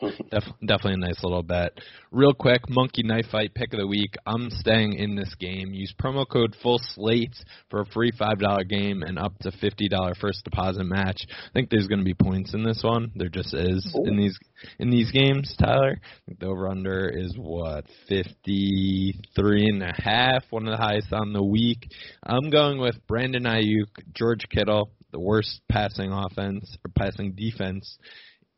Def- 0.30 0.44
definitely 0.60 0.94
a 0.94 0.96
nice 0.96 1.22
little 1.22 1.42
bet. 1.42 1.78
Real 2.10 2.34
quick, 2.34 2.68
Monkey 2.68 3.02
Knife 3.04 3.26
Fight 3.30 3.54
pick 3.54 3.72
of 3.72 3.78
the 3.78 3.86
week. 3.86 4.16
I'm 4.26 4.50
staying 4.50 4.94
in 4.94 5.14
this 5.14 5.34
game. 5.38 5.72
Use 5.72 5.94
promo 6.00 6.28
code 6.28 6.56
Full 6.62 6.80
Slate 6.94 7.36
for 7.70 7.80
a 7.80 7.86
free 7.86 8.10
five 8.18 8.40
dollar 8.40 8.64
game 8.64 9.02
and 9.02 9.18
up 9.18 9.38
to 9.40 9.52
fifty 9.52 9.88
dollar 9.88 10.14
first 10.14 10.42
deposit 10.44 10.84
match. 10.84 11.26
I 11.28 11.52
think 11.52 11.70
there's 11.70 11.86
going 11.86 12.00
to 12.00 12.04
be 12.04 12.14
points 12.14 12.54
in 12.54 12.64
this 12.64 12.82
one. 12.82 13.12
There 13.14 13.28
just 13.28 13.54
is 13.54 13.94
Ooh. 13.96 14.04
in 14.06 14.16
these 14.16 14.38
in 14.80 14.90
these 14.90 15.12
games. 15.12 15.54
Tyler, 15.58 16.00
the 16.26 16.46
over 16.46 16.68
under 16.68 17.08
is 17.08 17.34
what 17.36 17.84
fifty 18.08 19.20
three 19.36 19.66
and 19.66 19.82
a 19.82 19.92
half, 19.96 20.42
one 20.50 20.66
of 20.66 20.76
the 20.76 20.82
highest 20.82 21.12
on 21.12 21.32
the 21.32 21.44
week. 21.44 21.88
I'm 22.24 22.50
going 22.50 22.80
with 22.80 22.96
Brandon 23.06 23.44
Aiyuk, 23.44 23.86
George 24.12 24.48
Kittle, 24.50 24.90
the 25.12 25.20
worst 25.20 25.60
passing 25.70 26.10
offense 26.10 26.76
or 26.84 26.90
passing 26.96 27.34
defense 27.36 27.96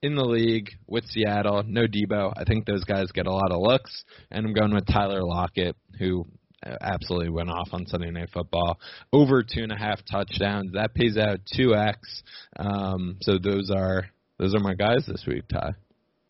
in 0.02 0.14
the 0.14 0.24
league 0.24 0.70
with 0.86 1.04
Seattle. 1.06 1.62
No 1.66 1.86
Deebo. 1.86 2.32
I 2.36 2.44
think 2.44 2.66
those 2.66 2.84
guys 2.84 3.10
get 3.12 3.26
a 3.26 3.32
lot 3.32 3.50
of 3.50 3.60
looks. 3.60 4.04
And 4.30 4.46
I'm 4.46 4.52
going 4.52 4.74
with 4.74 4.86
Tyler 4.86 5.22
Lockett, 5.22 5.76
who 5.98 6.26
absolutely 6.80 7.30
went 7.30 7.50
off 7.50 7.68
on 7.72 7.86
Sunday 7.86 8.10
Night 8.10 8.30
Football. 8.32 8.78
Over 9.12 9.42
two 9.42 9.62
and 9.62 9.72
a 9.72 9.78
half 9.78 10.00
touchdowns. 10.10 10.72
That 10.72 10.94
pays 10.94 11.16
out 11.16 11.40
two 11.54 11.74
X. 11.74 12.22
Um, 12.58 13.18
so 13.22 13.38
those 13.38 13.70
are 13.70 14.06
those 14.38 14.54
are 14.54 14.60
my 14.60 14.74
guys 14.74 15.04
this 15.06 15.24
week, 15.26 15.48
Ty. 15.48 15.74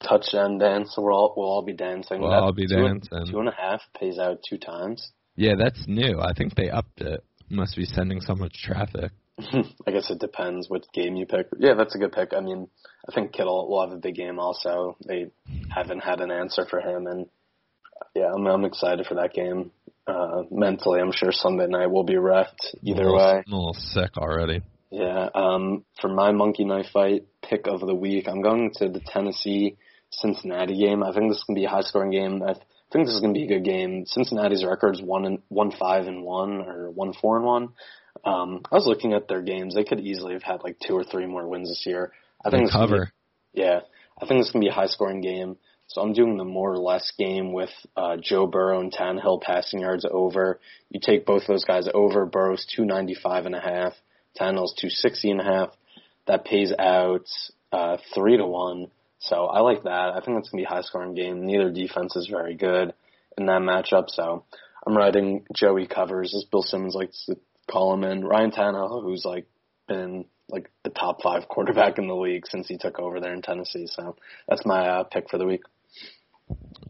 Touchdown 0.02 0.58
dance. 0.58 0.92
So 0.94 1.02
we'll 1.02 1.14
all 1.14 1.34
we'll 1.36 1.48
all 1.48 1.62
be 1.62 1.72
dancing. 1.72 2.20
We'll 2.20 2.30
that 2.30 2.42
all 2.42 2.52
be 2.52 2.66
two 2.66 2.76
dancing. 2.76 3.26
Two 3.30 3.40
and 3.40 3.48
a 3.48 3.52
half 3.52 3.82
pays 3.98 4.18
out 4.18 4.40
two 4.48 4.58
times. 4.58 5.10
Yeah, 5.36 5.54
that's 5.58 5.84
new. 5.86 6.20
I 6.20 6.32
think 6.32 6.54
they 6.54 6.70
upped 6.70 7.00
it. 7.00 7.22
Must 7.48 7.76
be 7.76 7.84
sending 7.84 8.20
so 8.20 8.34
much 8.34 8.54
traffic. 8.62 9.12
I 9.86 9.90
guess 9.90 10.10
it 10.10 10.18
depends 10.18 10.70
which 10.70 10.84
game 10.94 11.16
you 11.16 11.26
pick. 11.26 11.48
Yeah, 11.58 11.74
that's 11.74 11.94
a 11.94 11.98
good 11.98 12.12
pick. 12.12 12.32
I 12.34 12.40
mean, 12.40 12.68
I 13.08 13.12
think 13.12 13.32
Kittle 13.32 13.68
will 13.68 13.82
have 13.82 13.92
a 13.92 14.00
big 14.00 14.14
game 14.14 14.38
also. 14.38 14.96
They 15.06 15.26
haven't 15.68 16.00
had 16.00 16.20
an 16.20 16.30
answer 16.30 16.64
for 16.68 16.80
him, 16.80 17.06
and 17.06 17.26
yeah, 18.14 18.32
I'm 18.34 18.46
I'm 18.46 18.64
excited 18.64 19.06
for 19.06 19.14
that 19.16 19.34
game. 19.34 19.72
Uh, 20.06 20.44
mentally, 20.50 21.00
I'm 21.00 21.12
sure 21.12 21.32
Sunday 21.32 21.66
night 21.66 21.90
will 21.90 22.04
be 22.04 22.16
wrecked 22.16 22.74
either 22.82 23.00
I'm 23.00 23.06
little, 23.06 23.18
way. 23.18 23.42
I'm 23.46 23.52
a 23.52 23.56
little 23.56 23.74
sick 23.74 24.16
already. 24.16 24.62
Yeah. 24.90 25.28
Um, 25.34 25.84
for 26.00 26.08
my 26.08 26.32
monkey 26.32 26.64
knife 26.64 26.86
fight 26.92 27.26
pick 27.42 27.66
of 27.66 27.80
the 27.80 27.94
week, 27.94 28.28
I'm 28.28 28.40
going 28.40 28.70
to 28.76 28.88
the 28.88 29.00
Tennessee 29.00 29.76
Cincinnati 30.10 30.78
game. 30.78 31.02
I 31.02 31.12
think 31.12 31.28
this 31.30 31.38
is 31.38 31.44
gonna 31.44 31.58
be 31.58 31.64
a 31.64 31.70
high 31.70 31.82
scoring 31.82 32.12
game. 32.12 32.42
I 32.42 32.54
think 32.92 33.06
this 33.06 33.14
is 33.14 33.20
gonna 33.20 33.34
be 33.34 33.44
a 33.44 33.48
good 33.48 33.64
game. 33.64 34.06
Cincinnati's 34.06 34.64
record's 34.64 35.02
one 35.02 35.26
and 35.26 35.38
one 35.48 35.72
five 35.72 36.06
and 36.06 36.22
one 36.22 36.62
or 36.62 36.90
one 36.90 37.12
four 37.12 37.36
and 37.36 37.44
one. 37.44 37.68
Um, 38.24 38.62
I 38.70 38.74
was 38.74 38.86
looking 38.86 39.12
at 39.12 39.28
their 39.28 39.42
games. 39.42 39.74
They 39.74 39.84
could 39.84 40.00
easily 40.00 40.34
have 40.34 40.42
had 40.42 40.62
like 40.62 40.78
two 40.78 40.94
or 40.94 41.04
three 41.04 41.26
more 41.26 41.46
wins 41.46 41.68
this 41.68 41.84
year. 41.86 42.12
I 42.44 42.50
think 42.50 42.60
They 42.60 42.64
this 42.64 42.70
is 42.70 42.74
gonna 42.74 42.86
cover. 42.86 43.12
Be, 43.54 43.60
yeah, 43.62 43.80
I 44.20 44.26
think 44.26 44.40
this 44.40 44.46
is 44.46 44.52
gonna 44.52 44.64
be 44.64 44.68
a 44.68 44.72
high 44.72 44.86
scoring 44.86 45.20
game. 45.20 45.56
So 45.88 46.00
I'm 46.00 46.12
doing 46.12 46.36
the 46.36 46.44
more 46.44 46.72
or 46.72 46.78
less 46.78 47.12
game 47.16 47.52
with 47.52 47.70
uh, 47.96 48.16
Joe 48.20 48.46
Burrow 48.46 48.80
and 48.80 48.92
Tannehill 48.92 49.40
passing 49.40 49.80
yards 49.80 50.04
over. 50.10 50.58
You 50.90 51.00
take 51.00 51.24
both 51.24 51.46
those 51.46 51.64
guys 51.64 51.88
over. 51.92 52.26
Burrow's 52.26 52.66
295 52.74 53.46
and 53.46 53.54
a 53.54 53.60
half. 53.60 53.92
Tannehill's 54.38 54.74
260 54.74 55.30
and 55.30 55.40
a 55.40 55.44
half. 55.44 55.70
That 56.26 56.44
pays 56.44 56.72
out 56.76 57.28
uh, 57.70 57.98
three 58.14 58.36
to 58.36 58.46
one. 58.46 58.88
So 59.20 59.46
I 59.46 59.60
like 59.60 59.84
that. 59.84 60.10
I 60.10 60.20
think 60.20 60.36
that's 60.36 60.50
gonna 60.50 60.62
be 60.62 60.64
a 60.64 60.68
high 60.68 60.82
scoring 60.82 61.14
game. 61.14 61.46
Neither 61.46 61.70
defense 61.70 62.16
is 62.16 62.26
very 62.28 62.56
good 62.56 62.92
in 63.38 63.46
that 63.46 63.62
matchup. 63.62 64.08
So 64.08 64.44
I'm 64.86 64.96
riding 64.96 65.44
Joey 65.54 65.86
covers, 65.86 66.34
as 66.34 66.44
Bill 66.50 66.62
Simmons 66.62 66.94
likes 66.94 67.26
to 67.26 67.36
call 67.70 67.94
him, 67.94 68.04
and 68.04 68.26
Ryan 68.26 68.50
Tannehill, 68.50 69.02
who's 69.02 69.24
like 69.24 69.46
been 69.88 70.24
like 70.48 70.70
the 70.84 70.90
top 70.90 71.22
five 71.22 71.48
quarterback 71.48 71.98
in 71.98 72.06
the 72.06 72.14
league 72.14 72.46
since 72.46 72.68
he 72.68 72.78
took 72.78 72.98
over 72.98 73.20
there 73.20 73.32
in 73.32 73.42
Tennessee. 73.42 73.86
So 73.86 74.16
that's 74.48 74.64
my 74.64 74.86
uh, 74.86 75.04
pick 75.04 75.28
for 75.28 75.38
the 75.38 75.46
week. 75.46 75.62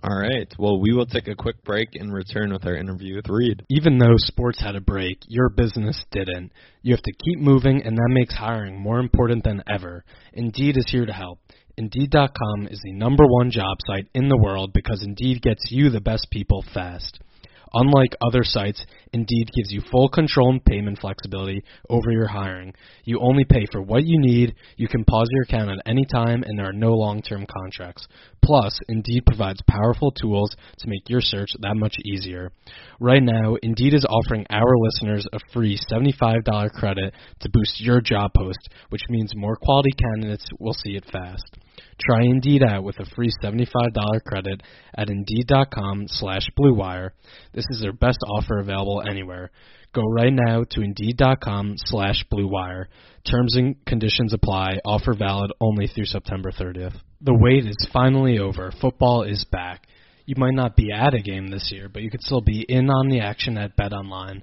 All 0.03 0.19
right. 0.19 0.53
Well, 0.59 0.79
we 0.79 0.93
will 0.93 1.07
take 1.07 1.27
a 1.27 1.35
quick 1.35 1.65
break 1.65 1.95
and 1.95 2.13
return 2.13 2.53
with 2.53 2.67
our 2.67 2.77
interview 2.77 3.17
with 3.17 3.29
Reed. 3.29 3.65
Even 3.71 3.97
though 3.97 4.17
sports 4.19 4.61
had 4.61 4.77
a 4.77 4.81
break, 4.81 5.23
your 5.27 5.49
business 5.49 6.05
didn't. 6.11 6.53
You 6.83 6.95
have 6.95 7.03
to 7.03 7.13
keep 7.13 7.39
moving, 7.39 7.83
and 7.83 7.97
that 7.97 8.11
makes 8.11 8.35
hiring 8.35 8.79
more 8.79 8.99
important 8.99 9.45
than 9.45 9.63
ever. 9.67 10.05
Indeed 10.35 10.77
is 10.77 10.87
here 10.91 11.07
to 11.07 11.13
help. 11.13 11.41
Indeed.com 11.79 12.69
is 12.71 12.81
the 12.85 12.93
number 12.93 13.25
one 13.27 13.51
job 13.51 13.79
site 13.87 14.09
in 14.15 14.29
the 14.29 14.37
world 14.37 14.73
because 14.75 15.03
Indeed 15.03 15.43
gets 15.43 15.71
you 15.71 15.89
the 15.91 16.01
best 16.01 16.29
people 16.31 16.65
fast. 16.75 17.19
Unlike 17.79 18.17
other 18.23 18.43
sites, 18.43 18.83
Indeed 19.13 19.51
gives 19.55 19.71
you 19.71 19.83
full 19.91 20.09
control 20.09 20.51
and 20.51 20.65
payment 20.65 20.99
flexibility 20.99 21.63
over 21.91 22.11
your 22.11 22.27
hiring. 22.27 22.73
You 23.05 23.21
only 23.21 23.45
pay 23.45 23.67
for 23.71 23.83
what 23.83 24.05
you 24.05 24.19
need, 24.19 24.55
you 24.79 24.89
can 24.89 25.05
pause 25.05 25.29
your 25.31 25.43
account 25.43 25.71
at 25.71 25.83
any 25.85 26.07
time, 26.07 26.43
and 26.43 26.59
there 26.59 26.71
are 26.71 26.73
no 26.73 26.93
long 26.93 27.21
term 27.21 27.45
contracts. 27.47 28.09
Plus, 28.43 28.81
Indeed 28.89 29.27
provides 29.27 29.61
powerful 29.69 30.11
tools 30.11 30.57
to 30.79 30.89
make 30.89 31.11
your 31.11 31.21
search 31.21 31.51
that 31.61 31.77
much 31.77 31.97
easier. 32.03 32.51
Right 32.99 33.23
now, 33.23 33.57
Indeed 33.63 33.93
is 33.93 34.07
offering 34.09 34.47
our 34.49 34.79
listeners 34.79 35.29
a 35.35 35.39
free 35.53 35.79
$75 35.93 36.71
credit 36.71 37.13
to 37.41 37.51
boost 37.51 37.79
your 37.79 38.01
job 38.01 38.31
post, 38.35 38.71
which 38.89 39.03
means 39.11 39.37
more 39.37 39.57
quality 39.57 39.93
candidates 39.93 40.47
will 40.59 40.73
see 40.73 40.97
it 40.97 41.05
fast. 41.13 41.45
Try 41.99 42.23
Indeed 42.25 42.63
out 42.63 42.85
with 42.85 42.99
a 42.99 43.07
free 43.15 43.31
$75 43.43 43.67
credit 44.27 44.63
at 44.95 45.09
Indeed.com 45.09 46.07
slash 46.09 46.47
BlueWire. 46.59 47.11
This 47.55 47.65
is 47.71 47.81
their 47.81 47.93
best 47.93 48.19
offer 48.29 48.59
available 48.59 49.03
anywhere. 49.09 49.51
Go 49.95 50.03
right 50.03 50.33
now 50.33 50.65
to 50.71 50.83
Indeed.com 50.83 51.75
slash 51.77 52.25
BlueWire. 52.31 52.87
Terms 53.31 53.57
and 53.57 53.83
conditions 53.87 54.35
apply. 54.35 54.79
Offer 54.85 55.15
valid 55.19 55.53
only 55.61 55.87
through 55.87 56.05
September 56.05 56.51
30th. 56.51 56.97
The 57.23 57.35
wait 57.35 57.65
is 57.65 57.89
finally 57.93 58.39
over. 58.39 58.73
Football 58.79 59.23
is 59.23 59.47
back. 59.51 59.87
You 60.27 60.35
might 60.37 60.55
not 60.55 60.77
be 60.77 60.93
at 60.93 61.15
a 61.15 61.23
game 61.23 61.49
this 61.49 61.71
year, 61.73 61.89
but 61.89 62.03
you 62.03 62.11
could 62.11 62.21
still 62.21 62.41
be 62.41 62.67
in 62.69 62.91
on 62.91 63.09
the 63.09 63.21
action 63.21 63.57
at 63.57 63.77
BetOnline. 63.77 64.43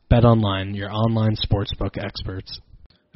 BetOnline, 0.11 0.75
your 0.75 0.91
online 0.91 1.37
sportsbook 1.37 1.97
experts. 1.97 2.59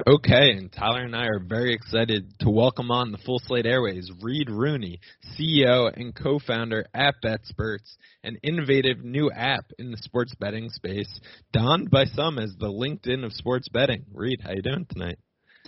Okay, 0.06 0.52
and 0.52 0.72
Tyler 0.72 1.02
and 1.02 1.14
I 1.14 1.26
are 1.26 1.44
very 1.46 1.74
excited 1.74 2.32
to 2.38 2.48
welcome 2.48 2.90
on 2.90 3.12
the 3.12 3.18
Full 3.18 3.38
Slate 3.38 3.66
Airways 3.66 4.10
Reed 4.22 4.48
Rooney, 4.48 5.00
CEO 5.38 5.92
and 5.94 6.14
co-founder 6.14 6.86
at 6.94 7.16
BetSperts, 7.22 7.96
an 8.24 8.38
innovative 8.42 9.04
new 9.04 9.30
app 9.30 9.66
in 9.78 9.90
the 9.90 9.98
sports 9.98 10.34
betting 10.40 10.70
space, 10.70 11.20
donned 11.52 11.90
by 11.90 12.06
some 12.06 12.38
as 12.38 12.54
the 12.58 12.68
LinkedIn 12.68 13.26
of 13.26 13.34
sports 13.34 13.68
betting. 13.68 14.06
Reed, 14.14 14.40
how 14.42 14.52
you 14.52 14.62
doing 14.62 14.86
tonight? 14.88 15.18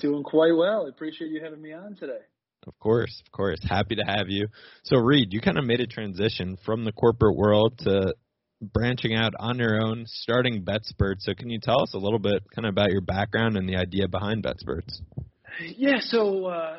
Doing 0.00 0.22
quite 0.22 0.56
well. 0.56 0.86
I 0.86 0.88
appreciate 0.88 1.30
you 1.30 1.42
having 1.44 1.60
me 1.60 1.74
on 1.74 1.94
today. 1.94 2.22
Of 2.66 2.78
course, 2.78 3.22
of 3.26 3.32
course. 3.32 3.58
Happy 3.62 3.96
to 3.96 4.04
have 4.06 4.30
you. 4.30 4.48
So, 4.84 4.96
Reed, 4.96 5.34
you 5.34 5.42
kind 5.42 5.58
of 5.58 5.64
made 5.66 5.80
a 5.80 5.86
transition 5.86 6.56
from 6.64 6.86
the 6.86 6.92
corporate 6.92 7.36
world 7.36 7.78
to 7.80 8.14
branching 8.60 9.14
out 9.14 9.34
on 9.38 9.58
your 9.58 9.80
own, 9.80 10.04
starting 10.06 10.64
BetSperts. 10.64 11.20
So, 11.20 11.34
can 11.34 11.50
you 11.50 11.60
tell 11.60 11.82
us 11.82 11.94
a 11.94 11.98
little 11.98 12.18
bit 12.18 12.42
kind 12.54 12.66
of 12.66 12.72
about 12.72 12.90
your 12.90 13.00
background 13.00 13.56
and 13.56 13.68
the 13.68 13.76
idea 13.76 14.08
behind 14.08 14.44
BetSperts? 14.44 15.00
Yeah, 15.76 15.98
so 16.00 16.46
uh, 16.46 16.78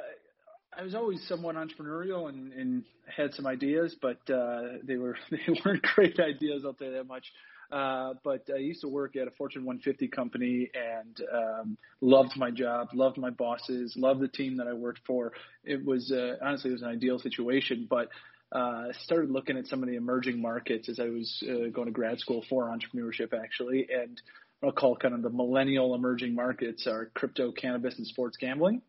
I 0.77 0.83
was 0.83 0.95
always 0.95 1.25
somewhat 1.27 1.55
entrepreneurial 1.55 2.29
and, 2.29 2.53
and 2.53 2.83
had 3.05 3.33
some 3.33 3.45
ideas, 3.45 3.95
but 4.01 4.19
uh, 4.29 4.77
they 4.83 4.97
were 4.97 5.17
they 5.31 5.37
weren't 5.65 5.81
great 5.95 6.19
ideas. 6.19 6.63
I'll 6.65 6.73
tell 6.73 6.87
you 6.87 6.93
that 6.93 7.07
much. 7.07 7.25
Uh, 7.71 8.13
but 8.23 8.47
I 8.51 8.57
used 8.57 8.81
to 8.81 8.87
work 8.87 9.15
at 9.15 9.27
a 9.27 9.31
Fortune 9.31 9.63
150 9.63 10.07
company 10.07 10.71
and 10.73 11.21
um, 11.31 11.77
loved 12.01 12.35
my 12.35 12.49
job, 12.49 12.87
loved 12.93 13.17
my 13.19 13.29
bosses, 13.29 13.93
loved 13.95 14.21
the 14.21 14.27
team 14.27 14.57
that 14.57 14.67
I 14.67 14.73
worked 14.73 15.01
for. 15.05 15.33
It 15.63 15.85
was 15.85 16.11
uh, 16.11 16.43
honestly 16.43 16.71
it 16.71 16.73
was 16.73 16.81
an 16.81 16.87
ideal 16.87 17.19
situation, 17.19 17.85
but 17.87 18.09
uh, 18.51 18.87
started 19.03 19.29
looking 19.29 19.57
at 19.57 19.67
some 19.67 19.83
of 19.83 19.89
the 19.89 19.95
emerging 19.95 20.41
markets 20.41 20.89
as 20.89 20.99
I 20.99 21.09
was 21.09 21.43
uh, 21.47 21.69
going 21.69 21.85
to 21.85 21.91
grad 21.91 22.19
school 22.19 22.43
for 22.49 22.65
entrepreneurship 22.65 23.33
actually, 23.33 23.87
and 23.93 24.19
I'll 24.63 24.71
call 24.71 24.95
kind 24.95 25.13
of 25.13 25.21
the 25.21 25.29
millennial 25.29 25.95
emerging 25.95 26.35
markets 26.35 26.87
are 26.87 27.11
crypto, 27.13 27.51
cannabis, 27.51 27.97
and 27.97 28.05
sports 28.05 28.37
gambling. 28.37 28.81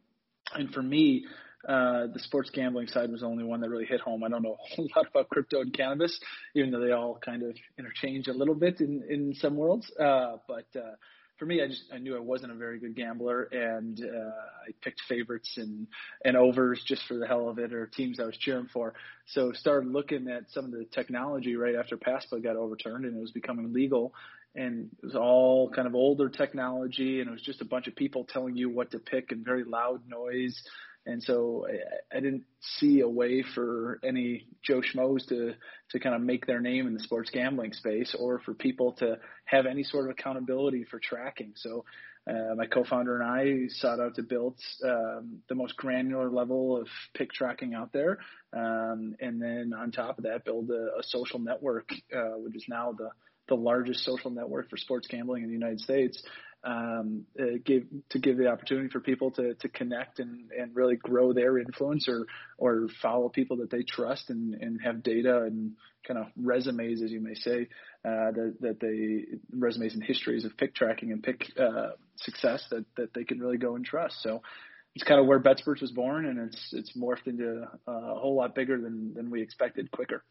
And 0.52 0.72
for 0.72 0.82
me, 0.82 1.26
uh, 1.68 2.06
the 2.12 2.18
sports 2.18 2.50
gambling 2.50 2.88
side 2.88 3.10
was 3.10 3.20
the 3.20 3.26
only 3.26 3.44
one 3.44 3.60
that 3.60 3.68
really 3.68 3.84
hit 3.84 4.00
home. 4.00 4.24
I 4.24 4.28
don't 4.28 4.42
know 4.42 4.54
a 4.54 4.74
whole 4.74 4.88
lot 4.96 5.06
about 5.08 5.28
crypto 5.28 5.60
and 5.60 5.72
cannabis, 5.72 6.18
even 6.54 6.70
though 6.70 6.80
they 6.80 6.92
all 6.92 7.18
kind 7.24 7.42
of 7.42 7.54
interchange 7.78 8.28
a 8.28 8.32
little 8.32 8.54
bit 8.54 8.80
in, 8.80 9.04
in 9.08 9.34
some 9.34 9.56
worlds. 9.56 9.90
Uh, 9.98 10.36
but 10.48 10.66
uh, 10.74 10.94
for 11.40 11.46
me, 11.46 11.62
I 11.62 11.68
just 11.68 11.84
I 11.92 11.96
knew 11.96 12.14
I 12.14 12.20
wasn't 12.20 12.52
a 12.52 12.54
very 12.54 12.78
good 12.78 12.94
gambler, 12.94 13.44
and 13.44 13.98
uh, 13.98 14.30
I 14.68 14.72
picked 14.82 15.00
favorites 15.08 15.54
and 15.56 15.86
and 16.22 16.36
overs 16.36 16.84
just 16.86 17.02
for 17.08 17.14
the 17.14 17.26
hell 17.26 17.48
of 17.48 17.58
it, 17.58 17.72
or 17.72 17.86
teams 17.86 18.20
I 18.20 18.24
was 18.24 18.36
cheering 18.36 18.68
for. 18.70 18.92
So 19.28 19.52
started 19.52 19.90
looking 19.90 20.28
at 20.28 20.50
some 20.50 20.66
of 20.66 20.70
the 20.70 20.84
technology 20.84 21.56
right 21.56 21.74
after 21.74 21.96
PASPA 21.96 22.42
got 22.42 22.56
overturned 22.56 23.06
and 23.06 23.16
it 23.16 23.20
was 23.20 23.30
becoming 23.30 23.72
legal, 23.72 24.12
and 24.54 24.90
it 25.02 25.06
was 25.06 25.16
all 25.16 25.70
kind 25.70 25.88
of 25.88 25.94
older 25.94 26.28
technology, 26.28 27.20
and 27.20 27.28
it 27.28 27.32
was 27.32 27.42
just 27.42 27.62
a 27.62 27.64
bunch 27.64 27.88
of 27.88 27.96
people 27.96 28.24
telling 28.24 28.56
you 28.56 28.68
what 28.68 28.90
to 28.90 28.98
pick 28.98 29.32
and 29.32 29.42
very 29.42 29.64
loud 29.64 30.02
noise. 30.06 30.62
And 31.06 31.22
so 31.22 31.66
I, 31.68 32.16
I 32.16 32.20
didn't 32.20 32.44
see 32.60 33.00
a 33.00 33.08
way 33.08 33.42
for 33.54 34.00
any 34.04 34.46
Joe 34.62 34.82
Schmoes 34.82 35.26
to 35.28 35.54
to 35.90 36.00
kind 36.00 36.14
of 36.14 36.20
make 36.20 36.46
their 36.46 36.60
name 36.60 36.86
in 36.86 36.94
the 36.94 37.00
sports 37.00 37.30
gambling 37.30 37.72
space, 37.72 38.14
or 38.18 38.40
for 38.40 38.54
people 38.54 38.92
to 38.94 39.18
have 39.44 39.66
any 39.66 39.82
sort 39.82 40.04
of 40.04 40.10
accountability 40.10 40.84
for 40.84 40.98
tracking. 40.98 41.52
So 41.56 41.84
uh, 42.28 42.54
my 42.54 42.66
co-founder 42.66 43.20
and 43.20 43.30
I 43.30 43.68
sought 43.68 43.98
out 43.98 44.16
to 44.16 44.22
build 44.22 44.56
um, 44.84 45.40
the 45.48 45.54
most 45.54 45.76
granular 45.76 46.30
level 46.30 46.76
of 46.76 46.86
pick 47.14 47.32
tracking 47.32 47.74
out 47.74 47.92
there, 47.92 48.18
um, 48.52 49.16
and 49.20 49.40
then 49.40 49.72
on 49.76 49.90
top 49.90 50.18
of 50.18 50.24
that, 50.24 50.44
build 50.44 50.70
a, 50.70 50.98
a 50.98 51.02
social 51.02 51.38
network, 51.38 51.88
uh, 52.14 52.36
which 52.36 52.56
is 52.56 52.66
now 52.68 52.92
the 52.92 53.10
the 53.48 53.54
largest 53.56 54.04
social 54.04 54.30
network 54.30 54.70
for 54.70 54.76
sports 54.76 55.08
gambling 55.08 55.42
in 55.42 55.48
the 55.48 55.54
United 55.54 55.80
States, 55.80 56.22
um, 56.64 57.24
uh, 57.40 57.58
give 57.64 57.84
to 58.10 58.18
give 58.18 58.36
the 58.36 58.48
opportunity 58.48 58.88
for 58.88 59.00
people 59.00 59.30
to 59.32 59.54
to 59.54 59.68
connect 59.68 60.18
and 60.18 60.50
and 60.56 60.74
really 60.74 60.96
grow 60.96 61.32
their 61.32 61.58
influence 61.58 62.08
or 62.08 62.26
or 62.58 62.88
follow 63.00 63.28
people 63.28 63.58
that 63.58 63.70
they 63.70 63.82
trust 63.82 64.30
and 64.30 64.54
and 64.54 64.80
have 64.82 65.02
data 65.02 65.42
and 65.42 65.72
kind 66.06 66.18
of 66.18 66.26
resumes, 66.36 67.02
as 67.02 67.10
you 67.10 67.20
may 67.20 67.34
say, 67.34 67.68
uh, 68.04 68.30
that 68.32 68.56
that 68.60 68.80
they 68.80 69.38
resumes 69.56 69.94
and 69.94 70.04
histories 70.04 70.44
of 70.44 70.56
pick 70.56 70.74
tracking 70.74 71.12
and 71.12 71.22
pick 71.22 71.46
uh, 71.58 71.90
success 72.16 72.62
that 72.70 72.84
that 72.96 73.14
they 73.14 73.24
can 73.24 73.38
really 73.38 73.58
go 73.58 73.74
and 73.76 73.84
trust. 73.84 74.22
So 74.22 74.42
it's 74.94 75.04
kind 75.04 75.20
of 75.20 75.26
where 75.26 75.40
BetSperts 75.40 75.80
was 75.80 75.92
born, 75.92 76.26
and 76.26 76.38
it's 76.38 76.72
it's 76.72 76.96
morphed 76.96 77.26
into 77.26 77.64
a 77.86 78.14
whole 78.18 78.34
lot 78.34 78.54
bigger 78.54 78.80
than 78.80 79.14
than 79.14 79.30
we 79.30 79.40
expected, 79.40 79.90
quicker. 79.90 80.24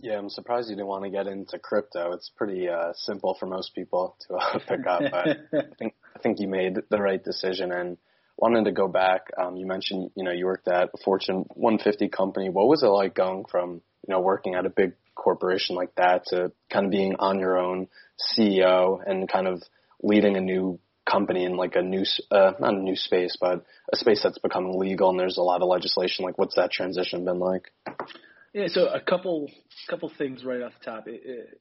Yeah, 0.00 0.18
I'm 0.18 0.30
surprised 0.30 0.70
you 0.70 0.76
didn't 0.76 0.88
want 0.88 1.04
to 1.04 1.10
get 1.10 1.26
into 1.26 1.58
crypto. 1.58 2.12
It's 2.12 2.30
pretty 2.36 2.68
uh, 2.68 2.92
simple 2.94 3.36
for 3.38 3.46
most 3.46 3.74
people 3.74 4.16
to 4.28 4.34
uh, 4.34 4.58
pick 4.68 4.86
up. 4.86 5.02
I 5.12 5.36
think 5.78 5.94
I 6.14 6.18
think 6.20 6.38
you 6.38 6.48
made 6.48 6.76
the 6.88 6.98
right 6.98 7.22
decision. 7.22 7.72
And 7.72 7.98
wanted 8.38 8.64
to 8.66 8.72
go 8.72 8.88
back. 8.88 9.22
Um, 9.36 9.56
you 9.56 9.66
mentioned 9.66 10.10
you 10.14 10.24
know 10.24 10.30
you 10.30 10.46
worked 10.46 10.68
at 10.68 10.90
a 10.94 10.98
Fortune 11.04 11.44
150 11.54 12.08
company. 12.08 12.48
What 12.48 12.68
was 12.68 12.82
it 12.82 12.86
like 12.86 13.14
going 13.14 13.44
from 13.50 13.82
you 14.06 14.14
know 14.14 14.20
working 14.20 14.54
at 14.54 14.64
a 14.64 14.70
big 14.70 14.92
corporation 15.14 15.74
like 15.74 15.94
that 15.96 16.24
to 16.26 16.52
kind 16.70 16.86
of 16.86 16.92
being 16.92 17.16
on 17.18 17.40
your 17.40 17.58
own 17.58 17.88
CEO 18.36 19.00
and 19.04 19.28
kind 19.28 19.48
of 19.48 19.62
leading 20.02 20.36
a 20.36 20.40
new 20.40 20.78
company 21.10 21.44
in 21.44 21.56
like 21.56 21.74
a 21.74 21.82
new 21.82 22.04
uh, 22.30 22.52
not 22.60 22.74
a 22.74 22.82
new 22.82 22.96
space, 22.96 23.36
but 23.40 23.64
a 23.92 23.96
space 23.96 24.22
that's 24.22 24.38
becoming 24.38 24.78
legal 24.78 25.10
and 25.10 25.18
there's 25.18 25.38
a 25.38 25.42
lot 25.42 25.60
of 25.60 25.68
legislation. 25.68 26.24
Like, 26.24 26.38
what's 26.38 26.54
that 26.54 26.70
transition 26.70 27.24
been 27.24 27.40
like? 27.40 27.72
Yeah, 28.54 28.68
so 28.68 28.86
a 28.88 29.00
couple 29.00 29.50
couple 29.88 30.10
things 30.16 30.44
right 30.44 30.62
off 30.62 30.72
the 30.78 30.84
top. 30.90 31.08
It, 31.08 31.20
it, 31.24 31.60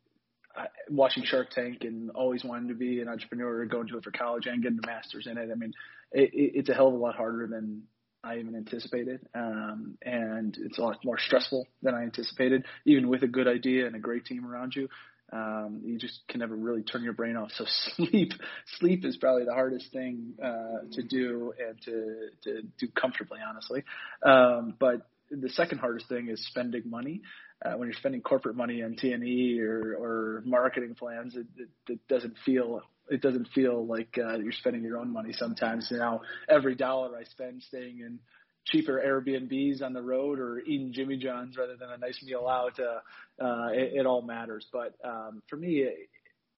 I, 0.55 0.67
watching 0.89 1.23
Shark 1.23 1.49
Tank 1.51 1.79
and 1.81 2.09
always 2.11 2.43
wanting 2.43 2.69
to 2.69 2.73
be 2.73 3.01
an 3.01 3.07
entrepreneur, 3.07 3.65
going 3.65 3.87
to 3.87 3.97
it 3.97 4.03
for 4.03 4.11
college 4.11 4.47
and 4.47 4.63
getting 4.63 4.79
a 4.83 4.87
master's 4.87 5.27
in 5.27 5.37
it. 5.37 5.49
I 5.51 5.55
mean, 5.55 5.73
it, 6.11 6.33
it, 6.33 6.51
it's 6.55 6.69
a 6.69 6.73
hell 6.73 6.87
of 6.87 6.93
a 6.93 6.97
lot 6.97 7.15
harder 7.15 7.47
than 7.47 7.83
I 8.23 8.39
even 8.39 8.55
anticipated, 8.55 9.19
um, 9.35 9.97
and 10.01 10.57
it's 10.59 10.77
a 10.77 10.81
lot 10.81 10.97
more 11.03 11.19
stressful 11.19 11.67
than 11.83 11.93
I 11.93 12.03
anticipated. 12.03 12.65
Even 12.85 13.09
with 13.09 13.23
a 13.23 13.27
good 13.27 13.47
idea 13.47 13.85
and 13.85 13.95
a 13.95 13.99
great 13.99 14.25
team 14.25 14.45
around 14.45 14.75
you, 14.75 14.89
um, 15.31 15.81
you 15.83 15.97
just 15.97 16.21
can 16.27 16.39
never 16.39 16.55
really 16.55 16.83
turn 16.83 17.03
your 17.03 17.13
brain 17.13 17.35
off. 17.35 17.51
So 17.55 17.65
sleep, 17.95 18.31
sleep 18.79 19.05
is 19.05 19.17
probably 19.17 19.45
the 19.45 19.53
hardest 19.53 19.91
thing 19.91 20.33
uh, 20.43 20.87
to 20.93 21.03
do 21.03 21.53
and 21.59 21.81
to 21.83 22.29
to 22.43 22.61
do 22.79 22.87
comfortably, 22.87 23.39
honestly. 23.47 23.83
Um, 24.23 24.73
but 24.79 25.05
the 25.31 25.49
second 25.49 25.79
hardest 25.79 26.07
thing 26.07 26.29
is 26.29 26.45
spending 26.47 26.83
money. 26.89 27.21
Uh, 27.63 27.73
when 27.73 27.87
you're 27.87 27.97
spending 27.97 28.21
corporate 28.21 28.55
money 28.55 28.83
on 28.83 28.95
T&E 28.95 29.59
or, 29.61 29.95
or 29.99 30.43
marketing 30.45 30.95
plans, 30.95 31.35
it, 31.35 31.47
it, 31.57 31.69
it 31.87 31.99
doesn't 32.07 32.35
feel 32.45 32.81
it 33.09 33.21
doesn't 33.21 33.47
feel 33.55 33.85
like 33.85 34.17
uh, 34.17 34.37
you're 34.37 34.51
spending 34.51 34.83
your 34.83 34.97
own 34.97 35.11
money. 35.11 35.31
Sometimes 35.31 35.87
Now 35.91 36.21
every 36.49 36.75
dollar 36.75 37.17
I 37.17 37.23
spend 37.23 37.63
staying 37.63 38.01
in 38.01 38.19
cheaper 38.65 39.01
Airbnbs 39.03 39.81
on 39.81 39.93
the 39.93 40.01
road 40.01 40.39
or 40.39 40.59
eating 40.59 40.91
Jimmy 40.91 41.17
John's 41.17 41.57
rather 41.57 41.77
than 41.77 41.89
a 41.89 41.97
nice 41.97 42.21
meal 42.21 42.47
out, 42.47 42.77
uh, 42.79 43.43
uh, 43.43 43.69
it, 43.71 43.99
it 43.99 44.05
all 44.05 44.21
matters. 44.21 44.65
But 44.71 44.95
um, 45.03 45.41
for 45.49 45.55
me, 45.55 45.79
it, 45.79 46.09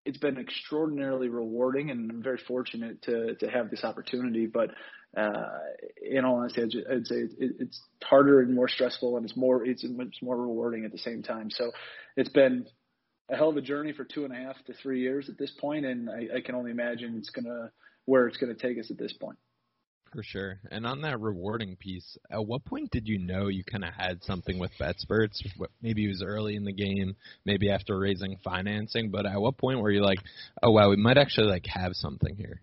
it's 0.05 0.17
been 0.17 0.38
extraordinarily 0.38 1.30
rewarding, 1.30 1.91
and 1.91 2.09
I'm 2.09 2.24
very 2.24 2.39
fortunate 2.47 3.01
to 3.03 3.36
to 3.36 3.47
have 3.49 3.70
this 3.70 3.84
opportunity. 3.84 4.47
But 4.47 4.72
uh, 5.18 5.60
in 6.01 6.24
all 6.24 6.38
honesty, 6.38 6.62
I'd, 6.62 7.07
say 7.07 7.16
it, 7.16 7.55
it's 7.60 7.82
harder 8.03 8.41
and 8.41 8.53
more 8.53 8.70
stressful, 8.70 9.18
and 9.18 9.26
it's 9.26 9.36
more 9.36 9.66
it's 9.66 9.84
it's 9.84 10.22
more 10.22 10.38
rewarding 10.38 10.86
at 10.86 10.91
the 10.91 10.97
same 10.99 11.24
time. 11.24 11.49
So 11.49 11.72
it's 12.16 12.30
been 12.30 12.68
a 13.30 13.36
hell 13.36 13.49
of 13.49 13.57
a 13.57 13.62
journey 13.62 13.91
for 13.91 14.03
two 14.03 14.26
and 14.26 14.34
a 14.34 14.38
half 14.38 14.55
to 14.66 14.74
three 14.74 15.01
years 15.01 15.30
at 15.30 15.38
this 15.38 15.51
point, 15.60 15.86
and 15.86 16.10
I, 16.10 16.38
I 16.38 16.41
can 16.41 16.55
only 16.55 16.72
imagine 16.72 17.16
it's 17.18 17.32
gonna 17.32 17.72
where 18.05 18.28
it's 18.28 18.38
gonna 18.38 18.55
take 18.55 18.78
us 18.78 18.91
at 18.91 18.97
this 18.97 19.14
point. 19.14 19.38
For 20.12 20.24
sure. 20.24 20.60
And 20.72 20.88
on 20.88 21.01
that 21.01 21.20
rewarding 21.20 21.76
piece, 21.76 22.18
at 22.32 22.43
what 22.43 22.66
point 22.66 22.89
did 22.89 23.07
you 23.07 23.20
know 23.20 23.47
you 23.47 23.64
kind 23.64 23.86
of 23.86 23.93
had 23.93 24.24
something 24.24 24.57
with 24.57 24.72
BetSperts? 24.80 25.39
Maybe 25.84 26.05
it 26.05 26.07
was 26.07 26.24
early 26.24 26.55
in 26.55 26.64
the 26.64 26.74
game, 26.74 27.16
maybe 27.45 27.70
after 27.70 27.97
raising 27.97 28.38
financing, 28.43 29.12
but 29.12 29.28
at 29.28 29.39
what 29.39 29.57
point 29.60 29.82
were 29.82 29.91
you 29.91 30.01
like, 30.01 30.18
oh 30.64 30.72
wow, 30.72 30.89
we 30.89 30.95
might 30.95 31.20
actually 31.20 31.47
like 31.47 31.68
have 31.68 31.91
something 31.93 32.36
here? 32.36 32.62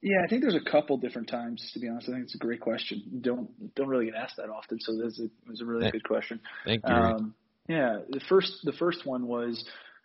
Yeah, 0.00 0.18
I 0.24 0.28
think 0.28 0.42
there's 0.42 0.54
a 0.54 0.70
couple 0.70 0.96
different 0.96 1.28
times. 1.28 1.70
To 1.74 1.80
be 1.80 1.88
honest, 1.88 2.08
I 2.08 2.12
think 2.12 2.24
it's 2.24 2.34
a 2.34 2.38
great 2.38 2.60
question. 2.60 3.20
Don't 3.20 3.74
don't 3.74 3.88
really 3.88 4.06
get 4.06 4.14
asked 4.14 4.36
that 4.36 4.48
often, 4.48 4.78
so 4.80 4.96
this 4.96 5.18
is 5.18 5.28
a, 5.46 5.50
was 5.50 5.60
a 5.60 5.64
really 5.64 5.82
Thank, 5.82 5.94
good 5.94 6.04
question. 6.04 6.40
Thank 6.64 6.82
you. 6.86 6.94
Um, 6.94 7.34
yeah, 7.68 7.98
the 8.08 8.20
first 8.28 8.60
the 8.64 8.72
first 8.72 9.04
one 9.04 9.26
was 9.26 9.64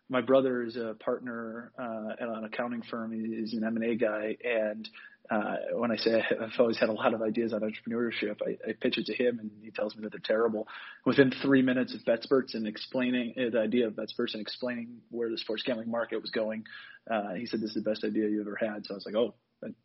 my 0.10 0.22
brother 0.22 0.64
is 0.64 0.76
a 0.76 0.96
partner 1.00 1.72
uh, 1.78 2.14
at 2.20 2.28
an 2.28 2.44
accounting 2.44 2.82
firm. 2.89 3.12
He's 3.12 3.54
an 3.54 3.64
M 3.64 3.78
and 3.78 3.86
A 3.86 3.96
guy, 3.96 4.36
and 4.44 4.89
uh, 5.30 5.56
when 5.74 5.91
I 5.91 5.96
say 5.96 6.22
I've 6.41 6.60
always 6.60 6.78
had 6.78 6.89
a 6.89 6.94
lot 6.94 7.14
of 7.14 7.22
ideas 7.22 7.54
on 7.54 7.62
entrepreneurship, 7.62 8.38
I, 8.46 8.70
I 8.70 8.74
pitch 8.74 8.98
it 8.98 9.06
to 9.06 9.16
him 9.16 9.39
and 9.39 9.52
he 9.62 9.72
tells 9.72 9.96
me 9.96 10.04
that 10.04 10.12
they're 10.12 10.20
terrible. 10.24 10.68
Within 11.06 11.32
three 11.41 11.62
minutes 11.62 11.96
of 11.96 12.02
BetSperts 12.02 12.56
and 12.56 12.68
explaining 12.68 13.34
uh, 13.38 13.50
the 13.52 13.60
idea 13.60 13.88
of 13.88 13.94
BetSperts 13.94 14.34
and 14.34 14.41
explaining 14.41 14.98
where 15.10 15.30
the 15.30 15.38
sports 15.38 15.64
gambling 15.64 15.89
market 15.89 16.22
was 16.22 16.30
going, 16.32 16.66
uh, 17.10 17.34
he 17.36 17.46
said 17.46 17.62
this 17.62 17.76
is 17.76 17.84
the 17.84 17.89
best 17.89 18.04
idea 18.04 18.28
you 18.28 18.41
ever 18.41 18.58
had. 18.60 18.86
So 18.86 18.94
I 18.94 18.96
was 18.96 19.06
like, 19.06 19.16
oh, 19.16 19.34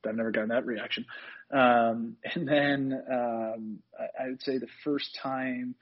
I've 0.07 0.17
never 0.17 0.31
gotten 0.31 0.51
that 0.51 0.67
reaction. 0.67 1.07
Um, 1.51 2.17
and 2.35 2.47
then 2.47 3.03
um, 3.11 3.79
I, 3.99 4.25
I 4.25 4.29
would 4.29 4.43
say 4.43 4.59
the 4.59 4.69
first 4.85 5.19
time 5.23 5.75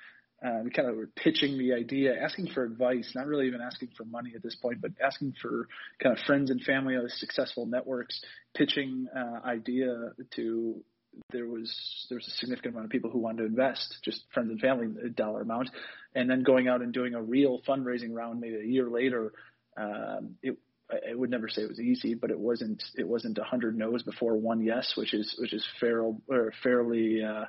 uh, 0.45 0.61
we 0.63 0.71
kind 0.71 0.89
of 0.89 0.97
were 0.97 1.09
pitching 1.17 1.59
the 1.59 1.73
idea, 1.73 2.15
asking 2.23 2.49
for 2.49 2.65
advice, 2.65 3.13
not 3.15 3.27
really 3.27 3.47
even 3.47 3.61
asking 3.61 3.89
for 3.97 4.05
money 4.05 4.33
at 4.37 4.43
this 4.43 4.55
point, 4.55 4.81
but 4.83 4.91
asking 5.03 5.35
for 5.41 5.67
kind 6.03 6.17
of 6.17 6.23
friends 6.25 6.51
and 6.51 6.61
family 6.63 6.95
of 6.95 7.11
successful 7.13 7.65
networks, 7.65 8.21
pitching 8.55 9.07
uh, 9.17 9.47
idea 9.47 10.13
to 10.35 10.83
there 11.31 11.47
was 11.47 11.75
there 12.11 12.17
was 12.17 12.27
a 12.27 12.31
significant 12.33 12.75
amount 12.75 12.85
of 12.85 12.91
people 12.91 13.11
who 13.11 13.19
wanted 13.19 13.39
to 13.39 13.47
invest, 13.47 13.99
just 14.05 14.25
friends 14.35 14.51
and 14.51 14.61
family 14.61 14.89
dollar 15.15 15.41
amount, 15.41 15.71
and 16.15 16.29
then 16.29 16.43
going 16.43 16.69
out 16.69 16.83
and 16.83 16.93
doing 16.93 17.15
a 17.15 17.23
real 17.23 17.61
fundraising 17.67 18.13
round 18.13 18.41
maybe 18.41 18.57
a 18.57 18.65
year 18.65 18.91
later. 18.91 19.33
Um, 19.79 20.37
it 20.43 20.59
I 20.91 21.15
would 21.15 21.31
never 21.31 21.49
say 21.49 21.63
it 21.63 21.69
was 21.69 21.81
easy, 21.81 22.15
but 22.15 22.31
it 22.31 22.39
wasn't 22.39 22.83
it 22.97 23.09
wasn't 23.09 23.39
a 23.39 23.45
hundred 23.45 23.77
no's 23.77 24.03
before 24.03 24.37
one 24.37 24.63
yes, 24.63 24.93
which 24.97 25.15
is 25.15 25.35
which 25.39 25.53
is 25.53 25.67
fair, 25.81 26.03
or 26.03 26.53
fairly 26.63 27.25
uh, 27.25 27.47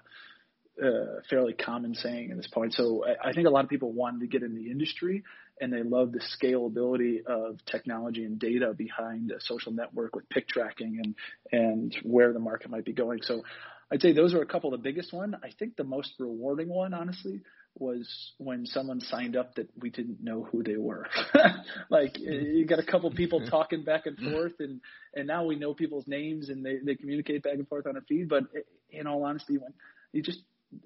uh, 0.83 1.21
fairly 1.29 1.53
common 1.53 1.93
saying 1.93 2.31
at 2.31 2.38
this 2.38 2.47
point. 2.47 2.73
So 2.73 3.05
I, 3.05 3.29
I 3.29 3.33
think 3.33 3.47
a 3.47 3.51
lot 3.51 3.63
of 3.63 3.69
people 3.69 3.91
wanted 3.91 4.21
to 4.21 4.27
get 4.27 4.43
in 4.43 4.55
the 4.55 4.71
industry 4.71 5.23
and 5.59 5.73
they 5.73 5.83
love 5.83 6.11
the 6.11 6.21
scalability 6.41 7.25
of 7.25 7.57
technology 7.65 8.23
and 8.23 8.39
data 8.39 8.73
behind 8.73 9.31
a 9.31 9.41
social 9.41 9.71
network 9.71 10.15
with 10.15 10.29
pick 10.29 10.47
tracking 10.47 10.99
and 11.03 11.15
and 11.51 11.97
where 12.03 12.33
the 12.33 12.39
market 12.39 12.69
might 12.69 12.85
be 12.85 12.93
going. 12.93 13.21
So 13.21 13.43
I'd 13.91 14.01
say 14.01 14.13
those 14.13 14.33
are 14.33 14.41
a 14.41 14.45
couple 14.45 14.73
of 14.73 14.79
the 14.79 14.83
biggest 14.83 15.13
one. 15.13 15.35
I 15.43 15.49
think 15.57 15.75
the 15.75 15.83
most 15.83 16.13
rewarding 16.19 16.69
one, 16.69 16.93
honestly, 16.93 17.41
was 17.80 18.34
when 18.38 18.65
someone 18.65 18.99
signed 19.01 19.36
up 19.36 19.55
that 19.55 19.69
we 19.80 19.89
didn't 19.89 20.23
know 20.23 20.47
who 20.51 20.63
they 20.63 20.78
were. 20.78 21.07
like 21.89 22.17
you 22.19 22.65
got 22.65 22.80
a 22.80 22.84
couple 22.84 23.09
people 23.11 23.39
mm-hmm. 23.39 23.49
talking 23.49 23.84
back 23.84 24.05
and 24.05 24.17
mm-hmm. 24.17 24.32
forth, 24.32 24.53
and 24.59 24.82
and 25.13 25.28
now 25.28 25.45
we 25.45 25.55
know 25.55 25.73
people's 25.73 26.07
names 26.07 26.49
and 26.49 26.65
they 26.65 26.78
they 26.84 26.95
communicate 26.95 27.43
back 27.43 27.53
and 27.53 27.67
forth 27.67 27.88
on 27.88 27.97
a 27.97 28.01
feed. 28.01 28.30
But 28.30 28.43
in 28.89 29.07
all 29.07 29.23
honesty, 29.23 29.57
when 29.57 29.73
you 30.11 30.21
just 30.21 30.39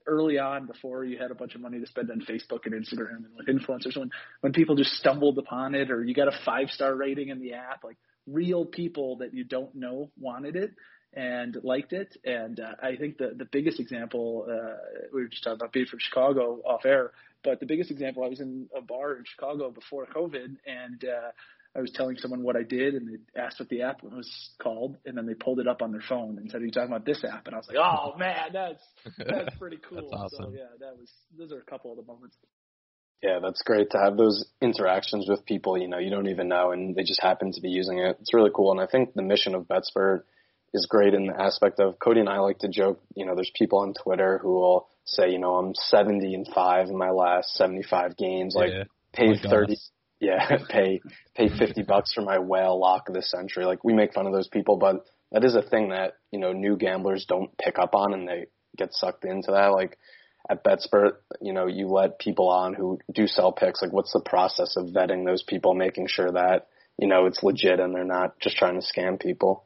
early 0.06 0.38
on 0.38 0.68
before 0.68 1.04
you 1.04 1.18
had 1.18 1.32
a 1.32 1.36
bunch 1.36 1.56
of 1.56 1.62
money 1.62 1.80
to 1.80 1.88
spend 1.88 2.12
on 2.12 2.22
Facebook 2.22 2.66
and 2.66 2.74
Instagram 2.74 3.26
and 3.26 3.36
with 3.36 3.48
influencers 3.48 3.98
when 3.98 4.12
when 4.42 4.54
people 4.54 4.76
just 4.76 4.92
stumbled 4.92 5.38
upon 5.40 5.74
it 5.74 5.90
or 5.90 6.04
you 6.04 6.14
got 6.14 6.28
a 6.28 6.38
five 6.46 6.70
star 6.70 6.96
rating 6.96 7.30
in 7.30 7.40
the 7.40 7.54
app 7.54 7.84
like 7.84 7.98
real 8.28 8.64
people 8.64 9.18
that 9.18 9.34
you 9.34 9.44
don't 9.44 9.74
know 9.74 10.12
wanted 10.20 10.56
it 10.56 10.72
and 11.14 11.58
liked 11.64 11.94
it 11.94 12.16
and 12.24 12.60
uh, 12.60 12.76
I 12.82 12.96
think 12.96 13.18
the 13.18 13.34
the 13.36 13.46
biggest 13.46 13.80
example 13.80 14.48
uh, 14.50 14.78
we 15.14 15.24
were 15.24 15.28
just 15.28 15.44
talking 15.44 15.58
about 15.58 15.74
being 15.74 15.86
from 15.86 16.00
Chicago 16.00 16.62
off 16.66 16.86
air 16.86 17.12
but 17.44 17.60
the 17.60 17.66
biggest 17.66 17.92
example 17.92 18.24
I 18.24 18.28
was 18.28 18.40
in 18.40 18.68
a 18.76 18.82
bar 18.82 19.16
in 19.16 19.24
Chicago 19.26 19.72
before 19.72 20.06
COVID 20.06 20.58
and 20.66 21.04
uh 21.04 21.32
I 21.76 21.80
was 21.80 21.92
telling 21.92 22.18
someone 22.18 22.44
what 22.44 22.58
I 22.58 22.64
did, 22.64 22.96
and 22.96 23.08
they 23.08 23.42
asked 23.42 23.60
what 23.60 23.70
the 23.70 23.84
app 23.84 24.04
was 24.04 24.30
called, 24.62 24.98
and 25.06 25.18
then 25.18 25.26
they 25.26 25.36
pulled 25.36 25.60
it 25.60 25.68
up 25.68 25.82
on 25.82 25.92
their 25.92 26.02
phone 26.02 26.38
and 26.38 26.52
said, 26.52 26.62
"Are 26.62 26.66
you 26.66 26.72
talking 26.72 26.90
about 26.90 27.06
this 27.06 27.24
app?" 27.24 27.48
And 27.48 27.56
I 27.56 27.60
was 27.60 27.68
like, 27.70 27.78
"Oh 27.80 28.18
man, 28.18 28.50
that's 28.52 28.84
that's 29.18 29.56
pretty 29.56 29.78
cool." 29.90 30.10
that's 30.10 30.34
awesome. 30.34 30.52
So 30.52 30.54
yeah, 30.54 30.66
that 30.80 30.98
was 30.98 31.10
those 31.38 31.54
are 31.54 31.60
a 31.60 31.64
couple 31.64 31.92
of 31.92 31.98
the 31.98 32.04
moments. 32.04 32.36
Yeah, 33.24 33.40
that's 33.42 33.62
great 33.62 33.92
to 33.92 34.00
have 34.00 34.18
those 34.18 34.46
interactions 34.62 35.30
with 35.30 35.46
people 35.46 35.78
you 35.78 35.88
know 35.88 35.98
you 35.98 36.10
don't 36.10 36.28
even 36.28 36.50
know, 36.50 36.72
and 36.72 36.94
they 36.94 37.04
just 37.04 37.22
happen 37.22 37.54
to 37.54 37.62
be 37.62 37.70
using 37.70 38.00
it. 38.00 38.18
It's 38.20 38.34
really 38.34 38.52
cool, 38.54 38.72
and 38.72 38.82
I 38.82 38.88
think 38.88 39.14
the 39.14 39.22
mission 39.22 39.56
of 39.56 39.64
BetSpert 39.64 40.24
is 40.74 40.86
great 40.90 41.14
in 41.14 41.28
the 41.28 41.40
aspect 41.40 41.80
of 41.80 42.00
Cody 42.00 42.20
and 42.20 42.30
I 42.30 42.40
like 42.40 42.60
to 42.60 42.70
joke. 42.70 43.02
You 43.16 43.26
know, 43.26 43.36
there's 43.36 43.52
people 43.56 43.80
on 43.80 43.94
Twitter 43.94 44.40
who 44.42 44.54
will 44.54 44.88
say, 45.06 45.32
you 45.32 45.40
know, 45.40 45.56
I'm 45.56 45.74
70 45.76 46.34
and 46.34 46.48
five 46.54 46.88
in 46.88 46.98
my 46.98 47.10
last 47.10 47.56
75 47.56 48.16
games, 48.18 48.56
like 48.56 48.72
yeah. 48.72 48.84
paid 49.14 49.40
30 49.42 49.76
yeah, 50.22 50.58
pay 50.70 51.02
pay 51.36 51.50
fifty 51.50 51.82
bucks 51.82 52.14
for 52.14 52.22
my 52.22 52.40
whale 52.40 52.80
lock 52.80 53.10
of 53.10 53.16
the 53.16 53.24
century. 53.24 53.66
Like 53.66 53.84
we 53.84 53.94
make 53.94 54.14
fun 54.14 54.28
of 54.28 54.34
those 54.34 54.48
people, 54.48 54.78
but 54.78 55.04
that 55.32 55.44
is 55.44 55.56
a 55.56 55.62
thing 55.62 55.90
that 55.90 56.14
you 56.32 56.40
know 56.40 56.54
new 56.54 56.78
gamblers 56.78 57.26
don't 57.26 57.58
pick 57.58 57.78
up 57.78 57.96
on, 57.96 58.14
and 58.14 58.28
they 58.28 58.46
get 58.78 58.94
sucked 58.94 59.26
into 59.26 59.52
that. 59.52 59.74
Like 59.74 59.98
at 60.50 60.64
BetSpert, 60.64 61.14
you 61.42 61.54
know, 61.54 61.68
you 61.68 61.88
let 61.88 62.20
people 62.20 62.50
on 62.50 62.74
who 62.74 63.00
do 63.12 63.28
sell 63.28 63.52
picks. 63.52 63.82
Like, 63.82 63.92
what's 63.92 64.14
the 64.14 64.22
process 64.22 64.76
of 64.78 64.88
vetting 64.88 65.26
those 65.26 65.44
people, 65.44 65.74
making 65.74 66.08
sure 66.08 66.32
that 66.32 66.68
you 66.98 67.08
know 67.08 67.26
it's 67.26 67.44
legit 67.44 67.80
and 67.80 67.94
they're 67.94 68.06
not 68.06 68.40
just 68.40 68.58
trying 68.58 68.80
to 68.80 68.86
scam 68.86 69.20
people? 69.20 69.66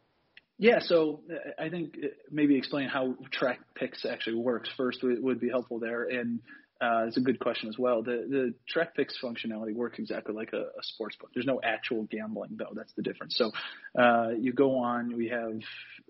Yeah, 0.57 0.79
so 0.79 1.21
uh, 1.29 1.61
I 1.61 1.69
think 1.69 1.95
uh, 2.01 2.07
maybe 2.31 2.57
explain 2.57 2.87
how 2.87 3.15
track 3.31 3.59
picks 3.75 4.05
actually 4.05 4.37
works 4.37 4.69
first 4.77 5.03
would, 5.03 5.39
be 5.39 5.49
helpful 5.49 5.79
there, 5.79 6.03
and 6.03 6.39
uh, 6.79 7.05
it's 7.07 7.17
a 7.17 7.21
good 7.21 7.39
question 7.39 7.67
as 7.67 7.77
well. 7.77 8.03
The 8.03 8.25
the 8.29 8.53
track 8.67 8.95
picks 8.95 9.17
functionality 9.21 9.73
works 9.73 9.99
exactly 9.99 10.33
like 10.33 10.53
a, 10.53 10.61
a 10.61 10.83
sports 10.83 11.17
book. 11.17 11.31
There's 11.33 11.45
no 11.45 11.59
actual 11.61 12.03
gambling 12.03 12.51
though. 12.57 12.71
That's 12.73 12.93
the 12.93 13.01
difference. 13.01 13.37
So 13.37 13.51
uh, 13.99 14.29
you 14.39 14.53
go 14.53 14.77
on. 14.77 15.15
We 15.15 15.29
have 15.29 15.59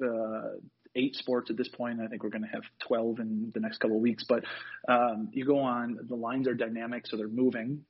uh, 0.03 0.57
eight 0.95 1.15
sports 1.15 1.49
at 1.49 1.57
this 1.57 1.67
point. 1.67 1.99
I 1.99 2.07
think 2.07 2.23
we're 2.23 2.29
going 2.29 2.43
to 2.43 2.49
have 2.49 2.63
12 2.87 3.19
in 3.19 3.51
the 3.53 3.59
next 3.59 3.79
couple 3.79 3.97
of 3.97 4.01
weeks. 4.01 4.23
But 4.27 4.43
um, 4.87 5.29
you 5.33 5.45
go 5.45 5.59
on. 5.59 5.99
The 6.07 6.15
lines 6.15 6.47
are 6.47 6.53
dynamic, 6.53 7.07
so 7.07 7.17
they're 7.17 7.27
moving. 7.27 7.81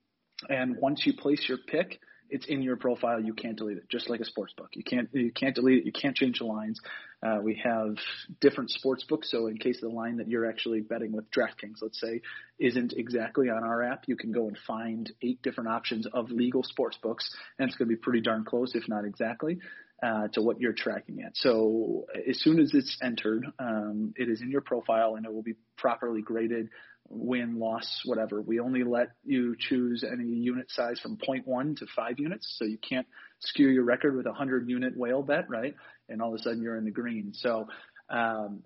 And 0.49 0.77
once 0.77 1.05
you 1.05 1.13
place 1.13 1.45
your 1.47 1.57
pick, 1.57 1.99
it's 2.30 2.45
in 2.47 2.61
your 2.61 2.76
profile. 2.76 3.19
You 3.19 3.34
can't 3.34 3.57
delete 3.57 3.78
it, 3.78 3.89
just 3.89 4.09
like 4.09 4.19
a 4.19 4.26
sports 4.26 4.53
book. 4.53 4.69
You 4.73 4.84
can't 4.84 5.09
you 5.13 5.32
can't 5.32 5.55
delete 5.55 5.80
it. 5.80 5.86
You 5.86 5.91
can't 5.91 6.15
change 6.15 6.39
the 6.39 6.45
lines. 6.45 6.80
Uh, 7.23 7.39
we 7.41 7.61
have 7.63 7.97
different 8.39 8.69
sports 8.69 9.03
books, 9.03 9.32
so 9.32 9.47
in 9.47 9.57
case 9.57 9.80
the 9.82 9.89
line 9.89 10.17
that 10.17 10.28
you're 10.28 10.47
actually 10.47 10.82
betting 10.82 11.11
with 11.11 11.30
DraftKings, 11.32 11.82
let's 11.82 11.99
say, 11.99 12.21
isn't 12.59 12.93
exactly 12.93 13.49
on 13.49 13.63
our 13.63 13.82
app, 13.82 14.03
you 14.07 14.15
can 14.15 14.32
go 14.32 14.47
and 14.47 14.57
find 14.67 15.11
eight 15.21 15.41
different 15.41 15.69
options 15.69 16.05
of 16.05 16.30
legal 16.30 16.61
sports 16.61 16.97
books, 17.01 17.34
and 17.57 17.67
it's 17.67 17.78
going 17.78 17.89
to 17.89 17.95
be 17.95 17.99
pretty 17.99 18.21
darn 18.21 18.45
close, 18.45 18.76
if 18.76 18.88
not 18.88 19.05
exactly. 19.05 19.59
Uh, 20.03 20.28
to 20.28 20.41
what 20.41 20.59
you're 20.59 20.73
tracking 20.73 21.21
at. 21.23 21.32
So 21.38 22.05
as 22.30 22.38
soon 22.41 22.59
as 22.59 22.71
it's 22.73 22.97
entered, 23.01 23.45
um, 23.57 24.13
it 24.17 24.28
is 24.30 24.41
in 24.41 24.51
your 24.51 24.59
profile 24.59 25.15
and 25.15 25.26
it 25.26 25.34
will 25.34 25.41
be 25.41 25.55
properly 25.78 26.21
graded 26.21 26.67
win, 27.09 27.59
loss, 27.59 28.01
whatever. 28.05 28.41
We 28.41 28.59
only 28.59 28.83
let 28.83 29.09
you 29.23 29.55
choose 29.57 30.03
any 30.03 30.25
unit 30.25 30.71
size 30.71 30.99
from 30.99 31.17
0.1 31.17 31.77
to 31.77 31.85
5 31.95 32.19
units, 32.19 32.55
so 32.57 32.65
you 32.65 32.77
can't 32.77 33.07
skew 33.39 33.69
your 33.69 33.83
record 33.83 34.15
with 34.15 34.25
a 34.25 34.29
100 34.29 34.69
unit 34.69 34.97
whale 34.97 35.21
bet, 35.21 35.49
right? 35.49 35.75
And 36.09 36.21
all 36.21 36.33
of 36.33 36.39
a 36.39 36.43
sudden 36.43 36.61
you're 36.61 36.77
in 36.77 36.85
the 36.85 36.91
green. 36.91 37.31
So 37.33 37.67
um, 38.09 38.63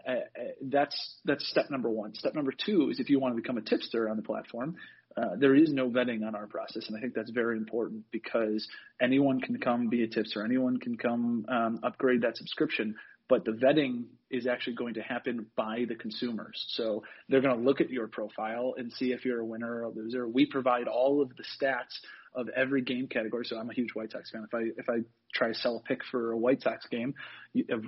that's 0.62 1.20
that's 1.24 1.48
step 1.50 1.70
number 1.70 1.90
one. 1.90 2.14
Step 2.16 2.36
number 2.36 2.52
two 2.52 2.90
is 2.90 3.00
if 3.00 3.10
you 3.10 3.20
want 3.20 3.36
to 3.36 3.42
become 3.42 3.58
a 3.58 3.62
tipster 3.62 4.10
on 4.10 4.18
the 4.18 4.24
platform, 4.24 4.76
uh, 5.16 5.36
there 5.38 5.56
is 5.56 5.72
no 5.72 5.90
vetting 5.90 6.26
on 6.26 6.36
our 6.36 6.48
process, 6.48 6.88
and 6.88 6.98
I 6.98 7.00
think 7.00 7.14
that's 7.14 7.32
very 7.32 7.58
important 7.58 8.04
because 8.12 8.68
anyone 9.02 9.40
can 9.40 9.58
come 9.60 9.88
be 9.88 10.04
a 10.04 10.08
tipster, 10.08 10.44
anyone 10.44 10.78
can 10.78 10.98
come 10.98 11.46
um, 11.48 11.80
upgrade 11.84 12.22
that 12.22 12.36
subscription, 12.36 12.96
but 13.30 13.46
the 13.46 13.52
vetting 13.52 14.06
is 14.30 14.48
actually 14.48 14.76
going 14.76 14.94
to 14.96 15.02
happen 15.02 15.46
by 15.56 15.86
the 15.88 15.96
consumers. 15.96 16.66
So 16.70 17.04
they're 17.28 17.42
going 17.42 17.58
to 17.58 17.64
look 17.64 17.82
at 17.82 17.90
your 17.90 18.08
profile 18.08 18.76
and 18.78 18.92
see 18.92 19.12
if 19.12 19.26
you're 19.26 19.40
a 19.40 19.46
winner 19.46 19.82
or 19.82 19.84
a 19.84 19.90
loser. 19.90 20.28
We 20.28 20.46
provide 20.46 20.88
all 20.88 21.22
of 21.22 21.30
the 21.36 21.44
stats 21.44 22.00
of 22.36 22.48
every 22.50 22.82
game 22.82 23.08
category. 23.08 23.46
So 23.46 23.58
I'm 23.58 23.70
a 23.70 23.74
huge 23.74 23.90
White 23.94 24.12
Sox 24.12 24.30
fan. 24.30 24.46
If 24.46 24.54
I 24.54 24.62
if 24.78 24.88
I 24.88 25.04
try 25.34 25.48
to 25.48 25.56
sell 25.56 25.78
a 25.78 25.88
pick 25.88 26.02
for 26.12 26.32
a 26.32 26.38
White 26.38 26.62
Sox 26.62 26.86
game, 26.88 27.16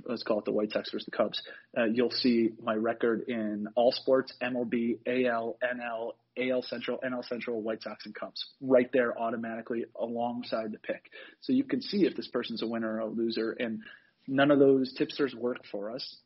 let's 0.06 0.24
call 0.24 0.40
it 0.40 0.46
the 0.46 0.52
White 0.52 0.72
Sox 0.72 0.92
versus 0.92 1.06
the 1.06 1.16
Cubs, 1.16 1.42
uh, 1.78 1.86
you'll 1.86 2.12
see 2.12 2.50
my 2.62 2.74
record 2.74 3.26
in 3.28 3.68
all 3.76 3.92
sports, 3.92 4.34
MLB, 4.42 4.98
AL, 5.06 5.58
NL, 5.64 6.14
AL 6.38 6.64
Central, 6.64 6.98
NL 7.06 7.24
Central, 7.28 7.62
White 7.62 7.84
Sox, 7.84 8.06
and 8.06 8.16
Cubs 8.16 8.44
right 8.62 8.90
there 8.92 9.18
automatically 9.18 9.86
alongside 10.00 10.72
the 10.72 10.80
pick. 10.80 11.12
So 11.42 11.54
you 11.54 11.64
can 11.64 11.82
see 11.82 12.06
if 12.08 12.16
this 12.16 12.28
person's 12.28 12.64
a 12.64 12.68
winner 12.68 12.96
or 12.96 13.00
a 13.00 13.08
loser. 13.08 13.52
And 13.52 13.82
None 14.28 14.52
of 14.52 14.60
those 14.60 14.94
tipsters 14.94 15.34
work 15.36 15.58
for 15.72 15.92
us. 15.92 16.18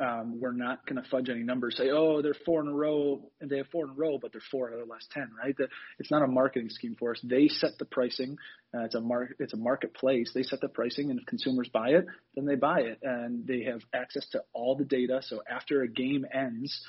Um, 0.00 0.40
we're 0.40 0.52
not 0.52 0.86
going 0.86 1.02
to 1.02 1.08
fudge 1.08 1.28
any 1.28 1.42
numbers. 1.42 1.76
Say, 1.76 1.90
oh, 1.90 2.22
they're 2.22 2.34
four 2.46 2.60
in 2.60 2.68
a 2.68 2.72
row, 2.72 3.30
and 3.40 3.50
they 3.50 3.58
have 3.58 3.66
four 3.68 3.84
in 3.84 3.90
a 3.90 3.94
row, 3.94 4.18
but 4.20 4.32
they're 4.32 4.42
four 4.50 4.68
out 4.68 4.74
of 4.74 4.86
the 4.86 4.92
last 4.92 5.10
ten, 5.10 5.30
right? 5.42 5.56
The, 5.56 5.68
it's 5.98 6.10
not 6.10 6.22
a 6.22 6.26
marketing 6.26 6.70
scheme 6.70 6.96
for 6.98 7.12
us. 7.12 7.20
They 7.22 7.48
set 7.48 7.78
the 7.78 7.84
pricing. 7.84 8.36
Uh, 8.74 8.84
it's 8.84 8.94
a 8.94 9.00
mar- 9.00 9.30
it's 9.38 9.52
a 9.52 9.58
marketplace. 9.58 10.32
They 10.34 10.42
set 10.42 10.60
the 10.60 10.68
pricing, 10.68 11.10
and 11.10 11.18
if 11.20 11.26
consumers 11.26 11.68
buy 11.68 11.90
it, 11.90 12.06
then 12.34 12.46
they 12.46 12.56
buy 12.56 12.80
it, 12.80 12.98
and 13.02 13.46
they 13.46 13.64
have 13.64 13.80
access 13.94 14.26
to 14.30 14.42
all 14.52 14.76
the 14.76 14.84
data. 14.84 15.20
So 15.22 15.42
after 15.48 15.82
a 15.82 15.88
game 15.88 16.26
ends, 16.32 16.82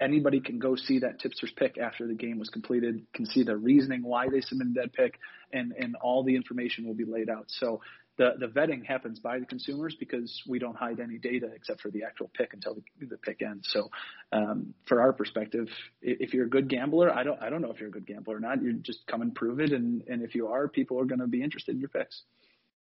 anybody 0.00 0.40
can 0.40 0.58
go 0.58 0.76
see 0.76 1.00
that 1.00 1.20
tipster's 1.20 1.52
pick 1.56 1.78
after 1.78 2.06
the 2.06 2.14
game 2.14 2.38
was 2.38 2.48
completed, 2.48 3.06
can 3.14 3.26
see 3.26 3.42
the 3.42 3.56
reasoning 3.56 4.02
why 4.02 4.28
they 4.28 4.40
submitted 4.40 4.74
that 4.74 4.92
pick, 4.92 5.18
and 5.52 5.72
and 5.78 5.96
all 5.96 6.24
the 6.24 6.36
information 6.36 6.86
will 6.86 6.94
be 6.94 7.04
laid 7.04 7.30
out. 7.30 7.44
So 7.48 7.80
the 8.22 8.46
the 8.46 8.52
vetting 8.52 8.84
happens 8.84 9.18
by 9.18 9.38
the 9.38 9.46
consumers 9.46 9.96
because 9.98 10.42
we 10.46 10.58
don't 10.58 10.76
hide 10.76 11.00
any 11.00 11.18
data 11.18 11.48
except 11.54 11.80
for 11.80 11.90
the 11.90 12.04
actual 12.04 12.30
pick 12.36 12.54
until 12.54 12.74
the, 12.74 13.06
the 13.06 13.16
pick 13.16 13.42
ends. 13.42 13.68
So, 13.70 13.90
um, 14.32 14.74
for 14.86 15.00
our 15.00 15.12
perspective, 15.12 15.68
if 16.00 16.32
you're 16.32 16.46
a 16.46 16.50
good 16.50 16.68
gambler, 16.68 17.12
I 17.12 17.24
don't 17.24 17.40
I 17.42 17.50
don't 17.50 17.62
know 17.62 17.72
if 17.72 17.80
you're 17.80 17.88
a 17.88 17.92
good 17.92 18.06
gambler 18.06 18.36
or 18.36 18.40
not. 18.40 18.62
You 18.62 18.74
just 18.74 19.06
come 19.06 19.22
and 19.22 19.34
prove 19.34 19.60
it, 19.60 19.72
and 19.72 20.02
and 20.08 20.22
if 20.22 20.34
you 20.34 20.48
are, 20.48 20.68
people 20.68 21.00
are 21.00 21.04
going 21.04 21.20
to 21.20 21.26
be 21.26 21.42
interested 21.42 21.74
in 21.74 21.80
your 21.80 21.88
picks. 21.88 22.22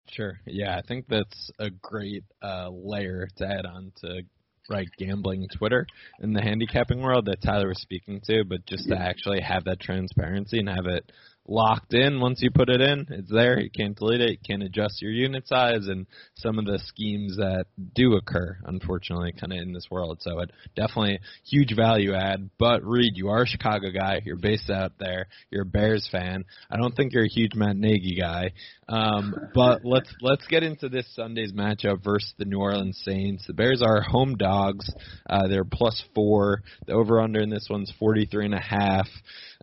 Sure. 0.09 0.41
Yeah, 0.47 0.77
I 0.77 0.83
think 0.87 1.07
that's 1.09 1.51
a 1.59 1.71
great 1.71 2.25
uh, 2.43 2.69
layer 2.71 3.29
to 3.37 3.47
add 3.47 3.65
on 3.65 3.93
to 4.01 4.23
right 4.69 4.89
gambling 4.99 5.49
Twitter 5.57 5.87
in 6.21 6.33
the 6.33 6.41
handicapping 6.41 7.01
world 7.01 7.27
that 7.27 7.43
Tyler 7.43 7.69
was 7.69 7.81
speaking 7.81 8.21
to, 8.25 8.45
but 8.45 8.65
just 8.67 8.89
to 8.89 8.97
actually 8.97 9.41
have 9.41 9.65
that 9.65 9.81
transparency 9.81 10.59
and 10.59 10.69
have 10.69 10.87
it 10.87 11.11
locked 11.51 11.93
in 11.93 12.21
once 12.21 12.41
you 12.41 12.51
put 12.51 12.71
it 12.71 12.81
in. 12.81 13.07
It's 13.11 13.31
there. 13.31 13.59
You 13.59 13.71
can't 13.71 13.97
delete 13.97 14.21
it. 14.21 14.31
You 14.31 14.39
can't 14.47 14.63
adjust 14.63 15.03
your 15.03 15.11
unit 15.11 15.47
size 15.49 15.89
and 15.89 16.07
some 16.37 16.59
of 16.59 16.65
the 16.65 16.79
schemes 16.87 17.37
that 17.37 17.67
do 17.95 18.15
occur, 18.15 18.57
unfortunately, 18.65 19.33
kind 19.33 19.53
of 19.53 19.59
in 19.59 19.73
this 19.73 19.89
world. 19.91 20.19
So 20.21 20.39
it 20.39 20.53
definitely 20.77 21.19
huge 21.45 21.75
value 21.75 22.15
add. 22.15 22.51
But 22.59 22.85
Reed, 22.85 23.15
you 23.17 23.29
are 23.29 23.43
a 23.43 23.47
Chicago 23.47 23.91
guy. 23.91 24.23
You're 24.25 24.37
based 24.37 24.71
out 24.71 24.93
there. 24.99 25.27
You're 25.51 25.63
a 25.63 25.67
Bears 25.67 26.09
fan. 26.11 26.45
I 26.71 26.77
don't 26.77 26.95
think 26.95 27.13
you're 27.13 27.25
a 27.25 27.29
huge 27.29 27.55
Matt 27.55 27.77
Nagy 27.77 28.17
guy. 28.19 28.53
Um, 28.89 29.35
but 29.55 29.85
let's 29.85 30.13
let's 30.21 30.47
get 30.47 30.63
into 30.63 30.89
this 30.89 31.07
Sunday's 31.15 31.53
matchup 31.53 32.05
versus 32.05 32.33
the 32.39 32.45
New 32.45 32.61
Orleans 32.61 33.01
Saints. 33.05 33.45
The 33.47 33.55
Bears 33.55 33.83
are 33.85 34.01
home 34.01 34.37
dogs. 34.37 34.89
Uh, 35.29 35.49
they're 35.49 35.65
plus 35.65 36.03
four. 36.15 36.63
The 36.87 36.93
over 36.93 37.21
under 37.21 37.41
in 37.41 37.51
this 37.51 37.67
one's 37.69 37.93
forty 37.99 38.27
three 38.27 38.45
and 38.45 38.55
a 38.55 38.61
half. 38.61 39.09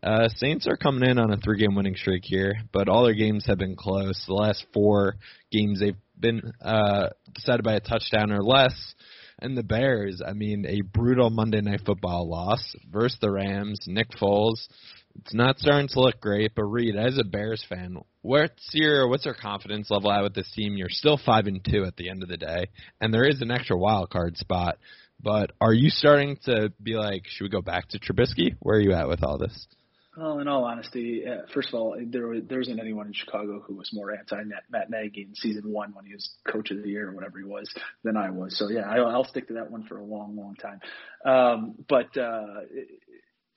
Uh, 0.03 0.27
Saints 0.35 0.67
are 0.67 0.77
coming 0.77 1.09
in 1.09 1.17
on 1.17 1.31
a 1.31 1.37
three 1.37 1.57
game 1.57 1.75
winning 1.77 1.95
streak 1.95 2.23
here, 2.25 2.55
but 2.73 2.89
all 2.89 3.05
their 3.05 3.13
games 3.13 3.45
have 3.47 3.57
been 3.57 3.75
close. 3.75 4.21
The 4.27 4.33
last 4.33 4.65
four 4.73 5.15
games 5.51 5.79
they've 5.79 5.95
been 6.19 6.53
uh, 6.61 7.09
decided 7.33 7.63
by 7.63 7.75
a 7.75 7.79
touchdown 7.79 8.31
or 8.31 8.43
less. 8.43 8.95
And 9.39 9.55
the 9.55 9.63
Bears, 9.63 10.21
I 10.25 10.33
mean, 10.33 10.65
a 10.67 10.81
brutal 10.81 11.29
Monday 11.29 11.61
Night 11.61 11.81
Football 11.85 12.27
loss 12.27 12.75
versus 12.91 13.19
the 13.21 13.31
Rams. 13.31 13.79
Nick 13.85 14.09
Foles, 14.19 14.67
it's 15.19 15.33
not 15.33 15.59
starting 15.59 15.87
to 15.89 15.99
look 15.99 16.19
great. 16.19 16.53
But 16.55 16.65
Reed, 16.65 16.95
as 16.95 17.19
a 17.19 17.23
Bears 17.23 17.63
fan, 17.69 17.97
what's 18.21 18.69
your 18.73 19.07
what's 19.07 19.25
your 19.25 19.35
confidence 19.35 19.91
level 19.91 20.11
at 20.11 20.23
with 20.23 20.33
this 20.33 20.51
team? 20.55 20.75
You're 20.75 20.89
still 20.89 21.19
five 21.23 21.45
and 21.45 21.63
two 21.63 21.85
at 21.85 21.95
the 21.97 22.09
end 22.09 22.23
of 22.23 22.29
the 22.29 22.37
day, 22.37 22.69
and 22.99 23.13
there 23.13 23.27
is 23.27 23.41
an 23.41 23.51
extra 23.51 23.77
wild 23.77 24.09
card 24.09 24.37
spot. 24.37 24.79
But 25.21 25.51
are 25.61 25.73
you 25.73 25.89
starting 25.89 26.37
to 26.45 26.71
be 26.81 26.95
like, 26.95 27.23
should 27.25 27.45
we 27.45 27.49
go 27.49 27.61
back 27.61 27.89
to 27.89 27.99
Trubisky? 27.99 28.55
Where 28.59 28.77
are 28.77 28.81
you 28.81 28.93
at 28.93 29.07
with 29.07 29.23
all 29.23 29.37
this? 29.37 29.67
Well, 30.17 30.39
in 30.39 30.47
all 30.47 30.65
honesty, 30.65 31.23
uh, 31.27 31.45
first 31.53 31.69
of 31.69 31.75
all, 31.75 31.95
there 32.03 32.41
there 32.41 32.59
isn't 32.59 32.79
anyone 32.79 33.05
in 33.05 33.13
Chicago 33.13 33.59
who 33.59 33.75
was 33.75 33.91
more 33.93 34.11
anti 34.11 34.41
Matt 34.67 34.89
Nagy 34.89 35.21
in 35.21 35.35
season 35.35 35.71
one 35.71 35.93
when 35.93 36.05
he 36.05 36.13
was 36.13 36.27
coach 36.51 36.71
of 36.71 36.81
the 36.81 36.89
year 36.89 37.09
or 37.09 37.13
whatever 37.13 37.37
he 37.37 37.45
was 37.45 37.71
than 38.03 38.17
I 38.17 38.31
was. 38.31 38.57
So 38.57 38.67
yeah, 38.67 38.89
I, 38.89 38.97
I'll 38.97 39.27
stick 39.27 39.49
to 39.49 39.53
that 39.55 39.69
one 39.69 39.83
for 39.83 39.97
a 39.97 40.03
long, 40.03 40.35
long 40.35 40.55
time. 40.55 40.79
Um, 41.23 41.75
but 41.87 42.17
uh, 42.17 42.61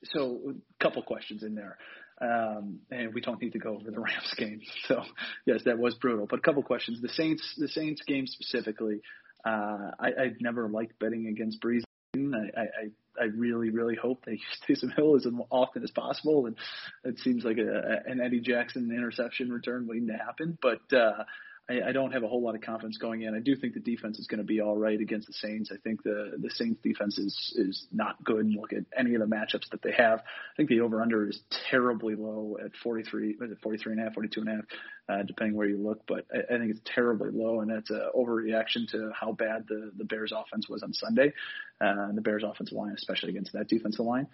so 0.03 0.39
a 0.49 0.83
couple 0.83 1.01
questions 1.01 1.41
in 1.41 1.55
there. 1.55 1.77
Um, 2.21 2.81
and 2.91 3.15
we 3.15 3.21
don't 3.21 3.41
need 3.41 3.53
to 3.53 3.59
go 3.59 3.71
over 3.71 3.89
the 3.89 3.99
Rams 3.99 4.33
game. 4.37 4.61
So 4.87 5.01
yes, 5.47 5.61
that 5.65 5.79
was 5.79 5.95
brutal. 5.95 6.27
But 6.29 6.39
a 6.39 6.43
couple 6.43 6.61
questions. 6.61 7.01
The 7.01 7.09
Saints, 7.09 7.55
the 7.57 7.69
Saints 7.69 8.03
game 8.05 8.27
specifically. 8.27 9.01
Uh, 9.43 9.89
I, 9.99 10.09
I've 10.21 10.41
never 10.41 10.69
liked 10.69 10.99
betting 10.99 11.25
against 11.25 11.59
Brees. 11.59 11.81
I, 12.13 12.61
I, 12.61 13.21
I 13.21 13.25
really, 13.35 13.69
really 13.69 13.95
hope 13.95 14.25
they 14.25 14.31
use 14.67 14.81
Taysom 14.83 14.95
Hill 14.95 15.15
as 15.15 15.25
often 15.49 15.83
as 15.83 15.91
possible. 15.91 16.45
And 16.45 16.55
it 17.03 17.19
seems 17.19 17.43
like 17.43 17.57
a, 17.57 18.01
an 18.05 18.21
Eddie 18.21 18.41
Jackson 18.41 18.91
interception 18.91 19.51
return 19.51 19.87
waiting 19.87 20.07
to 20.07 20.17
happen. 20.17 20.57
But 20.61 20.81
uh, 20.95 21.23
I, 21.69 21.89
I 21.89 21.91
don't 21.91 22.11
have 22.11 22.23
a 22.23 22.27
whole 22.27 22.41
lot 22.41 22.55
of 22.55 22.61
confidence 22.61 22.97
going 22.97 23.21
in. 23.21 23.35
I 23.35 23.39
do 23.39 23.55
think 23.55 23.73
the 23.73 23.79
defense 23.79 24.19
is 24.19 24.27
going 24.27 24.39
to 24.39 24.45
be 24.45 24.61
all 24.61 24.77
right 24.77 24.99
against 24.99 25.27
the 25.27 25.33
Saints. 25.33 25.71
I 25.71 25.77
think 25.77 26.03
the 26.03 26.37
the 26.39 26.49
Saints 26.49 26.81
defense 26.81 27.17
is 27.17 27.53
is 27.55 27.87
not 27.91 28.23
good. 28.23 28.47
Look 28.53 28.73
at 28.73 28.83
any 28.97 29.15
of 29.15 29.21
the 29.21 29.27
matchups 29.27 29.69
that 29.71 29.81
they 29.81 29.91
have. 29.91 30.19
I 30.19 30.55
think 30.57 30.69
the 30.69 30.81
over 30.81 31.01
under 31.01 31.27
is 31.29 31.39
terribly 31.69 32.15
low 32.15 32.57
at 32.63 32.71
43, 32.83 33.37
was 33.39 33.51
it 33.51 33.59
43 33.61 33.93
and 33.93 34.01
a 34.01 34.03
half, 34.05 34.13
42 34.13 34.39
and 34.41 34.49
a 34.49 34.53
half, 34.53 34.65
uh, 35.09 35.23
depending 35.23 35.55
where 35.55 35.67
you 35.67 35.77
look. 35.77 36.01
But 36.07 36.25
I, 36.33 36.55
I 36.55 36.57
think 36.57 36.71
it's 36.71 36.81
terribly 36.85 37.29
low, 37.31 37.61
and 37.61 37.71
that's 37.71 37.89
an 37.89 38.09
overreaction 38.15 38.89
to 38.91 39.11
how 39.13 39.31
bad 39.31 39.65
the 39.67 39.91
the 39.95 40.05
Bears 40.05 40.33
offense 40.35 40.67
was 40.67 40.83
on 40.83 40.93
Sunday, 40.93 41.33
uh, 41.79 42.11
the 42.13 42.21
Bears 42.21 42.43
offensive 42.43 42.77
line, 42.77 42.93
especially 42.97 43.29
against 43.29 43.53
that 43.53 43.67
defensive 43.67 44.05
line. 44.05 44.27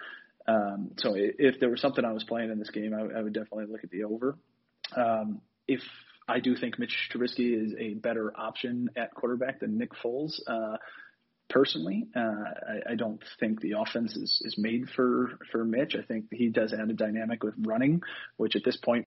Um, 0.48 0.92
so 0.98 1.14
if 1.18 1.60
there 1.60 1.70
was 1.70 1.82
something 1.82 2.06
I 2.06 2.14
was 2.14 2.24
playing 2.24 2.52
in 2.52 2.60
this 2.60 2.70
game, 2.70 2.94
I, 2.94 3.20
I 3.20 3.22
would 3.22 3.34
definitely 3.34 3.66
look 3.66 3.84
at 3.84 3.90
the 3.90 4.06
over. 4.06 4.38
Um, 4.96 5.42
if 5.68 5.82
I 6.28 6.40
do 6.40 6.56
think 6.56 6.78
Mitch 6.78 7.10
Trubisky 7.14 7.66
is 7.66 7.74
a 7.80 7.94
better 7.94 8.34
option 8.36 8.90
at 8.96 9.14
quarterback 9.14 9.62
than 9.62 9.78
Nick 9.78 9.92
Foles. 10.04 10.40
Uh, 10.48 10.78
personally. 11.50 12.08
Uh, 12.16 12.20
I, 12.20 12.92
I 12.92 12.96
don't 12.96 13.24
think 13.40 13.62
the 13.62 13.74
offense 13.78 14.16
is, 14.16 14.42
is 14.44 14.56
made 14.58 14.90
for, 14.96 15.40
for 15.52 15.64
Mitch. 15.64 15.96
I 15.96 16.04
think 16.06 16.26
he 16.32 16.50
does 16.50 16.74
add 16.74 16.90
a 16.90 16.94
dynamic 16.94 17.44
with 17.44 17.56
running, 17.58 18.02
which 18.38 18.56
at 18.56 18.64
this 18.66 18.78
point, 18.78 19.06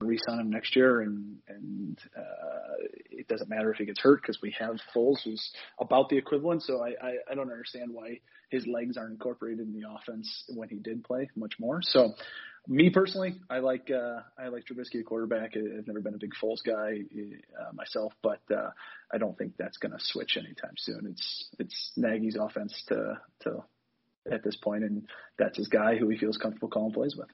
re-sign 0.00 0.40
him 0.40 0.50
next 0.50 0.76
year, 0.76 1.00
and 1.00 1.36
and 1.48 1.98
uh, 2.16 2.74
it 3.10 3.26
doesn't 3.28 3.48
matter 3.48 3.72
if 3.72 3.78
he 3.78 3.84
gets 3.84 4.00
hurt 4.00 4.22
because 4.22 4.40
we 4.42 4.54
have 4.58 4.76
Foles, 4.94 5.22
who's 5.24 5.52
about 5.80 6.08
the 6.08 6.16
equivalent. 6.16 6.62
So 6.62 6.82
I, 6.82 6.90
I 7.02 7.14
I 7.30 7.34
don't 7.34 7.50
understand 7.50 7.90
why 7.92 8.20
his 8.50 8.66
legs 8.66 8.96
aren't 8.96 9.12
incorporated 9.12 9.60
in 9.60 9.72
the 9.72 9.88
offense 9.88 10.44
when 10.48 10.68
he 10.68 10.76
did 10.76 11.04
play 11.04 11.28
much 11.36 11.54
more. 11.58 11.80
So 11.82 12.14
me 12.66 12.90
personally, 12.90 13.40
I 13.50 13.58
like 13.58 13.90
uh, 13.90 14.20
I 14.38 14.48
like 14.48 14.64
Trubisky 14.66 15.00
at 15.00 15.06
quarterback. 15.06 15.56
I've 15.56 15.86
never 15.86 16.00
been 16.00 16.14
a 16.14 16.18
big 16.18 16.32
Foles 16.40 16.62
guy 16.64 17.00
uh, 17.58 17.72
myself, 17.72 18.12
but 18.22 18.40
uh, 18.54 18.70
I 19.12 19.18
don't 19.18 19.36
think 19.36 19.54
that's 19.58 19.78
going 19.78 19.92
to 19.92 19.98
switch 20.00 20.36
anytime 20.36 20.74
soon. 20.76 21.06
It's 21.10 21.48
it's 21.58 21.92
Nagy's 21.96 22.36
offense 22.36 22.84
to 22.88 23.18
to 23.40 23.64
at 24.30 24.44
this 24.44 24.56
point, 24.56 24.84
and 24.84 25.08
that's 25.38 25.56
his 25.56 25.68
guy 25.68 25.96
who 25.96 26.08
he 26.08 26.18
feels 26.18 26.36
comfortable 26.36 26.68
calling 26.68 26.92
plays 26.92 27.16
with. 27.16 27.28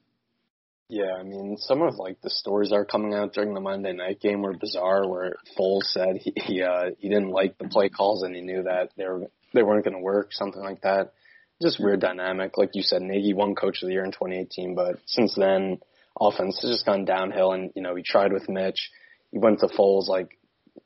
Yeah, 0.87 1.13
I 1.19 1.23
mean, 1.23 1.57
some 1.57 1.81
of 1.81 1.95
like 1.95 2.21
the 2.21 2.29
stories 2.29 2.71
are 2.71 2.85
coming 2.85 3.13
out 3.13 3.33
during 3.33 3.53
the 3.53 3.59
Monday 3.59 3.93
night 3.93 4.21
game 4.21 4.41
were 4.41 4.53
bizarre. 4.53 5.07
Where 5.09 5.35
Foles 5.57 5.85
said 5.85 6.17
he 6.17 6.33
he, 6.35 6.61
uh, 6.61 6.91
he 6.99 7.09
didn't 7.09 7.31
like 7.31 7.57
the 7.57 7.67
play 7.67 7.89
calls 7.89 8.21
and 8.23 8.35
he 8.35 8.41
knew 8.41 8.63
that 8.63 8.91
they 8.95 9.05
were 9.05 9.23
they 9.53 9.63
weren't 9.63 9.83
going 9.83 9.97
to 9.97 10.03
work, 10.03 10.31
something 10.31 10.61
like 10.61 10.81
that 10.81 11.13
just 11.61 11.79
weird 11.79 12.01
dynamic. 12.01 12.57
Like 12.57 12.71
you 12.73 12.83
said, 12.83 13.01
Nagy 13.01 13.33
won 13.33 13.55
Coach 13.55 13.81
of 13.81 13.87
the 13.87 13.93
Year 13.93 14.03
in 14.03 14.11
2018, 14.11 14.75
but 14.75 14.97
since 15.05 15.35
then, 15.35 15.79
offense 16.19 16.59
has 16.61 16.71
just 16.71 16.85
gone 16.85 17.05
downhill. 17.05 17.53
And 17.53 17.71
you 17.75 17.81
know, 17.81 17.95
he 17.95 18.03
tried 18.03 18.33
with 18.33 18.49
Mitch. 18.49 18.91
He 19.31 19.39
went 19.39 19.59
to 19.59 19.67
Foles, 19.67 20.07
like 20.07 20.37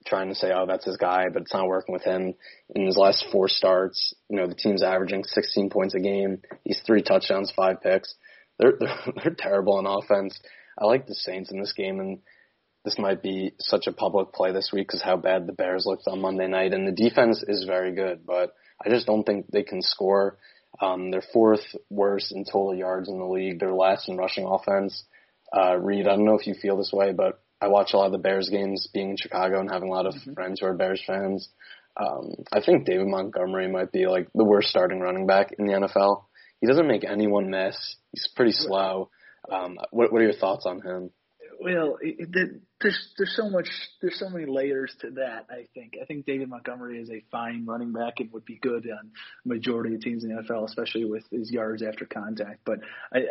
trying 0.05 0.29
to 0.29 0.35
say, 0.35 0.51
oh, 0.53 0.65
that's 0.67 0.85
his 0.85 0.97
guy, 0.97 1.25
but 1.31 1.43
it's 1.43 1.53
not 1.53 1.67
working 1.67 1.93
with 1.93 2.03
him. 2.03 2.35
In 2.75 2.85
his 2.85 2.97
last 2.97 3.25
four 3.31 3.47
starts, 3.47 4.15
you 4.29 4.37
know, 4.37 4.47
the 4.47 4.55
team's 4.55 4.83
averaging 4.83 5.23
16 5.23 5.69
points 5.69 5.95
a 5.95 5.99
game. 5.99 6.41
He's 6.63 6.81
three 6.85 7.01
touchdowns, 7.01 7.51
five 7.55 7.81
picks. 7.81 8.15
They're 8.59 8.73
they're, 8.79 9.13
they're 9.23 9.35
terrible 9.37 9.77
on 9.77 9.85
offense. 9.85 10.39
I 10.77 10.85
like 10.85 11.07
the 11.07 11.15
Saints 11.15 11.51
in 11.51 11.59
this 11.59 11.73
game, 11.73 11.99
and 11.99 12.19
this 12.85 12.97
might 12.97 13.21
be 13.21 13.53
such 13.59 13.87
a 13.87 13.91
public 13.91 14.31
play 14.33 14.51
this 14.51 14.71
week 14.73 14.87
because 14.87 15.01
how 15.01 15.17
bad 15.17 15.47
the 15.47 15.53
Bears 15.53 15.85
looked 15.85 16.07
on 16.07 16.21
Monday 16.21 16.47
night, 16.47 16.73
and 16.73 16.87
the 16.87 16.91
defense 16.91 17.43
is 17.47 17.65
very 17.65 17.93
good, 17.93 18.25
but 18.25 18.53
I 18.83 18.89
just 18.89 19.07
don't 19.07 19.23
think 19.23 19.47
they 19.51 19.63
can 19.63 19.81
score. 19.81 20.37
Um, 20.81 21.11
they're 21.11 21.23
fourth 21.33 21.75
worst 21.89 22.31
in 22.31 22.45
total 22.45 22.75
yards 22.75 23.09
in 23.09 23.17
the 23.17 23.25
league. 23.25 23.59
They're 23.59 23.73
last 23.73 24.07
in 24.07 24.17
rushing 24.17 24.45
offense. 24.45 25.03
Uh, 25.55 25.75
Reed, 25.77 26.07
I 26.07 26.15
don't 26.15 26.25
know 26.25 26.37
if 26.37 26.47
you 26.47 26.53
feel 26.53 26.77
this 26.77 26.93
way, 26.93 27.11
but 27.11 27.41
I 27.61 27.67
watch 27.67 27.93
a 27.93 27.97
lot 27.97 28.05
of 28.05 28.11
the 28.13 28.19
Bears 28.19 28.49
games 28.49 28.87
being 28.93 29.11
in 29.11 29.17
Chicago 29.17 29.59
and 29.59 29.69
having 29.69 29.89
a 29.89 29.91
lot 29.91 30.05
of 30.05 30.13
mm-hmm. 30.13 30.33
friends 30.33 30.59
who 30.59 30.67
are 30.67 30.73
Bears 30.73 31.03
fans. 31.05 31.49
Um, 31.97 32.35
I 32.53 32.61
think 32.61 32.85
David 32.85 33.07
Montgomery 33.07 33.67
might 33.67 33.91
be 33.91 34.07
like 34.07 34.29
the 34.33 34.45
worst 34.45 34.69
starting 34.69 34.99
running 34.99 35.27
back 35.27 35.53
in 35.57 35.65
the 35.65 35.73
NFL. 35.73 36.23
He 36.61 36.67
doesn't 36.67 36.87
make 36.87 37.03
anyone 37.03 37.49
miss. 37.49 37.95
He's 38.11 38.27
pretty 38.35 38.51
slow. 38.51 39.09
Um, 39.51 39.77
what, 39.91 40.11
what 40.11 40.21
are 40.21 40.25
your 40.25 40.33
thoughts 40.33 40.65
on 40.65 40.81
him? 40.81 41.11
Well, 41.61 41.97
it, 42.01 42.29
there's 42.81 43.13
there's 43.17 43.35
so 43.35 43.49
much 43.49 43.67
there's 44.01 44.17
so 44.17 44.29
many 44.29 44.45
layers 44.45 44.95
to 45.01 45.11
that. 45.11 45.47
I 45.49 45.67
think 45.73 45.95
I 46.01 46.05
think 46.05 46.25
David 46.25 46.49
Montgomery 46.49 46.99
is 47.01 47.09
a 47.09 47.21
fine 47.29 47.65
running 47.65 47.91
back 47.91 48.19
and 48.19 48.31
would 48.31 48.45
be 48.45 48.57
good 48.57 48.89
on 48.89 49.11
majority 49.43 49.95
of 49.95 50.01
teams 50.01 50.23
in 50.23 50.29
the 50.29 50.41
NFL, 50.41 50.65
especially 50.65 51.03
with 51.03 51.23
his 51.29 51.51
yards 51.51 51.83
after 51.83 52.05
contact. 52.05 52.61
But 52.65 52.79
I, 53.13 53.19
I, 53.19 53.23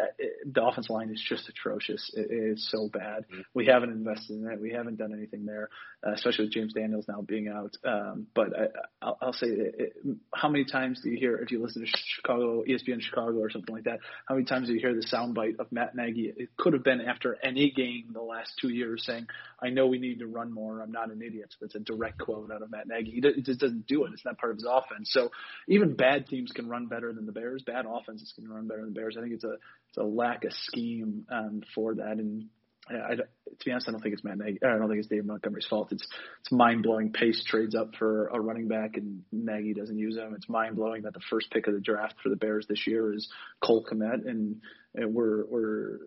the 0.45 0.63
offense 0.63 0.91
line 0.91 1.11
is 1.11 1.25
just 1.27 1.49
atrocious. 1.49 2.11
It, 2.15 2.27
it's 2.31 2.71
so 2.71 2.89
bad. 2.93 3.25
Mm-hmm. 3.33 3.41
We 3.55 3.67
haven't 3.67 3.91
invested 3.91 4.37
in 4.37 4.51
it. 4.51 4.61
We 4.61 4.73
haven't 4.73 4.99
done 4.99 5.15
anything 5.15 5.47
there, 5.47 5.71
uh, 6.07 6.13
especially 6.13 6.47
with 6.47 6.53
James 6.53 6.75
Daniels 6.75 7.07
now 7.09 7.23
being 7.23 7.49
out. 7.49 7.75
Um, 7.85 8.27
but 8.35 8.49
I, 8.55 8.67
I'll, 9.01 9.19
I'll 9.23 9.33
say, 9.33 9.47
it, 9.47 9.75
it, 9.79 10.17
how 10.35 10.51
many 10.51 10.67
times 10.67 11.01
do 11.03 11.09
you 11.09 11.17
hear 11.19 11.37
if 11.37 11.51
you 11.51 11.63
listen 11.63 11.83
to 11.83 11.89
Chicago 12.17 12.65
ESPN 12.65 13.01
Chicago 13.01 13.39
or 13.39 13.49
something 13.49 13.75
like 13.75 13.85
that? 13.85 14.01
How 14.27 14.35
many 14.35 14.45
times 14.45 14.69
do 14.69 14.75
you 14.75 14.81
hear 14.81 14.95
the 14.95 15.07
soundbite 15.07 15.59
of 15.59 15.73
Matt 15.73 15.97
Nagy? 15.97 16.35
It 16.37 16.51
could 16.59 16.75
have 16.75 16.85
been 16.85 17.01
after 17.01 17.39
any 17.43 17.71
game 17.71 18.11
the 18.13 18.21
last 18.21 18.53
two 18.61 18.69
years 18.69 19.05
saying 19.07 19.27
I 19.63 19.71
know 19.71 19.87
we 19.87 19.99
need 19.99 20.21
to 20.21 20.27
run 20.27 20.53
more. 20.53 20.81
I'm 20.81 20.93
not 20.93 21.11
an 21.11 21.23
idiot. 21.23 21.55
That's 21.61 21.75
a 21.75 21.81
direct 21.81 22.19
quote 22.19 22.51
out 22.53 22.63
of 22.63 22.71
Matt 22.71 22.87
Nagy. 22.87 23.11
He 23.11 23.43
just 23.43 23.61
doesn't 23.61 23.87
do 23.87 24.05
it. 24.05 24.13
It's 24.13 24.25
not 24.25 24.39
part 24.39 24.53
of 24.53 24.59
his 24.59 24.67
offense. 24.71 25.11
So 25.13 25.31
even 25.69 25.95
bad 25.95 26.27
teams 26.27 26.53
can 26.53 26.69
run 26.69 26.87
better 26.87 27.13
than 27.13 27.27
the 27.27 27.33
Bears. 27.33 27.63
Bad 27.67 27.85
offenses 27.89 28.33
can 28.35 28.49
run 28.49 28.69
better 28.69 28.81
than 28.81 28.95
the 28.95 29.01
Bears. 29.01 29.17
I 29.19 29.23
think 29.23 29.35
it's 29.35 29.45
a 29.45 29.55
it's 29.89 29.99
a 29.99 30.03
lack 30.05 30.45
of 30.45 30.53
scheme 30.53 31.27
um, 31.31 31.63
for 31.75 31.95
that. 31.97 32.19
And 32.19 32.47
I, 32.91 33.15
to 33.17 33.25
be 33.65 33.71
honest, 33.71 33.89
I 33.89 33.93
don't 33.93 34.03
think 34.03 34.15
it's 34.15 34.25
Matt 34.25 34.39
Nagy. 34.39 34.59
I 34.63 34.79
don't 34.79 34.89
think 34.89 35.01
it's 35.01 35.09
Dave 35.09 35.25
Montgomery's 35.25 35.67
fault. 35.67 35.93
It's 35.93 36.07
it's 36.41 36.53
mind 36.53 36.83
blowing. 36.83 37.13
Pace 37.13 37.43
trades 37.45 37.75
up 37.75 37.95
for 37.97 38.29
a 38.29 38.41
running 38.41 38.69
back 38.69 38.97
and 38.97 39.23
Nagy 39.33 39.75
doesn't 39.75 39.99
use 39.99 40.17
him. 40.17 40.35
It's 40.35 40.49
mind 40.49 40.77
blowing 40.77 41.03
that 41.03 41.15
the 41.15 41.21
first 41.31 41.51
pick 41.51 41.67
of 41.67 41.75
the 41.75 41.81
draft 41.81 42.15
for 42.23 42.29
the 42.29 42.37
Bears 42.37 42.67
this 42.69 42.87
year 42.87 43.13
is 43.13 43.29
Cole 43.63 43.85
Kmet, 43.85 44.29
and, 44.29 44.63
and 44.95 45.15
we're 45.15 45.45
we're 45.47 45.99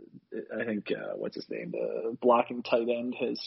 I 0.59 0.65
think 0.65 0.91
uh, 0.91 1.13
what's 1.15 1.35
his 1.35 1.49
name, 1.49 1.71
the 1.71 2.17
blocking 2.21 2.63
tight 2.63 2.89
end 2.89 3.15
has 3.19 3.39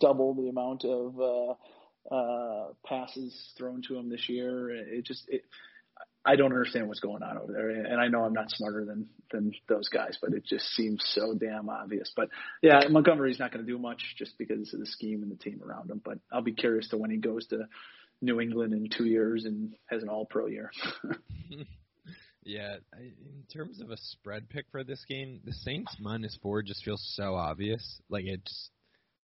doubled 0.00 0.38
the 0.38 0.48
amount 0.48 0.84
of 0.84 1.20
uh, 1.20 2.14
uh, 2.14 2.68
passes 2.84 3.52
thrown 3.58 3.82
to 3.88 3.96
him 3.96 4.08
this 4.08 4.28
year. 4.28 4.70
It 4.70 5.04
just 5.04 5.24
it 5.28 5.42
I 6.26 6.34
don't 6.34 6.52
understand 6.52 6.88
what's 6.88 7.00
going 7.00 7.22
on 7.22 7.38
over 7.38 7.52
there, 7.52 7.70
and 7.70 8.00
I 8.00 8.08
know 8.08 8.24
I'm 8.24 8.32
not 8.32 8.50
smarter 8.50 8.84
than 8.84 9.06
than 9.30 9.52
those 9.68 9.88
guys, 9.88 10.18
but 10.20 10.32
it 10.32 10.44
just 10.44 10.66
seems 10.74 11.02
so 11.14 11.34
damn 11.34 11.68
obvious. 11.68 12.12
But 12.16 12.28
yeah, 12.62 12.80
Montgomery's 12.90 13.38
not 13.38 13.52
going 13.52 13.64
to 13.64 13.70
do 13.70 13.78
much 13.78 14.02
just 14.18 14.36
because 14.36 14.74
of 14.74 14.80
the 14.80 14.86
scheme 14.86 15.22
and 15.22 15.30
the 15.30 15.36
team 15.36 15.60
around 15.64 15.90
him. 15.90 16.00
But 16.04 16.18
I'll 16.32 16.42
be 16.42 16.52
curious 16.52 16.88
to 16.88 16.96
when 16.96 17.10
he 17.10 17.18
goes 17.18 17.46
to 17.48 17.66
New 18.20 18.40
England 18.40 18.72
in 18.72 18.88
two 18.88 19.06
years 19.06 19.44
and 19.44 19.74
has 19.86 20.02
an 20.02 20.08
All 20.08 20.26
Pro 20.26 20.46
year. 20.46 20.72
yeah, 22.44 22.76
in 22.98 23.44
terms 23.52 23.80
of 23.80 23.90
a 23.90 23.96
spread 23.96 24.48
pick 24.48 24.66
for 24.72 24.82
this 24.82 25.04
game, 25.08 25.40
the 25.44 25.52
Saints 25.52 25.94
minus 26.00 26.36
four 26.42 26.62
just 26.62 26.84
feels 26.84 27.04
so 27.14 27.36
obvious. 27.36 28.00
Like 28.08 28.24
it's 28.26 28.70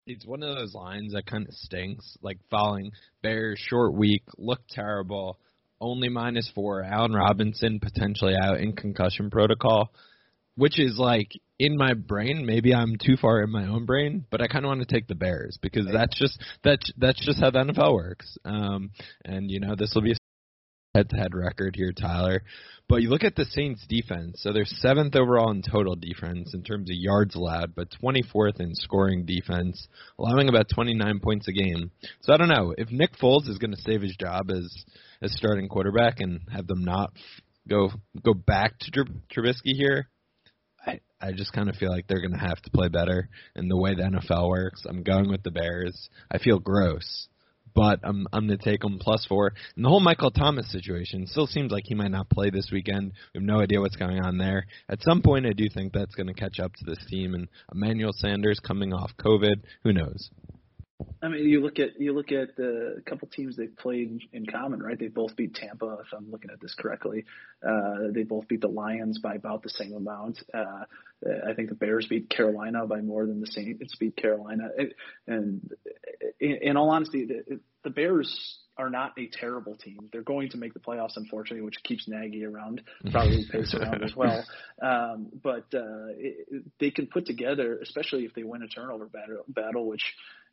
it's 0.06 0.26
one 0.26 0.42
of 0.42 0.56
those 0.56 0.74
lines 0.74 1.14
that 1.14 1.26
kind 1.26 1.48
of 1.48 1.54
stinks. 1.54 2.16
Like 2.22 2.38
following 2.48 2.92
Bears 3.22 3.58
short 3.58 3.94
week, 3.94 4.22
look 4.38 4.60
terrible 4.68 5.38
only 5.82 6.08
minus 6.08 6.50
four. 6.54 6.82
Allen 6.82 7.12
Robinson 7.12 7.80
potentially 7.80 8.34
out 8.34 8.60
in 8.60 8.72
concussion 8.72 9.30
protocol, 9.30 9.92
which 10.54 10.78
is 10.78 10.96
like 10.98 11.32
in 11.58 11.76
my 11.76 11.94
brain. 11.94 12.46
Maybe 12.46 12.74
I'm 12.74 12.96
too 12.96 13.16
far 13.16 13.42
in 13.42 13.50
my 13.50 13.66
own 13.66 13.84
brain, 13.84 14.24
but 14.30 14.40
I 14.40 14.46
kind 14.46 14.64
of 14.64 14.68
want 14.68 14.80
to 14.80 14.94
take 14.94 15.08
the 15.08 15.14
Bears 15.14 15.58
because 15.60 15.86
that's 15.92 16.18
just 16.18 16.42
that's 16.64 16.90
that's 16.96 17.24
just 17.24 17.40
how 17.40 17.50
the 17.50 17.58
NFL 17.58 17.94
works. 17.94 18.38
Um, 18.44 18.90
and 19.24 19.50
you 19.50 19.60
know 19.60 19.74
this 19.76 19.92
will 19.94 20.02
be 20.02 20.12
a 20.12 20.16
head-to-head 20.94 21.34
record 21.34 21.74
here, 21.74 21.92
Tyler. 21.92 22.42
But 22.88 23.00
you 23.00 23.08
look 23.08 23.24
at 23.24 23.34
the 23.34 23.46
Saints 23.46 23.86
defense. 23.88 24.40
So 24.42 24.52
they're 24.52 24.66
seventh 24.66 25.16
overall 25.16 25.50
in 25.50 25.62
total 25.62 25.96
defense 25.96 26.52
in 26.52 26.62
terms 26.62 26.90
of 26.90 26.96
yards 26.96 27.34
allowed, 27.34 27.74
but 27.74 27.88
24th 28.02 28.60
in 28.60 28.74
scoring 28.74 29.24
defense, 29.24 29.88
allowing 30.18 30.48
about 30.48 30.68
29 30.68 31.20
points 31.20 31.48
a 31.48 31.52
game. 31.52 31.90
So 32.20 32.34
I 32.34 32.36
don't 32.36 32.48
know 32.48 32.74
if 32.76 32.90
Nick 32.90 33.16
Foles 33.16 33.48
is 33.48 33.58
going 33.58 33.70
to 33.70 33.80
save 33.80 34.02
his 34.02 34.16
job 34.16 34.50
as 34.50 34.70
as 35.22 35.32
starting 35.36 35.68
quarterback 35.68 36.20
and 36.20 36.40
have 36.52 36.66
them 36.66 36.84
not 36.84 37.12
go 37.68 37.90
go 38.22 38.34
back 38.34 38.78
to 38.80 39.04
Trubisky 39.32 39.74
here. 39.74 40.10
I 40.84 41.00
I 41.20 41.32
just 41.32 41.54
kind 41.54 41.70
of 41.70 41.76
feel 41.76 41.90
like 41.90 42.06
they're 42.08 42.20
going 42.20 42.38
to 42.38 42.46
have 42.46 42.60
to 42.62 42.70
play 42.70 42.88
better. 42.88 43.30
And 43.54 43.70
the 43.70 43.78
way 43.78 43.94
the 43.94 44.02
NFL 44.02 44.50
works, 44.50 44.82
I'm 44.86 45.02
going 45.02 45.30
with 45.30 45.42
the 45.42 45.52
Bears. 45.52 46.10
I 46.30 46.36
feel 46.38 46.58
gross 46.58 47.28
but 47.74 48.00
I'm 48.02 48.26
I'm 48.32 48.46
going 48.46 48.58
to 48.58 48.64
take 48.64 48.84
him 48.84 48.98
plus 49.00 49.24
four. 49.26 49.52
And 49.76 49.84
the 49.84 49.88
whole 49.88 50.00
Michael 50.00 50.30
Thomas 50.30 50.70
situation 50.70 51.26
still 51.26 51.46
seems 51.46 51.72
like 51.72 51.84
he 51.86 51.94
might 51.94 52.10
not 52.10 52.30
play 52.30 52.50
this 52.50 52.70
weekend. 52.72 53.12
We 53.34 53.38
have 53.38 53.46
no 53.46 53.60
idea 53.60 53.80
what's 53.80 53.96
going 53.96 54.20
on 54.20 54.38
there. 54.38 54.66
At 54.88 55.02
some 55.02 55.22
point, 55.22 55.46
I 55.46 55.52
do 55.52 55.68
think 55.72 55.92
that's 55.92 56.14
going 56.14 56.28
to 56.28 56.34
catch 56.34 56.60
up 56.60 56.72
to 56.74 56.84
this 56.84 57.04
team. 57.08 57.34
And 57.34 57.48
Emmanuel 57.74 58.12
Sanders 58.14 58.60
coming 58.60 58.92
off 58.92 59.10
COVID, 59.18 59.62
who 59.84 59.92
knows? 59.92 60.30
I 61.22 61.28
mean, 61.28 61.46
you 61.48 61.60
look 61.60 61.78
at 61.78 62.00
you 62.00 62.12
look 62.12 62.32
at 62.32 62.56
the 62.56 63.02
couple 63.06 63.28
teams 63.28 63.56
they've 63.56 63.76
played 63.76 64.20
in 64.32 64.46
common, 64.46 64.82
right? 64.82 64.98
They 64.98 65.08
both 65.08 65.36
beat 65.36 65.54
Tampa, 65.54 65.98
if 66.00 66.12
I'm 66.16 66.30
looking 66.30 66.50
at 66.50 66.60
this 66.60 66.74
correctly. 66.74 67.24
Uh, 67.66 68.10
they 68.12 68.24
both 68.24 68.48
beat 68.48 68.60
the 68.60 68.68
Lions 68.68 69.18
by 69.18 69.34
about 69.34 69.62
the 69.62 69.70
same 69.70 69.94
amount. 69.94 70.42
Uh, 70.52 70.84
I 71.48 71.54
think 71.54 71.68
the 71.68 71.74
Bears 71.74 72.06
beat 72.08 72.28
Carolina 72.28 72.86
by 72.86 73.00
more 73.00 73.26
than 73.26 73.40
the 73.40 73.46
Saints 73.46 73.94
beat 73.96 74.16
Carolina. 74.16 74.68
And 75.26 75.70
in, 76.40 76.58
in 76.62 76.76
all 76.76 76.90
honesty, 76.90 77.26
the, 77.26 77.60
the 77.84 77.90
Bears 77.90 78.58
are 78.76 78.90
not 78.90 79.12
a 79.18 79.28
terrible 79.28 79.76
team. 79.76 80.08
They're 80.12 80.22
going 80.22 80.48
to 80.50 80.56
make 80.56 80.72
the 80.72 80.80
playoffs, 80.80 81.16
unfortunately, 81.16 81.64
which 81.64 81.76
keeps 81.84 82.08
Nagy 82.08 82.44
around, 82.44 82.82
probably 83.10 83.44
Pace 83.52 83.74
around 83.74 84.02
as 84.02 84.16
well. 84.16 84.44
Um, 84.80 85.28
but 85.42 85.66
uh, 85.74 86.10
it, 86.16 86.64
they 86.80 86.90
can 86.90 87.06
put 87.06 87.26
together, 87.26 87.78
especially 87.82 88.24
if 88.24 88.34
they 88.34 88.42
win 88.42 88.62
a 88.62 88.68
turnover 88.68 89.06
battle, 89.06 89.44
battle 89.48 89.86
which 89.86 90.02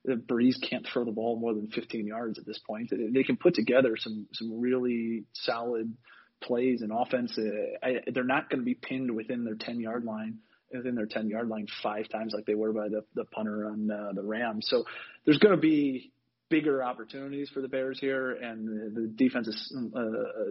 the 0.05 0.13
Brees 0.13 0.55
can't 0.61 0.85
throw 0.85 1.03
the 1.03 1.11
ball 1.11 1.37
more 1.37 1.53
than 1.53 1.67
15 1.67 2.07
yards 2.07 2.39
at 2.39 2.45
this 2.45 2.59
point. 2.59 2.91
They 2.91 3.23
can 3.23 3.37
put 3.37 3.53
together 3.53 3.95
some 3.97 4.27
some 4.33 4.59
really 4.59 5.25
solid 5.33 5.93
plays 6.41 6.81
and 6.81 6.91
offense. 6.91 7.37
Uh, 7.37 7.85
I, 7.85 7.95
they're 8.13 8.23
not 8.23 8.49
going 8.49 8.61
to 8.61 8.65
be 8.65 8.75
pinned 8.75 9.13
within 9.13 9.43
their 9.43 9.55
10 9.55 9.79
yard 9.79 10.05
line 10.05 10.39
within 10.73 10.95
their 10.95 11.05
10 11.05 11.29
yard 11.29 11.49
line 11.49 11.67
five 11.81 12.07
times 12.09 12.33
like 12.33 12.45
they 12.45 12.55
were 12.55 12.71
by 12.71 12.89
the, 12.89 13.03
the 13.15 13.25
punter 13.25 13.65
on 13.65 13.89
uh, 13.89 14.11
the 14.13 14.21
Rams. 14.21 14.67
So 14.69 14.85
there's 15.25 15.39
going 15.39 15.55
to 15.55 15.61
be 15.61 16.11
bigger 16.49 16.83
opportunities 16.83 17.49
for 17.49 17.61
the 17.61 17.67
Bears 17.67 17.99
here, 17.99 18.31
and 18.31 18.67
the, 18.67 19.01
the 19.01 19.07
defense 19.07 19.47
is 19.47 19.73
uh, 19.75 19.99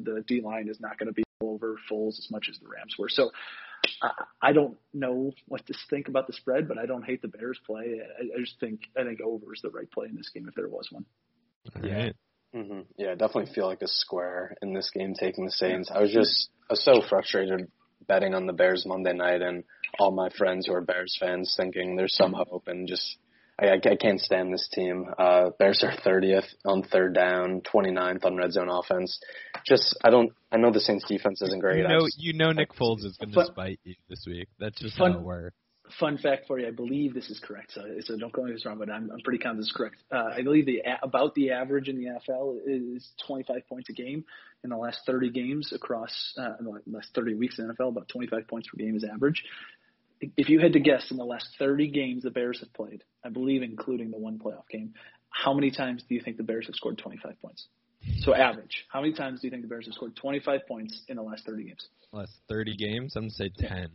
the 0.02 0.24
D 0.26 0.40
line 0.40 0.68
is 0.68 0.80
not 0.80 0.98
going 0.98 1.08
to 1.08 1.12
be 1.12 1.24
over 1.40 1.76
Foles 1.90 2.18
as 2.18 2.28
much 2.30 2.46
as 2.50 2.58
the 2.58 2.68
Rams 2.68 2.94
were. 2.98 3.08
So 3.08 3.30
I, 4.02 4.10
I 4.42 4.52
don't 4.52 4.76
know 4.92 5.32
what 5.46 5.66
to 5.66 5.74
think 5.90 6.08
about 6.08 6.26
the 6.26 6.32
spread, 6.32 6.68
but 6.68 6.78
I 6.78 6.86
don't 6.86 7.04
hate 7.04 7.22
the 7.22 7.28
Bears 7.28 7.58
play. 7.66 8.00
I, 8.00 8.36
I 8.36 8.40
just 8.40 8.58
think 8.60 8.82
I 8.98 9.04
think 9.04 9.20
over 9.20 9.52
is 9.54 9.60
the 9.62 9.70
right 9.70 9.90
play 9.90 10.06
in 10.08 10.16
this 10.16 10.30
game 10.32 10.46
if 10.48 10.54
there 10.54 10.68
was 10.68 10.88
one. 10.90 11.04
Yeah. 11.82 12.10
Mm-hmm. 12.54 12.80
Yeah, 12.96 13.10
I 13.12 13.14
definitely 13.14 13.52
feel 13.54 13.66
like 13.66 13.82
a 13.82 13.88
square 13.88 14.56
in 14.62 14.72
this 14.72 14.90
game 14.90 15.14
taking 15.14 15.44
the 15.44 15.50
Saints. 15.50 15.90
I 15.94 16.00
was 16.00 16.12
just 16.12 16.48
I 16.70 16.72
was 16.72 16.84
so 16.84 17.02
frustrated 17.06 17.70
betting 18.06 18.34
on 18.34 18.46
the 18.46 18.52
Bears 18.52 18.86
Monday 18.86 19.12
night 19.12 19.42
and 19.42 19.64
all 19.98 20.10
my 20.10 20.30
friends 20.30 20.66
who 20.66 20.72
are 20.72 20.80
Bears 20.80 21.16
fans 21.20 21.54
thinking 21.56 21.96
there's 21.96 22.16
some 22.16 22.32
hope 22.32 22.68
and 22.68 22.88
just 22.88 23.18
I, 23.60 23.72
I 23.72 23.96
can't 23.96 24.20
stand 24.20 24.52
this 24.52 24.68
team. 24.72 25.06
Uh, 25.18 25.50
Bears 25.58 25.82
are 25.82 25.92
30th 25.92 26.46
on 26.64 26.82
third 26.82 27.14
down, 27.14 27.62
29th 27.62 28.24
on 28.24 28.36
red 28.36 28.52
zone 28.52 28.68
offense. 28.68 29.18
Just 29.66 29.96
I 30.04 30.10
don't. 30.10 30.32
I 30.52 30.56
know 30.56 30.70
the 30.70 30.80
Saints 30.80 31.04
defense 31.06 31.42
isn't 31.42 31.60
great. 31.60 31.78
You 31.78 31.88
know, 31.88 32.06
just, 32.06 32.18
you 32.18 32.32
know 32.32 32.52
Nick 32.52 32.72
Foles 32.74 33.04
is 33.04 33.16
going 33.16 33.32
to 33.32 33.44
spite 33.46 33.80
you 33.84 33.94
this 34.08 34.24
week. 34.26 34.48
That's 34.58 34.80
just 34.80 34.96
fun, 34.96 35.12
how 35.12 35.18
it 35.18 35.24
works. 35.24 35.56
Fun 35.98 36.18
fact 36.18 36.46
for 36.46 36.58
you: 36.58 36.68
I 36.68 36.70
believe 36.70 37.14
this 37.14 37.30
is 37.30 37.40
correct. 37.40 37.72
So, 37.72 37.82
so 38.00 38.16
don't 38.16 38.32
go 38.32 38.44
me 38.44 38.52
this 38.52 38.64
wrong, 38.64 38.78
but 38.78 38.90
I'm, 38.90 39.10
I'm 39.10 39.20
pretty 39.24 39.38
confident 39.38 39.62
this 39.62 39.66
is 39.66 39.72
correct. 39.72 39.96
Uh, 40.12 40.30
I 40.36 40.42
believe 40.42 40.66
the 40.66 40.82
about 41.02 41.34
the 41.34 41.50
average 41.50 41.88
in 41.88 41.96
the 41.96 42.10
NFL 42.10 42.58
is 42.64 43.08
25 43.26 43.62
points 43.68 43.88
a 43.88 43.92
game 43.92 44.24
in 44.62 44.70
the 44.70 44.76
last 44.76 45.00
30 45.06 45.30
games 45.30 45.72
across 45.72 46.34
uh, 46.38 46.52
in 46.60 46.64
the 46.64 46.80
last 46.86 47.08
30 47.14 47.34
weeks 47.34 47.58
in 47.58 47.66
the 47.66 47.74
NFL. 47.74 47.88
About 47.88 48.08
25 48.08 48.46
points 48.46 48.68
per 48.68 48.76
game 48.76 48.96
is 48.96 49.04
average 49.04 49.42
if 50.20 50.48
you 50.48 50.60
had 50.60 50.72
to 50.72 50.80
guess 50.80 51.10
in 51.10 51.16
the 51.16 51.24
last 51.24 51.48
30 51.58 51.90
games 51.90 52.22
the 52.22 52.30
Bears 52.30 52.60
have 52.60 52.72
played, 52.72 53.04
I 53.24 53.28
believe 53.28 53.62
including 53.62 54.10
the 54.10 54.18
one 54.18 54.38
playoff 54.38 54.68
game, 54.70 54.94
how 55.30 55.54
many 55.54 55.70
times 55.70 56.04
do 56.08 56.14
you 56.14 56.20
think 56.20 56.36
the 56.36 56.42
Bears 56.42 56.66
have 56.66 56.74
scored 56.74 56.98
25 56.98 57.40
points? 57.40 57.68
So 58.20 58.34
average, 58.34 58.86
how 58.88 59.00
many 59.00 59.12
times 59.12 59.40
do 59.40 59.46
you 59.46 59.50
think 59.50 59.62
the 59.62 59.68
Bears 59.68 59.86
have 59.86 59.94
scored 59.94 60.16
25 60.16 60.66
points 60.66 61.02
in 61.08 61.16
the 61.16 61.22
last 61.22 61.44
30 61.46 61.64
games? 61.64 61.88
Last 62.12 62.32
30 62.48 62.76
games, 62.76 63.16
I'm 63.16 63.24
gonna 63.24 63.30
say 63.30 63.50
10. 63.58 63.88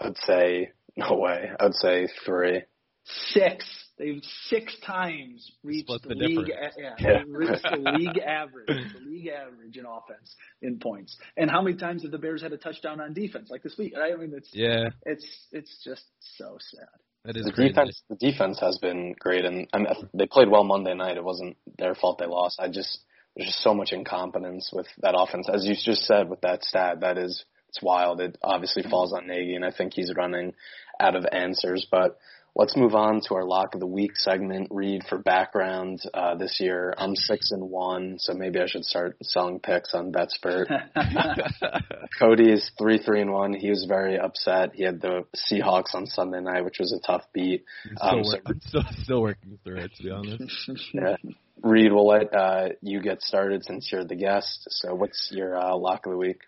I'd 0.00 0.16
say 0.18 0.70
no 0.96 1.14
way. 1.14 1.50
I'd 1.58 1.74
say 1.74 2.08
three. 2.24 2.62
Six. 3.04 3.64
They've 3.98 4.20
six 4.48 4.74
times 4.84 5.52
reached 5.62 5.88
Split 5.88 6.02
the, 6.02 6.08
the 6.08 6.14
league. 6.16 6.46
difference. 6.46 6.74
Yeah, 6.78 6.94
Yeah. 6.98 7.22
reached 7.28 7.62
the 7.62 7.76
league 7.76 8.18
average. 8.18 8.66
The 8.66 9.00
league 9.08 9.28
average 9.28 9.76
in 9.76 9.84
offense 9.86 10.34
in 10.62 10.78
points. 10.80 11.16
And 11.36 11.48
how 11.50 11.62
many 11.62 11.76
times 11.76 12.02
have 12.02 12.10
the 12.10 12.18
Bears 12.18 12.42
had 12.42 12.52
a 12.52 12.56
touchdown 12.56 13.00
on 13.00 13.12
defense 13.12 13.50
like 13.50 13.62
this 13.62 13.76
week? 13.78 13.92
I 13.96 14.16
mean, 14.16 14.32
it's 14.36 14.48
Yeah, 14.52 14.88
it's 15.04 15.26
it's 15.52 15.82
just 15.84 16.02
so 16.38 16.56
sad. 16.60 16.88
that 17.24 17.36
is 17.36 17.44
The 17.44 17.52
crazy. 17.52 17.68
defense, 17.68 18.02
the 18.08 18.16
defense 18.16 18.58
has 18.60 18.78
been 18.78 19.14
great, 19.18 19.44
and 19.44 19.68
I 19.72 19.78
mean, 19.78 19.86
they 20.12 20.26
played 20.26 20.48
well 20.50 20.64
Monday 20.64 20.94
night. 20.94 21.16
It 21.16 21.24
wasn't 21.24 21.56
their 21.78 21.94
fault 21.94 22.18
they 22.18 22.26
lost. 22.26 22.58
I 22.58 22.68
just 22.68 22.98
there's 23.36 23.48
just 23.48 23.62
so 23.62 23.74
much 23.74 23.92
incompetence 23.92 24.70
with 24.72 24.86
that 25.02 25.14
offense, 25.16 25.48
as 25.52 25.64
you 25.64 25.74
just 25.76 26.02
said 26.06 26.28
with 26.28 26.40
that 26.40 26.64
stat. 26.64 27.00
That 27.00 27.18
is 27.18 27.44
it's 27.74 27.82
wild. 27.82 28.20
It 28.20 28.38
obviously 28.42 28.82
falls 28.84 29.12
on 29.12 29.26
Nagy, 29.26 29.54
and 29.56 29.64
I 29.64 29.72
think 29.72 29.94
he's 29.94 30.12
running 30.16 30.54
out 31.00 31.16
of 31.16 31.26
answers. 31.32 31.86
But 31.90 32.18
let's 32.54 32.76
move 32.76 32.94
on 32.94 33.20
to 33.26 33.34
our 33.34 33.44
lock 33.44 33.74
of 33.74 33.80
the 33.80 33.86
week 33.86 34.12
segment. 34.16 34.68
Reed 34.70 35.02
for 35.08 35.18
background 35.18 36.00
uh, 36.14 36.36
this 36.36 36.58
year. 36.60 36.94
I'm 36.96 37.16
six 37.16 37.50
and 37.50 37.68
one, 37.68 38.16
so 38.20 38.32
maybe 38.32 38.60
I 38.60 38.66
should 38.68 38.84
start 38.84 39.16
selling 39.22 39.58
picks 39.58 39.92
on 39.92 40.12
BetSpert. 40.12 40.66
Cody 42.18 42.52
is 42.52 42.70
three 42.78 42.98
three 42.98 43.20
and 43.20 43.32
one. 43.32 43.54
He 43.54 43.70
was 43.70 43.86
very 43.88 44.18
upset. 44.18 44.70
He 44.74 44.84
had 44.84 45.00
the 45.00 45.24
Seahawks 45.36 45.94
on 45.94 46.06
Sunday 46.06 46.40
night, 46.40 46.64
which 46.64 46.78
was 46.78 46.92
a 46.92 47.04
tough 47.04 47.24
beat. 47.32 47.64
I'm 48.00 48.18
Um, 48.18 48.24
still, 48.24 48.32
so 48.34 48.40
I'm 48.46 48.60
still, 48.60 48.82
still 49.02 49.22
working 49.22 49.58
through 49.64 49.78
it, 49.78 49.90
to 49.96 50.02
be 50.04 50.10
honest. 50.10 50.70
yeah. 50.92 51.16
Reed, 51.62 51.92
we'll 51.92 52.06
let 52.06 52.34
uh, 52.34 52.68
you 52.82 53.00
get 53.00 53.22
started 53.22 53.64
since 53.64 53.90
you're 53.90 54.04
the 54.04 54.16
guest. 54.16 54.66
So, 54.68 54.94
what's 54.94 55.30
your 55.32 55.56
uh, 55.56 55.74
lock 55.76 56.04
of 56.06 56.12
the 56.12 56.18
week? 56.18 56.40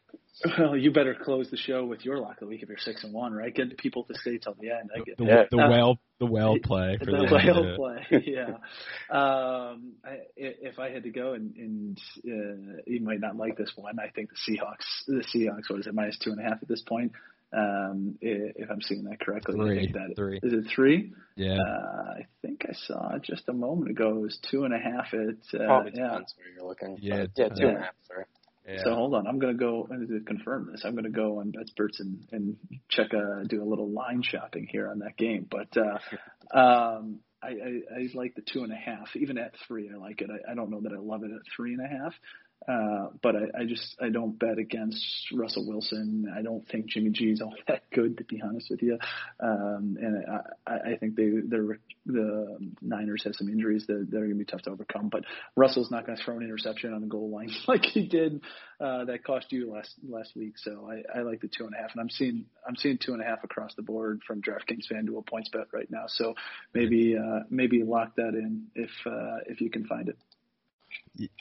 Well, 0.59 0.77
you 0.77 0.91
better 0.91 1.15
close 1.15 1.51
the 1.51 1.57
show 1.57 1.85
with 1.87 2.05
your 2.05 2.19
lock 2.19 2.33
of 2.35 2.41
the 2.41 2.47
week 2.47 2.63
if 2.63 2.69
you're 2.69 2.77
six 2.79 3.05
and 3.05 3.13
one, 3.15 3.33
right? 3.33 3.55
Get 3.55 3.77
people 3.79 4.05
to 4.05 4.15
stay 4.21 4.37
till 4.39 4.55
the 4.61 4.71
end. 4.71 4.91
I 4.95 5.01
get 5.03 5.17
The, 5.17 5.25
Yeah. 5.25 5.45
the 5.51 5.57
Uh, 5.59 5.71
whale, 5.71 5.99
the 6.21 6.27
whale 6.27 6.59
play 6.63 6.99
for 6.99 7.07
the 7.07 7.13
the 7.13 7.17
end 7.19 7.27
of 7.27 7.33
whale 7.33 7.65
it. 7.69 7.77
play, 7.77 8.23
yeah. 8.27 8.57
Um, 9.11 9.95
I, 10.05 10.19
if 10.37 10.79
I 10.79 10.91
had 10.91 11.05
to 11.05 11.11
go, 11.11 11.33
and, 11.33 11.55
and 11.57 11.99
uh, 12.27 12.83
you 12.87 13.01
might 13.01 13.21
not 13.21 13.37
like 13.37 13.57
this 13.57 13.73
one, 13.77 13.99
I 13.99 14.09
think 14.11 14.29
the 14.31 14.37
Seahawks, 14.53 15.07
the 15.07 15.25
Seahawks, 15.35 15.71
what 15.71 15.81
is 15.81 15.87
it, 15.87 15.95
minus 15.95 16.19
two 16.19 16.31
and 16.33 16.41
a 16.41 16.43
half 16.43 16.59
at 16.63 16.69
this 16.69 16.83
point? 16.83 17.13
Um, 17.57 18.19
i- 18.23 18.53
if 18.57 18.71
I'm 18.71 18.83
seeing 18.83 19.05
that 19.05 19.21
correctly, 19.21 19.55
I 19.59 19.65
Three, 19.65 19.79
think 19.81 19.93
that 19.95 20.13
three. 20.17 20.41
is 20.43 20.53
it 20.53 20.67
three? 20.75 21.13
Yeah. 21.37 21.59
Uh, 21.61 22.11
I 22.19 22.27
think 22.43 22.67
I 22.69 22.73
saw 22.75 23.17
just 23.23 23.49
a 23.49 23.53
moment 23.53 23.91
ago 23.91 24.11
it 24.17 24.21
was 24.21 24.39
two 24.51 24.65
and 24.65 24.75
a 24.75 24.79
half 24.79 25.15
at 25.15 25.59
uh, 25.61 25.65
Probably 25.65 25.93
yeah. 25.95 26.09
depends 26.09 26.35
where 26.37 26.53
you're 26.55 26.67
looking. 26.69 26.99
Yeah, 27.01 27.23
But, 27.23 27.31
yeah, 27.37 27.45
it's- 27.47 27.59
two 27.59 27.69
and 27.69 27.77
a 27.79 27.81
half. 27.81 27.95
Sorry. 28.07 28.25
Yeah. 28.67 28.83
So 28.85 28.95
hold 28.95 29.15
on, 29.15 29.27
I'm 29.27 29.39
gonna 29.39 29.55
go 29.55 29.89
uh, 29.91 29.97
to 29.97 30.21
confirm 30.27 30.71
this. 30.71 30.83
I'm 30.85 30.95
gonna 30.95 31.11
go 31.11 31.41
on 31.41 31.53
BetSperts 31.53 32.01
and, 32.01 32.27
and 32.33 32.57
check 32.89 33.13
a 33.13 33.45
do 33.47 33.63
a 33.63 33.69
little 33.69 33.91
line 33.91 34.23
shopping 34.23 34.67
here 34.71 34.91
on 34.91 35.01
that 35.01 35.17
game. 35.17 35.47
But 35.51 35.77
uh, 35.77 35.99
um, 36.59 37.21
I, 37.43 37.49
I, 37.49 38.01
I 38.01 38.09
like 38.15 38.35
the 38.35 38.43
two 38.43 38.65
and 38.65 38.73
a 38.73 38.77
half, 38.77 39.15
even 39.15 39.39
at 39.39 39.53
three. 39.69 39.91
I 39.93 39.97
like 39.97 40.21
it. 40.21 40.31
I, 40.31 40.53
I 40.53 40.55
don't 40.55 40.71
know 40.71 40.81
that 40.81 40.93
I 40.93 40.99
love 40.99 41.23
it 41.23 41.31
at 41.31 41.43
three 41.55 41.75
and 41.75 41.85
a 41.85 41.89
half, 41.89 42.15
uh, 42.69 43.09
but 43.23 43.37
I, 43.37 43.61
I 43.61 43.65
just 43.65 43.97
I 44.01 44.09
don't 44.09 44.39
bet 44.39 44.59
against 44.59 45.05
Russell 45.33 45.67
Wilson. 45.67 46.33
I 46.37 46.43
don't 46.43 46.67
think 46.69 46.87
Jimmy 46.87 47.11
G 47.11 47.27
is 47.27 47.41
all 47.41 47.55
that 47.69 47.83
good, 47.93 48.19
to 48.19 48.25
be 48.25 48.43
honest 48.43 48.71
with 48.71 48.83
you. 48.83 48.99
Um, 49.39 49.97
and 50.01 50.25
I, 50.67 50.93
I 50.93 50.97
think 50.97 51.15
they 51.15 51.31
they're 51.47 51.79
the 52.07 52.59
Niners 52.83 53.23
have 53.25 53.35
some 53.35 53.49
injuries 53.49 53.85
that, 53.89 54.09
that 54.11 54.17
are 54.17 54.27
going 54.27 54.31
to 54.31 54.37
be 54.37 54.45
tough 54.45 54.63
to 54.63 54.71
overcome. 54.71 55.09
But 55.09 55.25
Russell's 55.57 55.91
not 55.91 56.07
going 56.07 56.17
to 56.17 56.25
throw 56.25 56.37
an 56.37 56.43
interception 56.43 56.93
on 56.93 57.01
the 57.01 57.07
goal 57.07 57.31
line 57.31 57.51
like 57.69 57.85
he 57.85 58.07
did 58.07 58.41
uh, 58.81 59.05
that 59.05 59.25
cost 59.25 59.47
you 59.51 59.73
last 59.73 59.95
last 60.09 60.37
week. 60.37 60.55
So 60.57 60.91
I, 60.91 61.19
I 61.19 61.23
like 61.23 61.41
the 61.41 61.49
two 61.49 61.67
and 61.67 61.75
a 61.75 61.79
half, 61.79 61.93
and 61.93 62.01
I'm 62.01 62.11
seeing 62.11 62.47
I'm 62.67 62.77
seeing 62.77 62.99
two 62.99 63.13
and 63.13 63.23
a 63.23 63.25
half 63.25 63.45
across 63.45 63.75
the 63.75 63.83
board 63.83 64.23
from 64.27 64.43
DraftKings 64.43 64.91
FanDuel 64.91 65.25
PointsBet 65.25 65.67
right 65.73 65.91
now. 65.91 66.05
So 66.09 66.35
maybe 66.75 67.17
uh, 67.17 67.41
maybe 67.49 67.83
lock 67.85 68.17
that 68.17 68.35
in 68.35 68.67
if 68.75 68.91
uh, 69.07 69.39
if 69.47 69.61
you 69.61 69.71
can 69.71 69.87
find 69.87 70.09
it. 70.09 70.17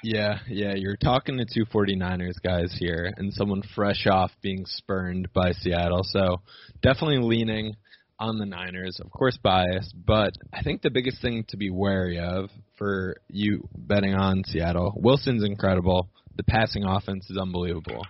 Yeah, 0.03 0.39
yeah, 0.47 0.74
you're 0.76 0.95
talking 0.95 1.38
to 1.38 1.45
two 1.45 1.66
49ers 1.66 2.41
guys 2.41 2.76
here 2.80 3.12
and 3.18 3.34
someone 3.34 3.62
fresh 3.76 4.08
off 4.08 4.32
being 4.41 4.66
spurned 4.66 5.34
by 5.34 5.51
Seattle. 5.51 6.03
So 6.03 6.41
definitely 6.82 7.20
leaning 7.20 7.76
on 8.20 8.38
the 8.38 8.45
Niners, 8.45 8.99
of 9.03 9.12
course 9.12 9.38
biased, 9.41 9.93
but 10.06 10.34
I 10.53 10.62
think 10.64 10.82
the 10.82 10.89
biggest 10.89 11.22
thing 11.22 11.43
to 11.49 11.58
be 11.58 11.70
wary 11.70 12.20
of 12.20 12.49
for 12.78 13.18
you 13.28 13.68
betting 13.76 14.14
on 14.14 14.43
Seattle, 14.45 14.93
Wilson's 14.95 15.43
incredible. 15.43 16.10
The 16.38 16.43
passing 16.43 16.84
offense 16.86 17.30
is 17.30 17.38
unbelievable. 17.38 18.06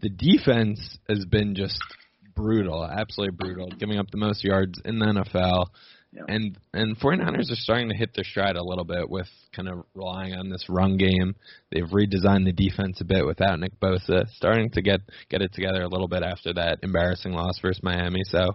The 0.00 0.10
defense 0.10 0.98
has 1.08 1.24
been 1.24 1.54
just 1.54 1.78
brutal, 2.34 2.84
absolutely 2.84 3.36
brutal, 3.36 3.70
giving 3.70 3.98
up 3.98 4.10
the 4.10 4.18
most 4.18 4.44
yards 4.44 4.80
in 4.84 4.98
the 4.98 5.06
NFL. 5.06 5.66
Yeah. 6.12 6.22
And 6.26 6.58
and 6.72 6.98
49ers 6.98 7.50
are 7.52 7.56
starting 7.56 7.90
to 7.90 7.94
hit 7.94 8.14
their 8.14 8.24
stride 8.24 8.56
a 8.56 8.62
little 8.64 8.84
bit 8.84 9.10
with 9.10 9.28
kind 9.54 9.68
of 9.68 9.84
relying 9.94 10.34
on 10.34 10.48
this 10.48 10.64
run 10.68 10.96
game. 10.96 11.36
They've 11.70 11.84
redesigned 11.84 12.46
the 12.46 12.52
defense 12.52 13.00
a 13.00 13.04
bit 13.04 13.26
without 13.26 13.60
Nick 13.60 13.78
Bosa, 13.78 14.26
starting 14.30 14.70
to 14.70 14.82
get 14.82 15.00
get 15.28 15.42
it 15.42 15.52
together 15.52 15.82
a 15.82 15.88
little 15.88 16.08
bit 16.08 16.22
after 16.22 16.54
that 16.54 16.78
embarrassing 16.82 17.32
loss 17.32 17.58
versus 17.60 17.82
Miami. 17.82 18.22
So, 18.24 18.52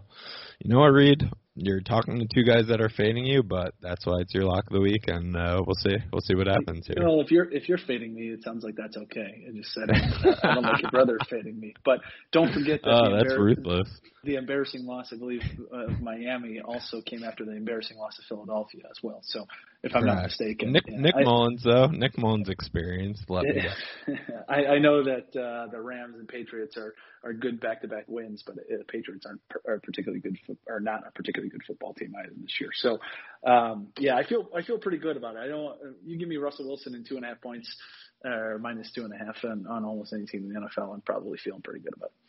you 0.60 0.74
know 0.74 0.80
what, 0.80 0.94
Reed? 0.94 1.30
You're 1.56 1.82
talking 1.82 2.18
to 2.18 2.26
two 2.34 2.44
guys 2.44 2.66
that 2.70 2.82
are 2.82 2.90
fading 2.90 3.28
you, 3.28 3.44
but 3.44 3.76
that's 3.80 4.04
why 4.08 4.22
it's 4.22 4.34
your 4.34 4.46
lock 4.46 4.66
of 4.66 4.74
the 4.74 4.82
week, 4.82 5.04
and 5.06 5.38
uh, 5.38 5.62
we'll 5.64 5.76
see. 5.76 5.96
We'll 6.12 6.22
see 6.22 6.34
what 6.34 6.48
happens 6.48 6.88
here. 6.88 7.06
Well, 7.06 7.22
if 7.22 7.30
you're 7.30 7.52
if 7.52 7.70
you're 7.70 7.78
fading 7.78 8.16
me, 8.16 8.30
it 8.30 8.44
sounds 8.44 8.64
like 8.64 8.74
that's 8.76 8.98
okay. 8.98 9.46
I 9.48 9.56
just 9.56 9.72
said 9.72 9.90
it. 9.90 10.40
I 10.44 10.56
don't 10.56 10.64
like 10.64 10.82
your 10.82 10.90
brother 10.90 11.20
fading 11.30 11.60
me, 11.60 11.76
but 11.86 12.00
don't 12.32 12.52
forget 12.52 12.82
that 12.82 12.90
Oh, 12.90 13.16
that's 13.16 13.38
ruthless. 13.38 13.88
The 14.24 14.36
embarrassing 14.36 14.86
loss, 14.86 15.12
I 15.12 15.18
believe, 15.18 15.42
of 15.72 16.00
Miami 16.00 16.62
also 16.62 17.02
came 17.02 17.24
after 17.24 17.44
the 17.44 17.52
embarrassing 17.52 17.98
loss 17.98 18.18
of 18.20 18.26
Philadelphia 18.26 18.84
as 18.90 18.98
well. 19.04 19.20
So, 19.24 19.46
if 19.84 19.94
I'm 19.96 20.06
not 20.06 20.24
mistaken, 20.24 20.72
Nick 20.72 20.86
yeah, 20.88 20.98
Nick 20.98 21.16
I- 21.16 21.24
Mullins 21.24 21.62
though, 21.64 21.88
Nick 21.88 22.18
Mullens 22.18 22.48
experience. 22.48 23.22
Let 23.28 23.44
me. 23.44 23.64
I, 24.50 24.66
I 24.66 24.80
know 24.80 25.04
that 25.04 25.38
uh, 25.38 25.70
the 25.72 25.82
Rams 25.82 26.16
and 26.18 26.28
Patriots 26.28 26.78
are 26.78 26.94
are 27.24 27.34
good 27.34 27.60
back-to-back 27.60 28.06
wins, 28.08 28.44
but 28.46 28.56
uh, 28.58 28.78
the 28.78 28.86
Patriots 28.86 29.26
aren't 29.26 29.42
are 29.68 29.80
particularly 29.80 30.22
good 30.22 30.38
are 30.70 30.80
not 30.80 31.06
a 31.08 31.12
particularly 31.12 31.50
good 31.50 31.64
football 31.68 31.94
team 31.94 32.14
either 32.18 32.34
this 32.38 32.58
year. 32.62 32.70
So, 32.74 33.00
um, 33.46 33.88
yeah, 34.00 34.16
I 34.16 34.26
feel 34.26 34.48
I 34.56 34.62
feel 34.62 34.78
pretty 34.78 35.00
good 35.00 35.18
about 35.18 35.36
it. 35.36 35.40
I 35.40 35.48
don't. 35.48 35.78
You 36.06 36.18
give 36.18 36.30
me 36.30 36.38
Russell 36.38 36.68
Wilson 36.68 36.96
in 36.96 37.04
two 37.04 37.18
and 37.18 37.26
a 37.26 37.28
half 37.30 37.42
points, 37.42 37.76
or 38.24 38.58
minus 38.60 38.92
two 38.94 39.04
and 39.04 39.14
a 39.14 39.18
half 39.18 39.36
on, 39.44 39.68
on 39.68 39.84
almost 39.84 40.14
any 40.14 40.26
team 40.26 40.44
in 40.44 40.54
the 40.54 40.60
NFL, 40.60 40.94
I'm 40.94 41.02
probably 41.02 41.38
feeling 41.38 41.62
pretty 41.62 41.82
good 41.82 41.94
about 41.96 42.12
it. 42.12 42.23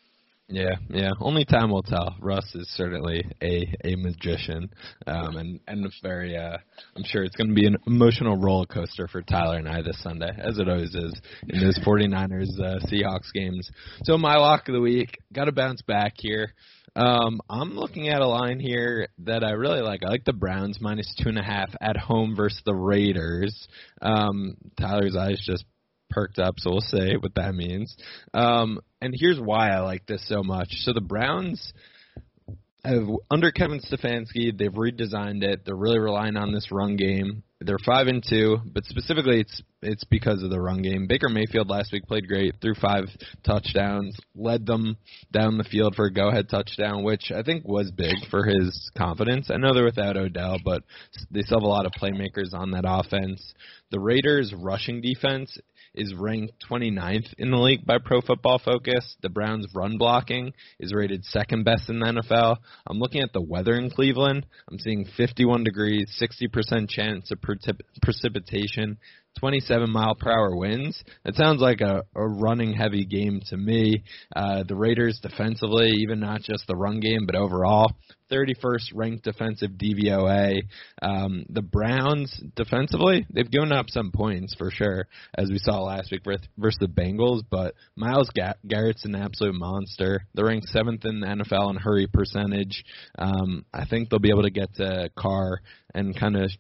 Yeah, 0.49 0.75
yeah. 0.91 1.11
Only 1.21 1.47
time 1.47 1.71
will 1.71 1.83
tell. 1.83 2.17
Russ 2.21 2.45
is 2.55 2.69
certainly 2.77 3.25
a 3.43 3.67
a 3.83 3.97
magician, 3.97 4.69
um, 5.07 5.37
and 5.37 5.61
and 5.67 5.91
very. 6.03 6.37
Uh, 6.37 6.59
I'm 6.95 7.05
sure 7.05 7.25
it's 7.25 7.35
going 7.35 7.49
to 7.49 7.55
be 7.55 7.67
an 7.67 7.79
emotional 7.87 8.37
roller 8.37 8.67
coaster 8.67 9.09
for 9.09 9.23
Tyler 9.23 9.57
and 9.57 9.67
I 9.67 9.81
this 9.81 10.03
Sunday, 10.03 10.31
as 10.39 10.59
it 10.59 10.69
always 10.69 10.95
is 10.95 11.19
in 11.49 11.61
those 11.61 11.79
49ers 11.79 12.61
uh, 12.61 12.79
Seahawks 12.87 13.33
games. 13.33 13.71
So 14.05 14.19
my 14.19 14.37
lock 14.37 14.69
of 14.69 14.75
the 14.75 14.81
week 14.83 15.17
got 15.33 15.47
to 15.47 15.53
bounce 15.53 15.81
back 15.81 16.13
here. 16.19 16.53
Um, 16.95 17.41
I'm 17.49 17.75
looking 17.75 18.09
at 18.09 18.21
a 18.21 18.29
line 18.29 18.61
here 18.61 19.09
that 19.21 19.43
I 19.43 19.53
really 19.53 19.81
like. 19.81 20.03
I 20.05 20.11
like 20.11 20.25
the 20.25 20.33
Browns 20.33 20.79
minus 20.81 21.13
two 21.21 21.29
and 21.29 21.39
a 21.39 21.43
half 21.43 21.71
at 21.81 21.97
home 21.97 22.37
versus 22.37 22.63
the 22.65 22.75
Raiders. 22.75 23.67
Um, 24.01 24.57
Tyler's 24.79 25.17
eyes 25.17 25.43
just 25.45 25.65
perked 26.11 26.39
up, 26.39 26.55
so 26.59 26.71
we'll 26.71 26.81
say 26.81 27.17
what 27.17 27.35
that 27.35 27.55
means. 27.55 27.97
Um, 28.33 28.81
and 29.01 29.15
here's 29.17 29.41
why 29.41 29.71
I 29.71 29.81
like 29.81 30.07
this 30.07 30.27
so 30.29 30.43
much. 30.43 30.69
So 30.71 30.93
the 30.93 31.01
Browns 31.01 31.73
have 32.85 33.09
under 33.31 33.51
Kevin 33.51 33.81
Stefanski, 33.81 34.57
they've 34.57 34.71
redesigned 34.71 35.43
it. 35.43 35.63
They're 35.65 35.75
really 35.75 35.99
relying 35.99 36.37
on 36.37 36.53
this 36.53 36.71
run 36.71 36.97
game. 36.97 37.43
They're 37.61 37.79
five 37.79 38.09
and 38.09 38.23
two, 38.23 38.59
but 38.67 38.85
specifically 38.85 39.41
it's 39.41 39.63
it's 39.81 40.05
because 40.05 40.43
of 40.43 40.51
the 40.51 40.61
run 40.61 40.83
game. 40.83 41.07
Baker 41.07 41.31
Mayfield 41.31 41.71
last 41.71 41.93
week 41.93 42.05
played 42.07 42.29
great, 42.29 42.57
threw 42.61 42.75
five 42.75 43.05
touchdowns, 43.43 44.19
led 44.35 44.67
them 44.67 44.99
down 45.33 45.57
the 45.57 45.65
field 45.65 45.95
for 45.95 46.07
a 46.07 46.13
go 46.13 46.29
ahead 46.29 46.51
touchdown, 46.51 47.05
which 47.05 47.33
I 47.35 47.43
think 47.43 47.67
was 47.67 47.91
big 47.91 48.17
for 48.31 48.45
his 48.45 48.91
confidence. 48.99 49.51
I 49.51 49.57
know 49.57 49.73
they're 49.73 49.85
without 49.85 50.19
Odell, 50.19 50.59
but 50.63 50.83
they 51.31 51.41
still 51.43 51.61
have 51.61 51.65
a 51.65 51.69
lot 51.69 51.87
of 51.87 51.93
playmakers 51.93 52.53
on 52.53 52.73
that 52.73 52.85
offense. 52.87 53.55
The 53.91 54.01
Raiders 54.01 54.53
rushing 54.55 55.01
defense 55.01 55.57
is 55.95 56.15
ranked 56.15 56.53
29th 56.69 57.33
in 57.39 57.51
the 57.51 57.57
league 57.57 57.87
by 57.87 57.99
Pro 57.99 58.21
Football 58.21 58.59
Focus. 58.59 59.17
The 59.23 59.29
Browns' 59.29 59.67
run 59.75 59.99
blocking 59.99 60.53
is 60.81 60.93
rated 60.93 61.25
second 61.25 61.65
best 61.65 61.89
in 61.89 62.01
the 62.01 62.07
NFL. 62.07 62.57
I'm 62.87 62.99
looking 62.99 63.23
at 63.23 63.33
the 63.33 63.43
weather 63.43 63.75
in 63.75 63.91
Cleveland. 63.91 64.47
I'm 64.71 64.79
seeing 64.79 65.07
51 65.17 65.65
degrees, 65.65 66.17
60% 66.21 66.89
chance 66.89 67.31
of 67.31 67.41
precip- 67.41 67.81
precipitation, 68.03 68.99
27 69.39 69.91
mile 69.91 70.15
per 70.15 70.31
hour 70.31 70.57
winds. 70.57 71.03
That 71.25 71.35
sounds 71.35 71.61
like 71.61 71.81
a, 71.81 72.03
a 72.15 72.27
running 72.27 72.73
heavy 72.73 73.05
game 73.05 73.41
to 73.49 73.57
me. 73.57 74.03
Uh, 74.35 74.65
the 74.67 74.77
Raiders 74.77 75.19
defensively, 75.23 75.91
even 76.01 76.21
not 76.21 76.43
just 76.43 76.67
the 76.67 76.77
run 76.77 77.01
game, 77.01 77.27
but 77.27 77.35
overall, 77.35 77.91
31st 78.31 78.93
ranked 78.95 79.25
defensive 79.25 79.73
DVOA. 79.73 80.63
Um, 81.03 81.45
the 81.49 81.63
Browns 81.63 82.43
defensively, 82.57 83.27
they've 83.31 83.51
given 83.51 83.73
up 83.73 83.91
some 83.91 84.11
points 84.13 84.55
for 84.55 84.71
sure, 84.71 85.07
as 85.37 85.51
we 85.51 85.59
saw 85.59 85.83
last 85.83 86.11
week 86.11 86.23
versus 86.25 86.79
the 86.81 86.87
Bengals. 86.87 87.43
But 87.49 87.75
Myles 87.97 88.31
Garrett's 88.67 89.05
an 89.05 89.15
absolute 89.15 89.55
monster. 89.55 90.27
They're 90.35 90.47
ranked 90.47 90.69
seventh 90.69 91.05
in 91.05 91.21
the 91.21 91.27
NFL 91.27 91.71
in 91.71 91.77
hurry 91.77 92.07
percentage. 92.07 92.85
Um, 93.19 93.65
I 93.73 93.85
think 93.87 94.09
they'll 94.09 94.19
be 94.19 94.31
able 94.31 94.43
to 94.43 94.51
get 94.51 94.75
to 94.77 95.11
Carr 95.17 95.61
and 95.95 96.19
kind 96.19 96.37
of 96.37 96.51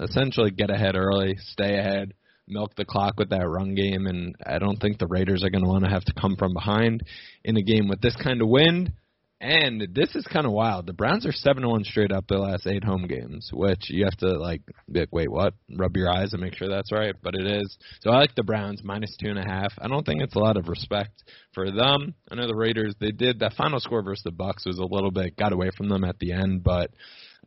essentially 0.00 0.50
get 0.50 0.70
ahead 0.70 0.96
early, 0.96 1.36
stay 1.38 1.78
ahead, 1.78 2.14
milk 2.48 2.74
the 2.76 2.84
clock 2.84 3.14
with 3.18 3.30
that 3.30 3.48
run 3.48 3.74
game, 3.74 4.06
and 4.06 4.34
I 4.44 4.58
don't 4.58 4.76
think 4.80 4.98
the 4.98 5.06
Raiders 5.06 5.42
are 5.42 5.50
going 5.50 5.64
to 5.64 5.70
want 5.70 5.84
to 5.84 5.90
have 5.90 6.04
to 6.04 6.14
come 6.14 6.36
from 6.36 6.52
behind 6.52 7.02
in 7.44 7.56
a 7.56 7.62
game 7.62 7.88
with 7.88 8.00
this 8.00 8.16
kind 8.16 8.40
of 8.40 8.48
wind. 8.48 8.92
And 9.38 9.88
this 9.92 10.14
is 10.16 10.26
kind 10.26 10.46
of 10.46 10.52
wild. 10.52 10.86
The 10.86 10.94
Browns 10.94 11.26
are 11.26 11.32
seven 11.32 11.68
one 11.68 11.84
straight 11.84 12.10
up 12.10 12.26
their 12.26 12.38
last 12.38 12.66
eight 12.66 12.82
home 12.82 13.06
games, 13.06 13.50
which 13.52 13.90
you 13.90 14.04
have 14.06 14.16
to 14.18 14.38
like, 14.38 14.62
like, 14.88 15.10
wait, 15.12 15.30
what? 15.30 15.52
Rub 15.76 15.94
your 15.94 16.10
eyes 16.10 16.32
and 16.32 16.40
make 16.40 16.54
sure 16.54 16.70
that's 16.70 16.90
right. 16.90 17.14
But 17.22 17.34
it 17.34 17.46
is. 17.46 17.76
So 18.00 18.10
I 18.10 18.16
like 18.16 18.34
the 18.34 18.42
Browns 18.42 18.80
minus 18.82 19.14
two 19.20 19.28
and 19.28 19.38
a 19.38 19.44
half. 19.44 19.74
I 19.78 19.88
don't 19.88 20.06
think 20.06 20.22
it's 20.22 20.36
a 20.36 20.38
lot 20.38 20.56
of 20.56 20.68
respect 20.68 21.22
for 21.52 21.70
them. 21.70 22.14
I 22.30 22.34
know 22.34 22.46
the 22.46 22.56
Raiders. 22.56 22.94
They 22.98 23.10
did 23.10 23.40
that 23.40 23.52
final 23.52 23.78
score 23.78 24.02
versus 24.02 24.22
the 24.24 24.30
Bucs 24.30 24.66
was 24.66 24.78
a 24.78 24.86
little 24.86 25.10
bit 25.10 25.36
got 25.36 25.52
away 25.52 25.68
from 25.76 25.90
them 25.90 26.04
at 26.04 26.18
the 26.18 26.32
end, 26.32 26.64
but 26.64 26.90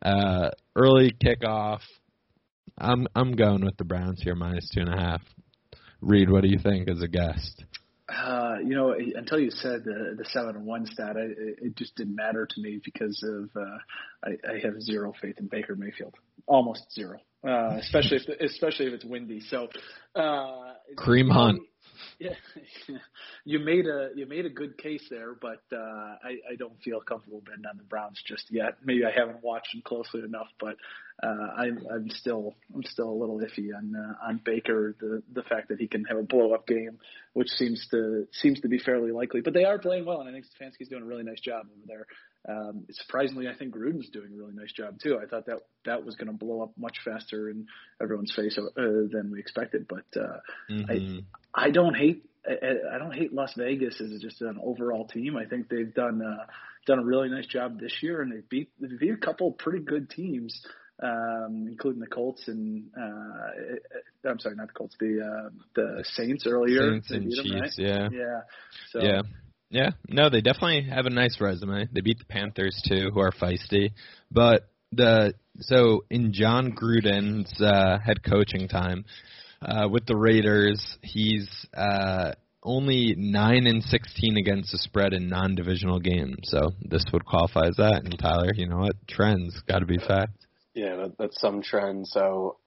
uh 0.03 0.51
early 0.75 1.11
kickoff, 1.11 1.81
I'm 2.77 3.07
I'm 3.15 3.33
going 3.33 3.63
with 3.65 3.77
the 3.77 3.83
Browns 3.83 4.21
here 4.21 4.35
minus 4.35 4.69
two 4.69 4.81
and 4.81 4.93
a 4.93 4.97
half. 4.97 5.21
Reed, 6.01 6.29
what 6.29 6.43
do 6.43 6.49
you 6.49 6.59
think 6.59 6.89
as 6.89 7.01
a 7.01 7.07
guest? 7.07 7.63
Uh, 8.09 8.55
you 8.63 8.75
know, 8.75 8.95
until 9.15 9.39
you 9.39 9.51
said 9.51 9.83
the 9.83 10.15
the 10.17 10.25
seven 10.31 10.55
and 10.55 10.65
one 10.65 10.85
stat, 10.85 11.15
I, 11.15 11.27
it 11.65 11.75
just 11.75 11.95
didn't 11.95 12.15
matter 12.15 12.47
to 12.49 12.61
me 12.61 12.79
because 12.83 13.23
of 13.23 13.49
uh, 13.55 13.77
I, 14.23 14.55
I 14.55 14.59
have 14.63 14.81
zero 14.81 15.13
faith 15.21 15.35
in 15.39 15.47
Baker 15.47 15.75
Mayfield, 15.75 16.15
almost 16.47 16.91
zero, 16.93 17.19
uh, 17.47 17.77
especially 17.79 18.17
if 18.17 18.41
especially 18.41 18.87
if 18.87 18.93
it's 18.93 19.05
windy. 19.05 19.41
So, 19.41 19.67
uh, 20.15 20.73
Kareem 20.97 21.31
Hunt. 21.31 21.61
Yeah, 22.19 22.33
you 23.45 23.59
made 23.59 23.85
a 23.85 24.09
you 24.13 24.25
made 24.25 24.45
a 24.45 24.49
good 24.49 24.77
case 24.77 25.03
there, 25.09 25.33
but 25.39 25.63
uh, 25.71 25.77
I, 26.21 26.51
I 26.51 26.55
don't 26.57 26.77
feel 26.83 26.99
comfortable 26.99 27.41
betting 27.45 27.65
on 27.65 27.77
the 27.77 27.83
Browns 27.83 28.21
just 28.27 28.51
yet. 28.51 28.75
Maybe 28.83 29.05
I 29.05 29.11
haven't 29.17 29.41
watched 29.41 29.71
them 29.71 29.81
closely 29.85 30.21
enough, 30.23 30.47
but 30.59 30.75
uh, 31.23 31.47
I'm 31.57 31.79
I'm 31.89 32.09
still 32.09 32.55
I'm 32.75 32.83
still 32.83 33.09
a 33.09 33.17
little 33.17 33.39
iffy 33.39 33.69
on 33.73 33.95
uh, 33.95 34.27
on 34.27 34.41
Baker. 34.43 34.97
The 34.99 35.23
the 35.33 35.43
fact 35.43 35.69
that 35.69 35.79
he 35.79 35.87
can 35.87 36.03
have 36.05 36.17
a 36.17 36.23
blow 36.23 36.53
up 36.53 36.67
game, 36.67 36.99
which 37.33 37.49
seems 37.51 37.87
to 37.91 38.27
seems 38.33 38.59
to 38.61 38.67
be 38.67 38.79
fairly 38.79 39.11
likely. 39.11 39.39
But 39.39 39.53
they 39.53 39.63
are 39.63 39.79
playing 39.79 40.05
well, 40.05 40.19
and 40.19 40.27
I 40.27 40.33
think 40.33 40.45
Stefanski's 40.45 40.89
doing 40.89 41.03
a 41.03 41.05
really 41.05 41.23
nice 41.23 41.39
job 41.39 41.67
over 41.71 41.87
there. 41.87 42.05
Um, 42.47 42.85
surprisingly, 42.91 43.47
I 43.47 43.55
think 43.55 43.75
Gruden's 43.75 44.09
doing 44.09 44.31
a 44.33 44.37
really 44.37 44.53
nice 44.53 44.71
job 44.71 44.99
too. 45.01 45.19
I 45.21 45.25
thought 45.27 45.45
that 45.47 45.59
that 45.85 46.05
was 46.05 46.15
going 46.15 46.27
to 46.27 46.33
blow 46.33 46.61
up 46.61 46.71
much 46.77 46.97
faster 47.03 47.49
in 47.49 47.67
everyone's 48.01 48.33
face 48.33 48.57
uh, 48.57 48.71
than 48.77 49.29
we 49.31 49.39
expected. 49.39 49.87
But 49.87 50.05
uh, 50.19 50.39
mm-hmm. 50.71 51.19
I 51.53 51.67
I 51.67 51.69
don't 51.71 51.95
hate 51.95 52.23
I, 52.47 52.95
I 52.95 52.97
don't 52.97 53.13
hate 53.13 53.33
Las 53.33 53.53
Vegas 53.57 53.99
as 54.01 54.21
just 54.21 54.41
an 54.41 54.59
overall 54.63 55.05
team. 55.05 55.35
I 55.35 55.45
think 55.45 55.69
they've 55.69 55.93
done 55.93 56.21
uh, 56.21 56.45
done 56.85 56.99
a 56.99 57.03
really 57.03 57.29
nice 57.29 57.47
job 57.47 57.79
this 57.79 57.93
year, 58.01 58.21
and 58.21 58.31
they 58.31 58.41
beat 58.49 58.71
they 58.79 58.87
beat 58.99 59.13
a 59.13 59.17
couple 59.17 59.51
pretty 59.51 59.83
good 59.83 60.09
teams, 60.09 60.65
um, 61.03 61.67
including 61.69 61.99
the 61.99 62.07
Colts 62.07 62.47
and 62.47 62.89
uh, 62.97 64.29
I'm 64.29 64.39
sorry, 64.39 64.55
not 64.55 64.67
the 64.67 64.73
Colts, 64.73 64.95
the 64.99 65.19
uh, 65.21 65.49
the 65.75 66.05
Saints 66.13 66.47
earlier. 66.47 66.93
Saints 66.93 67.11
and 67.11 67.31
Chiefs, 67.31 67.49
them, 67.49 67.61
right? 67.61 67.71
yeah, 67.77 68.09
yeah, 68.11 68.41
so, 68.91 69.01
yeah. 69.01 69.21
Yeah, 69.71 69.91
no, 70.07 70.29
they 70.29 70.41
definitely 70.41 70.89
have 70.89 71.05
a 71.05 71.11
nice 71.11 71.39
resume. 71.39 71.87
They 71.91 72.01
beat 72.01 72.17
the 72.17 72.25
Panthers 72.25 72.81
too, 72.87 73.11
who 73.13 73.19
are 73.19 73.31
feisty. 73.31 73.91
But 74.31 74.67
the 74.91 75.35
so 75.59 76.05
in 76.09 76.33
Jon 76.33 76.71
Gruden's 76.71 77.61
uh, 77.61 77.99
head 77.99 78.23
coaching 78.23 78.67
time 78.67 79.05
uh, 79.61 79.87
with 79.89 80.05
the 80.07 80.15
Raiders, 80.15 80.97
he's 81.03 81.47
uh, 81.75 82.31
only 82.63 83.13
nine 83.15 83.67
and 83.67 83.83
sixteen 83.83 84.37
against 84.37 84.71
the 84.71 84.79
spread 84.79 85.13
in 85.13 85.29
non-divisional 85.29 85.99
games. 85.99 86.37
So 86.43 86.71
this 86.81 87.05
would 87.13 87.25
qualify 87.25 87.67
as 87.67 87.75
that. 87.77 88.01
And 88.03 88.17
Tyler, 88.17 88.51
you 88.55 88.67
know 88.67 88.79
what? 88.79 88.95
Trends 89.07 89.61
got 89.67 89.79
to 89.79 89.85
be 89.85 89.99
fact. 89.99 90.47
Yeah, 90.73 90.95
that, 90.95 91.17
that's 91.19 91.39
some 91.39 91.61
trend. 91.61 92.07
So 92.07 92.57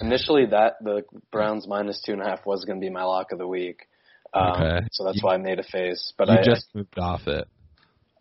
initially, 0.00 0.46
that 0.46 0.74
the 0.82 1.02
Browns 1.30 1.66
minus 1.68 2.02
two 2.04 2.12
and 2.12 2.22
a 2.22 2.24
half 2.24 2.44
was 2.46 2.64
going 2.64 2.80
to 2.80 2.84
be 2.84 2.90
my 2.90 3.04
lock 3.04 3.30
of 3.30 3.38
the 3.38 3.46
week. 3.46 3.86
Um, 4.34 4.52
okay. 4.52 4.86
So 4.92 5.04
that's 5.04 5.16
you, 5.16 5.22
why 5.22 5.34
I 5.34 5.38
made 5.38 5.58
a 5.58 5.64
face. 5.64 6.12
But 6.16 6.28
you 6.28 6.34
I 6.34 6.42
just 6.42 6.66
moved 6.74 6.98
off 6.98 7.26
it. 7.26 7.48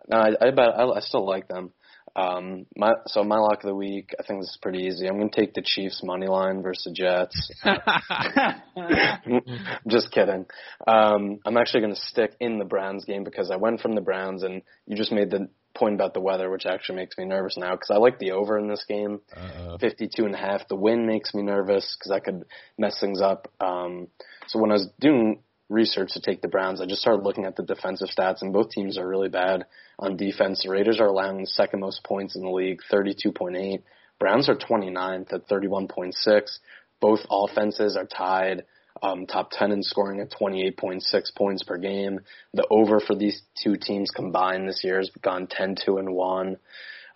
No, 0.10 0.18
I, 0.18 0.32
I 0.40 0.52
bet 0.52 0.70
I, 0.78 0.84
I 0.84 1.00
still 1.02 1.26
like 1.26 1.48
them. 1.48 1.72
Um, 2.16 2.66
my 2.76 2.94
so 3.06 3.24
my 3.24 3.38
lock 3.38 3.64
of 3.64 3.68
the 3.68 3.76
week, 3.76 4.16
I 4.20 4.24
think 4.24 4.42
this 4.42 4.50
is 4.50 4.58
pretty 4.60 4.80
easy. 4.80 5.08
I'm 5.08 5.18
going 5.18 5.30
to 5.30 5.40
take 5.40 5.54
the 5.54 5.62
Chiefs 5.64 6.02
money 6.04 6.26
line 6.26 6.64
versus 6.64 6.86
the 6.86 6.94
Jets. 6.94 7.52
just 9.88 10.12
kidding. 10.12 10.48
Um, 10.88 11.40
I'm 11.46 11.58
actually 11.58 11.82
going 11.82 11.94
to 11.94 12.02
stick 12.02 12.36
in 12.40 12.58
the 12.58 12.66
Browns 12.66 13.06
game 13.06 13.24
because 13.24 13.52
I 13.52 13.58
went 13.58 13.82
from 13.82 13.94
the 13.94 14.02
Browns, 14.02 14.42
and 14.42 14.64
you 14.88 14.98
just 14.98 15.12
made 15.12 15.30
the 15.30 15.48
point 15.76 15.94
about 15.94 16.16
the 16.16 16.20
weather, 16.20 16.50
which 16.50 16.66
actually 16.66 16.96
makes 16.96 17.16
me 17.20 17.26
nervous 17.26 17.56
now 17.56 17.74
because 17.74 17.92
I 17.92 17.98
like 17.98 18.18
the 18.18 18.32
over 18.32 18.58
in 18.58 18.68
this 18.68 18.84
game, 18.88 19.20
uh 19.36 19.78
52 19.78 20.26
and 20.26 20.34
a 20.34 20.40
half. 20.40 20.68
The 20.68 20.76
win 20.76 21.06
makes 21.06 21.36
me 21.36 21.44
nervous 21.44 21.96
because 22.00 22.12
I 22.12 22.20
could 22.20 22.46
mess 22.80 23.00
things 23.00 23.22
up. 23.22 23.48
Um, 23.60 24.08
so 24.48 24.60
when 24.60 24.72
I 24.72 24.76
was 24.76 24.90
doing 25.00 25.44
research 25.70 26.10
to 26.14 26.22
take 26.22 26.42
the 26.42 26.48
Browns, 26.48 26.82
I 26.82 26.86
just 26.86 27.02
started 27.02 27.24
looking 27.24 27.46
at 27.46 27.56
the 27.56 27.64
defensive 27.64 28.10
stats, 28.16 28.42
and 28.42 28.54
both 28.54 28.70
teams 28.70 28.98
are 28.98 29.08
really 29.08 29.30
bad 29.30 29.66
on 30.00 30.18
defense. 30.18 30.64
The 30.64 30.72
Raiders 30.72 31.00
are 31.00 31.08
allowing 31.08 31.42
the 31.42 31.48
second 31.48 31.80
most 31.80 32.04
points 32.04 32.36
in 32.36 32.44
the 32.44 32.50
league, 32.50 32.80
32.8. 32.92 33.82
Browns 34.20 34.50
are 34.50 34.56
29th 34.56 35.34
at 35.34 35.48
31.6. 35.48 36.60
Both 37.00 37.20
offenses 37.30 37.96
are 37.96 38.06
tied 38.06 38.64
um, 39.04 39.26
top 39.28 39.52
10 39.52 39.72
in 39.72 39.84
scoring 39.84 40.20
at 40.20 40.32
28.6 40.32 41.36
points 41.36 41.64
per 41.64 41.78
game. 41.78 42.20
The 42.54 42.68
over 42.70 43.00
for 43.00 43.16
these 43.16 43.42
two 43.64 43.76
teams 43.76 44.10
combined 44.10 44.68
this 44.68 44.82
year 44.84 44.98
has 44.98 45.12
gone 45.22 45.48
10-2 45.48 46.00
and 46.00 46.14
1. 46.14 46.58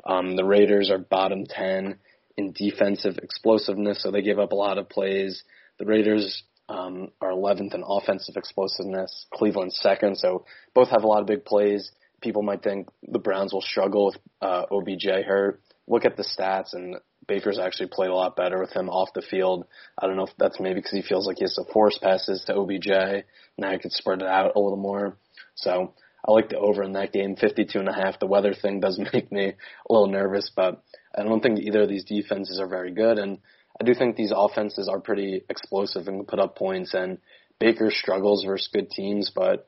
Um, 0.06 0.36
the 0.36 0.45
Raiders 0.45 0.89
are 0.89 0.97
bottom 0.97 1.45
10 1.47 1.97
in 2.38 2.54
defensive 2.54 3.18
explosiveness, 3.18 4.02
so 4.02 4.12
they 4.12 4.22
give 4.22 4.39
up 4.39 4.52
a 4.52 4.56
lot 4.56 4.78
of 4.78 4.89
plays. 4.89 5.43
The 5.80 5.86
Raiders 5.86 6.43
um, 6.72 7.09
are 7.19 7.32
11th 7.32 7.76
in 7.76 7.84
offensive 7.86 8.38
explosiveness. 8.38 9.26
Cleveland 9.34 9.74
second, 9.74 10.17
so 10.17 10.45
both 10.74 10.89
have 10.89 11.03
a 11.03 11.07
lot 11.07 11.19
of 11.19 11.28
big 11.28 11.43
plays. 11.43 11.91
People 12.22 12.43
might 12.43 12.63
think 12.63 12.88
the 13.07 13.19
Browns 13.19 13.51
will 13.51 13.61
struggle 13.61 14.07
with 14.07 14.17
uh, 14.41 14.65
OBJ 14.72 15.05
hurt. 15.26 15.61
Look 15.88 16.05
at 16.05 16.15
the 16.15 16.24
stats, 16.24 16.74
and 16.74 16.95
Baker's 17.28 17.59
actually 17.59 17.89
played 17.89 18.09
a 18.09 18.15
lot 18.15 18.36
better 18.36 18.59
with 18.59 18.72
him 18.72 18.89
off 18.89 19.13
the 19.13 19.22
field. 19.22 19.65
I 19.99 20.07
don't 20.07 20.15
know 20.15 20.26
if 20.26 20.34
that's 20.38 20.59
maybe 20.59 20.76
because 20.76 20.91
he 20.91 21.01
feels 21.01 21.28
like 21.28 21.38
he 21.38 21.43
has 21.43 21.55
to 21.55 21.65
force 21.74 21.97
passes 22.01 22.43
to 22.45 22.55
OBJ. 22.55 23.26
Now 23.57 23.72
he 23.72 23.80
could 23.80 23.91
spread 23.91 24.22
it 24.22 24.28
out 24.28 24.55
a 24.55 24.59
little 24.59 24.78
more. 24.78 25.17
So 25.55 25.93
I 26.26 26.32
like 26.32 26.49
the 26.49 26.57
over 26.57 26.84
in 26.84 26.93
that 26.93 27.11
game, 27.11 27.36
52 27.36 27.80
and 27.80 27.89
a 27.89 27.93
half. 27.93 28.19
The 28.19 28.28
weather 28.28 28.53
thing 28.53 28.80
does 28.80 28.99
make 29.13 29.32
me 29.32 29.47
a 29.47 29.93
little 29.93 30.07
nervous, 30.07 30.51
but 30.55 30.82
I 31.17 31.24
don't 31.24 31.41
think 31.41 31.59
either 31.59 31.82
of 31.82 31.89
these 31.89 32.05
defenses 32.05 32.59
are 32.59 32.67
very 32.67 32.91
good. 32.91 33.17
And 33.19 33.39
I 33.80 33.84
do 33.84 33.93
think 33.93 34.15
these 34.15 34.34
offenses 34.36 34.89
are 34.89 34.99
pretty 34.99 35.43
explosive 35.49 36.07
and 36.07 36.28
put 36.28 36.39
up 36.39 36.55
points. 36.55 36.93
And 36.93 37.17
Baker 37.59 37.91
struggles 37.91 38.43
versus 38.45 38.69
good 38.72 38.89
teams, 38.89 39.32
but 39.34 39.67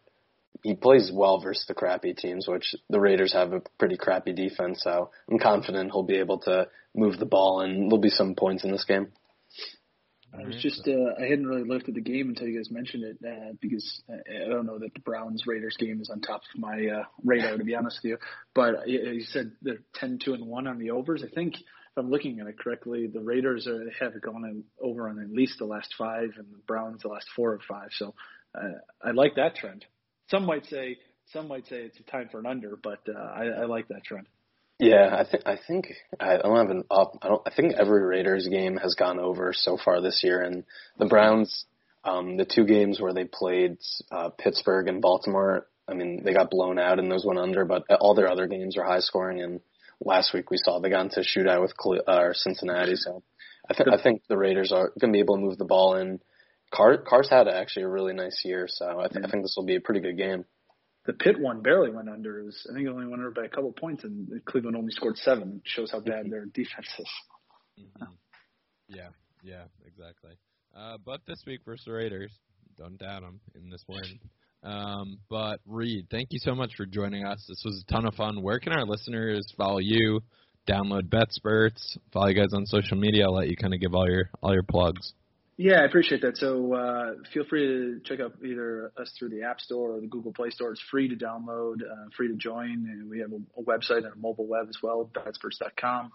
he 0.64 0.76
plays 0.76 1.12
well 1.14 1.40
versus 1.42 1.66
the 1.68 1.74
crappy 1.74 2.14
teams, 2.14 2.48
which 2.48 2.76
the 2.90 3.00
Raiders 3.00 3.34
have 3.34 3.54
a 3.54 3.62
pretty 3.78 3.98
crappy 3.98 4.34
defense. 4.34 4.82
So 4.84 5.10
I'm 5.30 5.40
confident 5.40 5.92
he'll 5.92 6.04
be 6.04 6.18
able 6.18 6.40
to 6.40 6.68
move 6.96 7.20
the 7.20 7.26
ball, 7.26 7.62
and 7.62 7.90
there'll 7.90 8.02
be 8.02 8.10
some 8.10 8.36
points 8.36 8.64
in 8.64 8.72
this 8.72 8.86
game. 8.86 9.12
I 10.36 10.46
was 10.48 10.56
just 10.56 10.88
uh, 10.88 11.22
I 11.22 11.28
hadn't 11.28 11.46
really 11.46 11.64
looked 11.64 11.88
at 11.90 11.94
the 11.94 12.02
game 12.02 12.30
until 12.30 12.48
you 12.48 12.58
guys 12.58 12.72
mentioned 12.72 13.04
it 13.04 13.18
uh, 13.24 13.54
because 13.62 14.02
I 14.10 14.50
don't 14.50 14.66
know 14.66 14.80
that 14.80 14.94
the 14.94 15.00
Browns 15.00 15.44
Raiders 15.46 15.78
game 15.78 16.02
is 16.02 16.10
on 16.10 16.22
top 16.22 16.42
of 16.56 16.60
my 16.60 16.88
uh, 16.88 17.04
radar 17.24 17.58
to 17.58 17.64
be 17.64 17.76
honest 17.76 18.00
with 18.02 18.12
you. 18.12 18.18
But 18.56 18.88
you 18.88 19.22
said 19.22 19.52
they're 19.62 19.84
ten 19.94 20.18
two 20.24 20.34
and 20.34 20.48
one 20.48 20.66
on 20.66 20.80
the 20.80 20.90
overs. 20.90 21.24
I 21.24 21.30
think 21.34 21.56
I'm 21.98 22.10
looking 22.10 22.40
at 22.40 22.48
it 22.48 22.60
correctly, 22.60 23.08
the 23.08 23.20
Raiders 23.20 23.68
are, 23.68 23.84
have 24.00 24.20
gone 24.22 24.64
over 24.82 25.10
on 25.10 25.20
at 25.20 25.30
least 25.30 25.60
the 25.60 25.66
last 25.66 25.94
five, 25.98 26.32
and 26.38 26.48
the 26.52 26.62
Browns 26.68 27.02
the 27.04 27.10
last 27.10 27.28
four 27.36 27.52
or 27.52 27.60
five. 27.68 27.90
So 27.92 28.14
uh, 28.56 28.80
I 29.04 29.12
like 29.12 29.36
that 29.36 29.56
trend. 29.56 29.86
Some 30.30 30.46
might 30.46 30.66
say 30.66 30.98
some 31.32 31.48
might 31.48 31.68
say 31.68 31.78
it's 31.78 32.00
a 32.00 32.04
time 32.04 32.30
for 32.32 32.40
an 32.40 32.46
under, 32.46 32.78
but 32.82 33.00
uh, 33.08 33.18
I, 33.18 33.46
I 33.46 33.66
like 33.66 33.88
that 33.90 34.04
trend. 34.04 34.28
Yeah, 34.80 35.16
I 35.16 35.24
think 35.30 35.44
I 35.46 35.58
think 35.68 35.88
I 36.20 36.38
don't 36.38 36.58
have 36.58 36.70
an 36.70 36.84
up. 36.92 37.18
I 37.22 37.30
don't. 37.30 37.42
I 37.46 37.52
think 37.56 37.74
every 37.74 38.04
Raiders 38.04 38.48
game 38.48 38.78
has 38.78 38.96
gone 38.96 39.20
over 39.20 39.54
so 39.54 39.78
far 39.78 40.02
this 40.02 40.22
year, 40.24 40.42
and 40.42 40.64
the 40.98 41.06
Browns, 41.06 41.66
um, 42.04 42.38
the 42.38 42.46
two 42.46 42.66
games 42.66 43.00
where 43.00 43.14
they 43.14 43.26
played 43.26 43.78
uh, 44.12 44.30
Pittsburgh 44.30 44.88
and 44.88 45.02
Baltimore. 45.02 45.68
I 45.88 45.94
mean, 45.94 46.24
they 46.24 46.34
got 46.34 46.50
blown 46.50 46.80
out 46.80 47.00
and 47.00 47.12
those 47.12 47.26
went 47.26 47.40
under, 47.40 47.66
but 47.66 47.84
all 48.00 48.16
their 48.16 48.32
other 48.32 48.48
games 48.48 48.78
are 48.78 48.86
high 48.86 49.02
scoring. 49.02 49.42
And 49.42 49.60
last 50.00 50.34
week 50.34 50.52
we 50.52 50.58
saw 50.58 50.80
they 50.80 50.90
got 50.90 51.06
into 51.06 51.22
a 51.22 51.24
shootout 51.24 51.62
with 51.62 52.08
uh, 52.08 52.34
Cincinnati. 52.34 52.96
So 52.96 53.24
I 53.70 53.74
think 53.74 53.90
I 53.90 54.02
think 54.02 54.24
the 54.28 54.38
Raiders 54.38 54.72
are 54.72 54.92
going 55.00 55.12
to 55.12 55.16
be 55.16 55.20
able 55.20 55.36
to 55.36 55.42
move 55.42 55.58
the 55.58 55.66
ball 55.66 55.96
in. 55.96 56.20
Car- 56.74 56.98
Carr's 56.98 57.30
had 57.30 57.48
actually 57.48 57.84
a 57.84 57.90
really 57.90 58.14
nice 58.14 58.42
year, 58.44 58.68
so 58.68 59.00
I, 59.00 59.08
th- 59.08 59.24
I 59.24 59.30
think 59.30 59.44
this 59.44 59.54
will 59.56 59.66
be 59.66 59.76
a 59.76 59.82
pretty 59.82 60.02
good 60.02 60.18
game 60.18 60.46
the 61.06 61.14
Pitt 61.14 61.40
one 61.40 61.62
barely 61.62 61.92
went 61.92 62.10
under. 62.10 62.40
It 62.40 62.46
was, 62.46 62.68
I 62.70 62.74
think 62.74 62.88
it 62.88 62.90
only 62.90 63.08
went 63.08 63.22
under 63.22 63.32
by 63.32 63.46
a 63.46 63.50
couple 63.50 63.72
points, 63.74 64.04
and 64.04 64.30
Cleveland 64.46 64.78
only 64.78 64.92
scored 64.92 65.18
seven. 65.18 65.62
It 65.64 65.70
shows 65.70 65.92
how 65.92 66.00
bad 66.00 66.26
their 66.30 66.46
defense 66.46 66.88
is. 66.98 67.10
Mm-hmm. 67.80 68.14
Yeah, 68.88 69.10
yeah, 69.44 69.64
exactly. 69.86 70.32
Uh, 70.76 70.98
but 71.04 71.22
this 71.28 71.44
week 71.46 71.62
versus 71.66 71.86
the 71.86 71.94
Raiders, 71.94 72.32
don't 72.78 72.98
doubt 72.98 73.22
them 73.22 73.40
in 73.56 73.70
this 73.70 73.84
win. 73.88 74.20
Um, 74.64 75.20
but 75.30 75.60
Reed, 75.66 76.08
thank 76.10 76.30
you 76.32 76.40
so 76.40 76.56
much 76.56 76.72
for 76.76 76.86
joining 76.86 77.26
us. 77.26 77.44
This 77.48 77.62
was 77.66 77.84
a 77.88 77.92
ton 77.92 78.06
of 78.06 78.16
fun. 78.16 78.42
Where 78.42 78.60
can 78.60 78.74
our 78.74 78.86
listeners 78.86 79.46
follow 79.58 79.80
you? 79.80 80.22
Download 80.68 81.04
BetSperts. 81.04 81.98
Follow 82.14 82.28
you 82.28 82.36
guys 82.36 82.54
on 82.54 82.66
social 82.66 82.98
media. 82.98 83.26
I'll 83.26 83.36
let 83.36 83.50
you 83.50 83.58
kind 83.58 83.74
of 83.74 83.82
give 83.82 83.94
all 83.94 84.10
your 84.10 84.30
all 84.42 84.54
your 84.54 84.64
plugs. 84.64 85.14
Yeah, 85.58 85.82
I 85.82 85.86
appreciate 85.86 86.22
that. 86.22 86.38
So 86.38 86.74
uh, 86.74 87.12
feel 87.32 87.44
free 87.48 87.68
to 87.68 88.00
check 88.06 88.20
out 88.20 88.34
either 88.44 88.92
us 88.98 89.12
through 89.20 89.30
the 89.30 89.44
App 89.44 89.60
Store 89.60 89.98
or 89.98 90.02
the 90.02 90.08
Google 90.08 90.34
Play 90.34 90.50
Store. 90.50 90.72
It's 90.72 90.82
free 90.90 91.10
to 91.10 91.16
download, 91.16 91.76
uh, 91.82 92.10
free 92.18 92.30
to 92.30 92.36
join, 92.36 92.88
and 92.90 93.10
we 93.10 93.20
have 93.20 93.32
a, 93.32 93.60
a 93.60 93.64
website 93.64 93.98
and 93.98 94.14
a 94.14 94.16
mobile 94.16 94.48
web 94.48 94.66
as 94.70 94.78
well, 94.82 95.10
betsperts.com. 95.14 96.12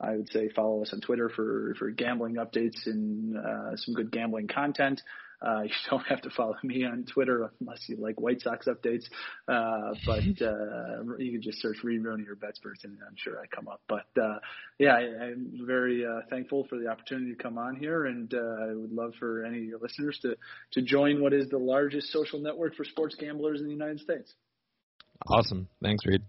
I 0.00 0.16
would 0.16 0.30
say 0.30 0.50
follow 0.54 0.82
us 0.82 0.92
on 0.92 1.00
Twitter 1.00 1.28
for 1.28 1.74
for 1.78 1.90
gambling 1.90 2.34
updates 2.34 2.86
and 2.86 3.36
uh, 3.36 3.76
some 3.76 3.94
good 3.94 4.10
gambling 4.10 4.48
content. 4.48 5.00
Uh, 5.44 5.62
you 5.62 5.70
don't 5.90 6.06
have 6.06 6.22
to 6.22 6.30
follow 6.30 6.56
me 6.62 6.84
on 6.84 7.04
Twitter 7.04 7.50
unless 7.60 7.88
you 7.88 7.96
like 7.96 8.20
White 8.20 8.40
Sox 8.40 8.66
updates. 8.66 9.04
Uh, 9.48 9.94
but 10.06 10.44
uh, 10.44 11.16
you 11.18 11.32
can 11.32 11.42
just 11.42 11.60
search 11.60 11.78
Reed 11.82 12.04
Rooney 12.04 12.24
or 12.28 12.36
BetSperts, 12.36 12.84
and 12.84 12.98
I'm 13.06 13.16
sure 13.16 13.38
I 13.38 13.46
come 13.54 13.68
up. 13.68 13.80
But 13.88 14.06
uh, 14.20 14.38
yeah, 14.78 14.94
I, 14.94 15.24
I'm 15.24 15.64
very 15.66 16.04
uh, 16.04 16.20
thankful 16.30 16.66
for 16.68 16.78
the 16.78 16.88
opportunity 16.88 17.34
to 17.34 17.42
come 17.42 17.58
on 17.58 17.76
here, 17.76 18.06
and 18.06 18.32
uh, 18.32 18.70
I 18.70 18.74
would 18.74 18.92
love 18.92 19.12
for 19.18 19.44
any 19.44 19.58
of 19.58 19.64
your 19.64 19.78
listeners 19.78 20.18
to 20.22 20.36
to 20.72 20.82
join 20.82 21.20
what 21.20 21.32
is 21.32 21.48
the 21.48 21.58
largest 21.58 22.12
social 22.12 22.40
network 22.40 22.76
for 22.76 22.84
sports 22.84 23.14
gamblers 23.14 23.60
in 23.60 23.66
the 23.66 23.72
United 23.72 24.00
States. 24.00 24.32
Awesome. 25.28 25.68
Thanks, 25.82 26.04
Reed. 26.06 26.22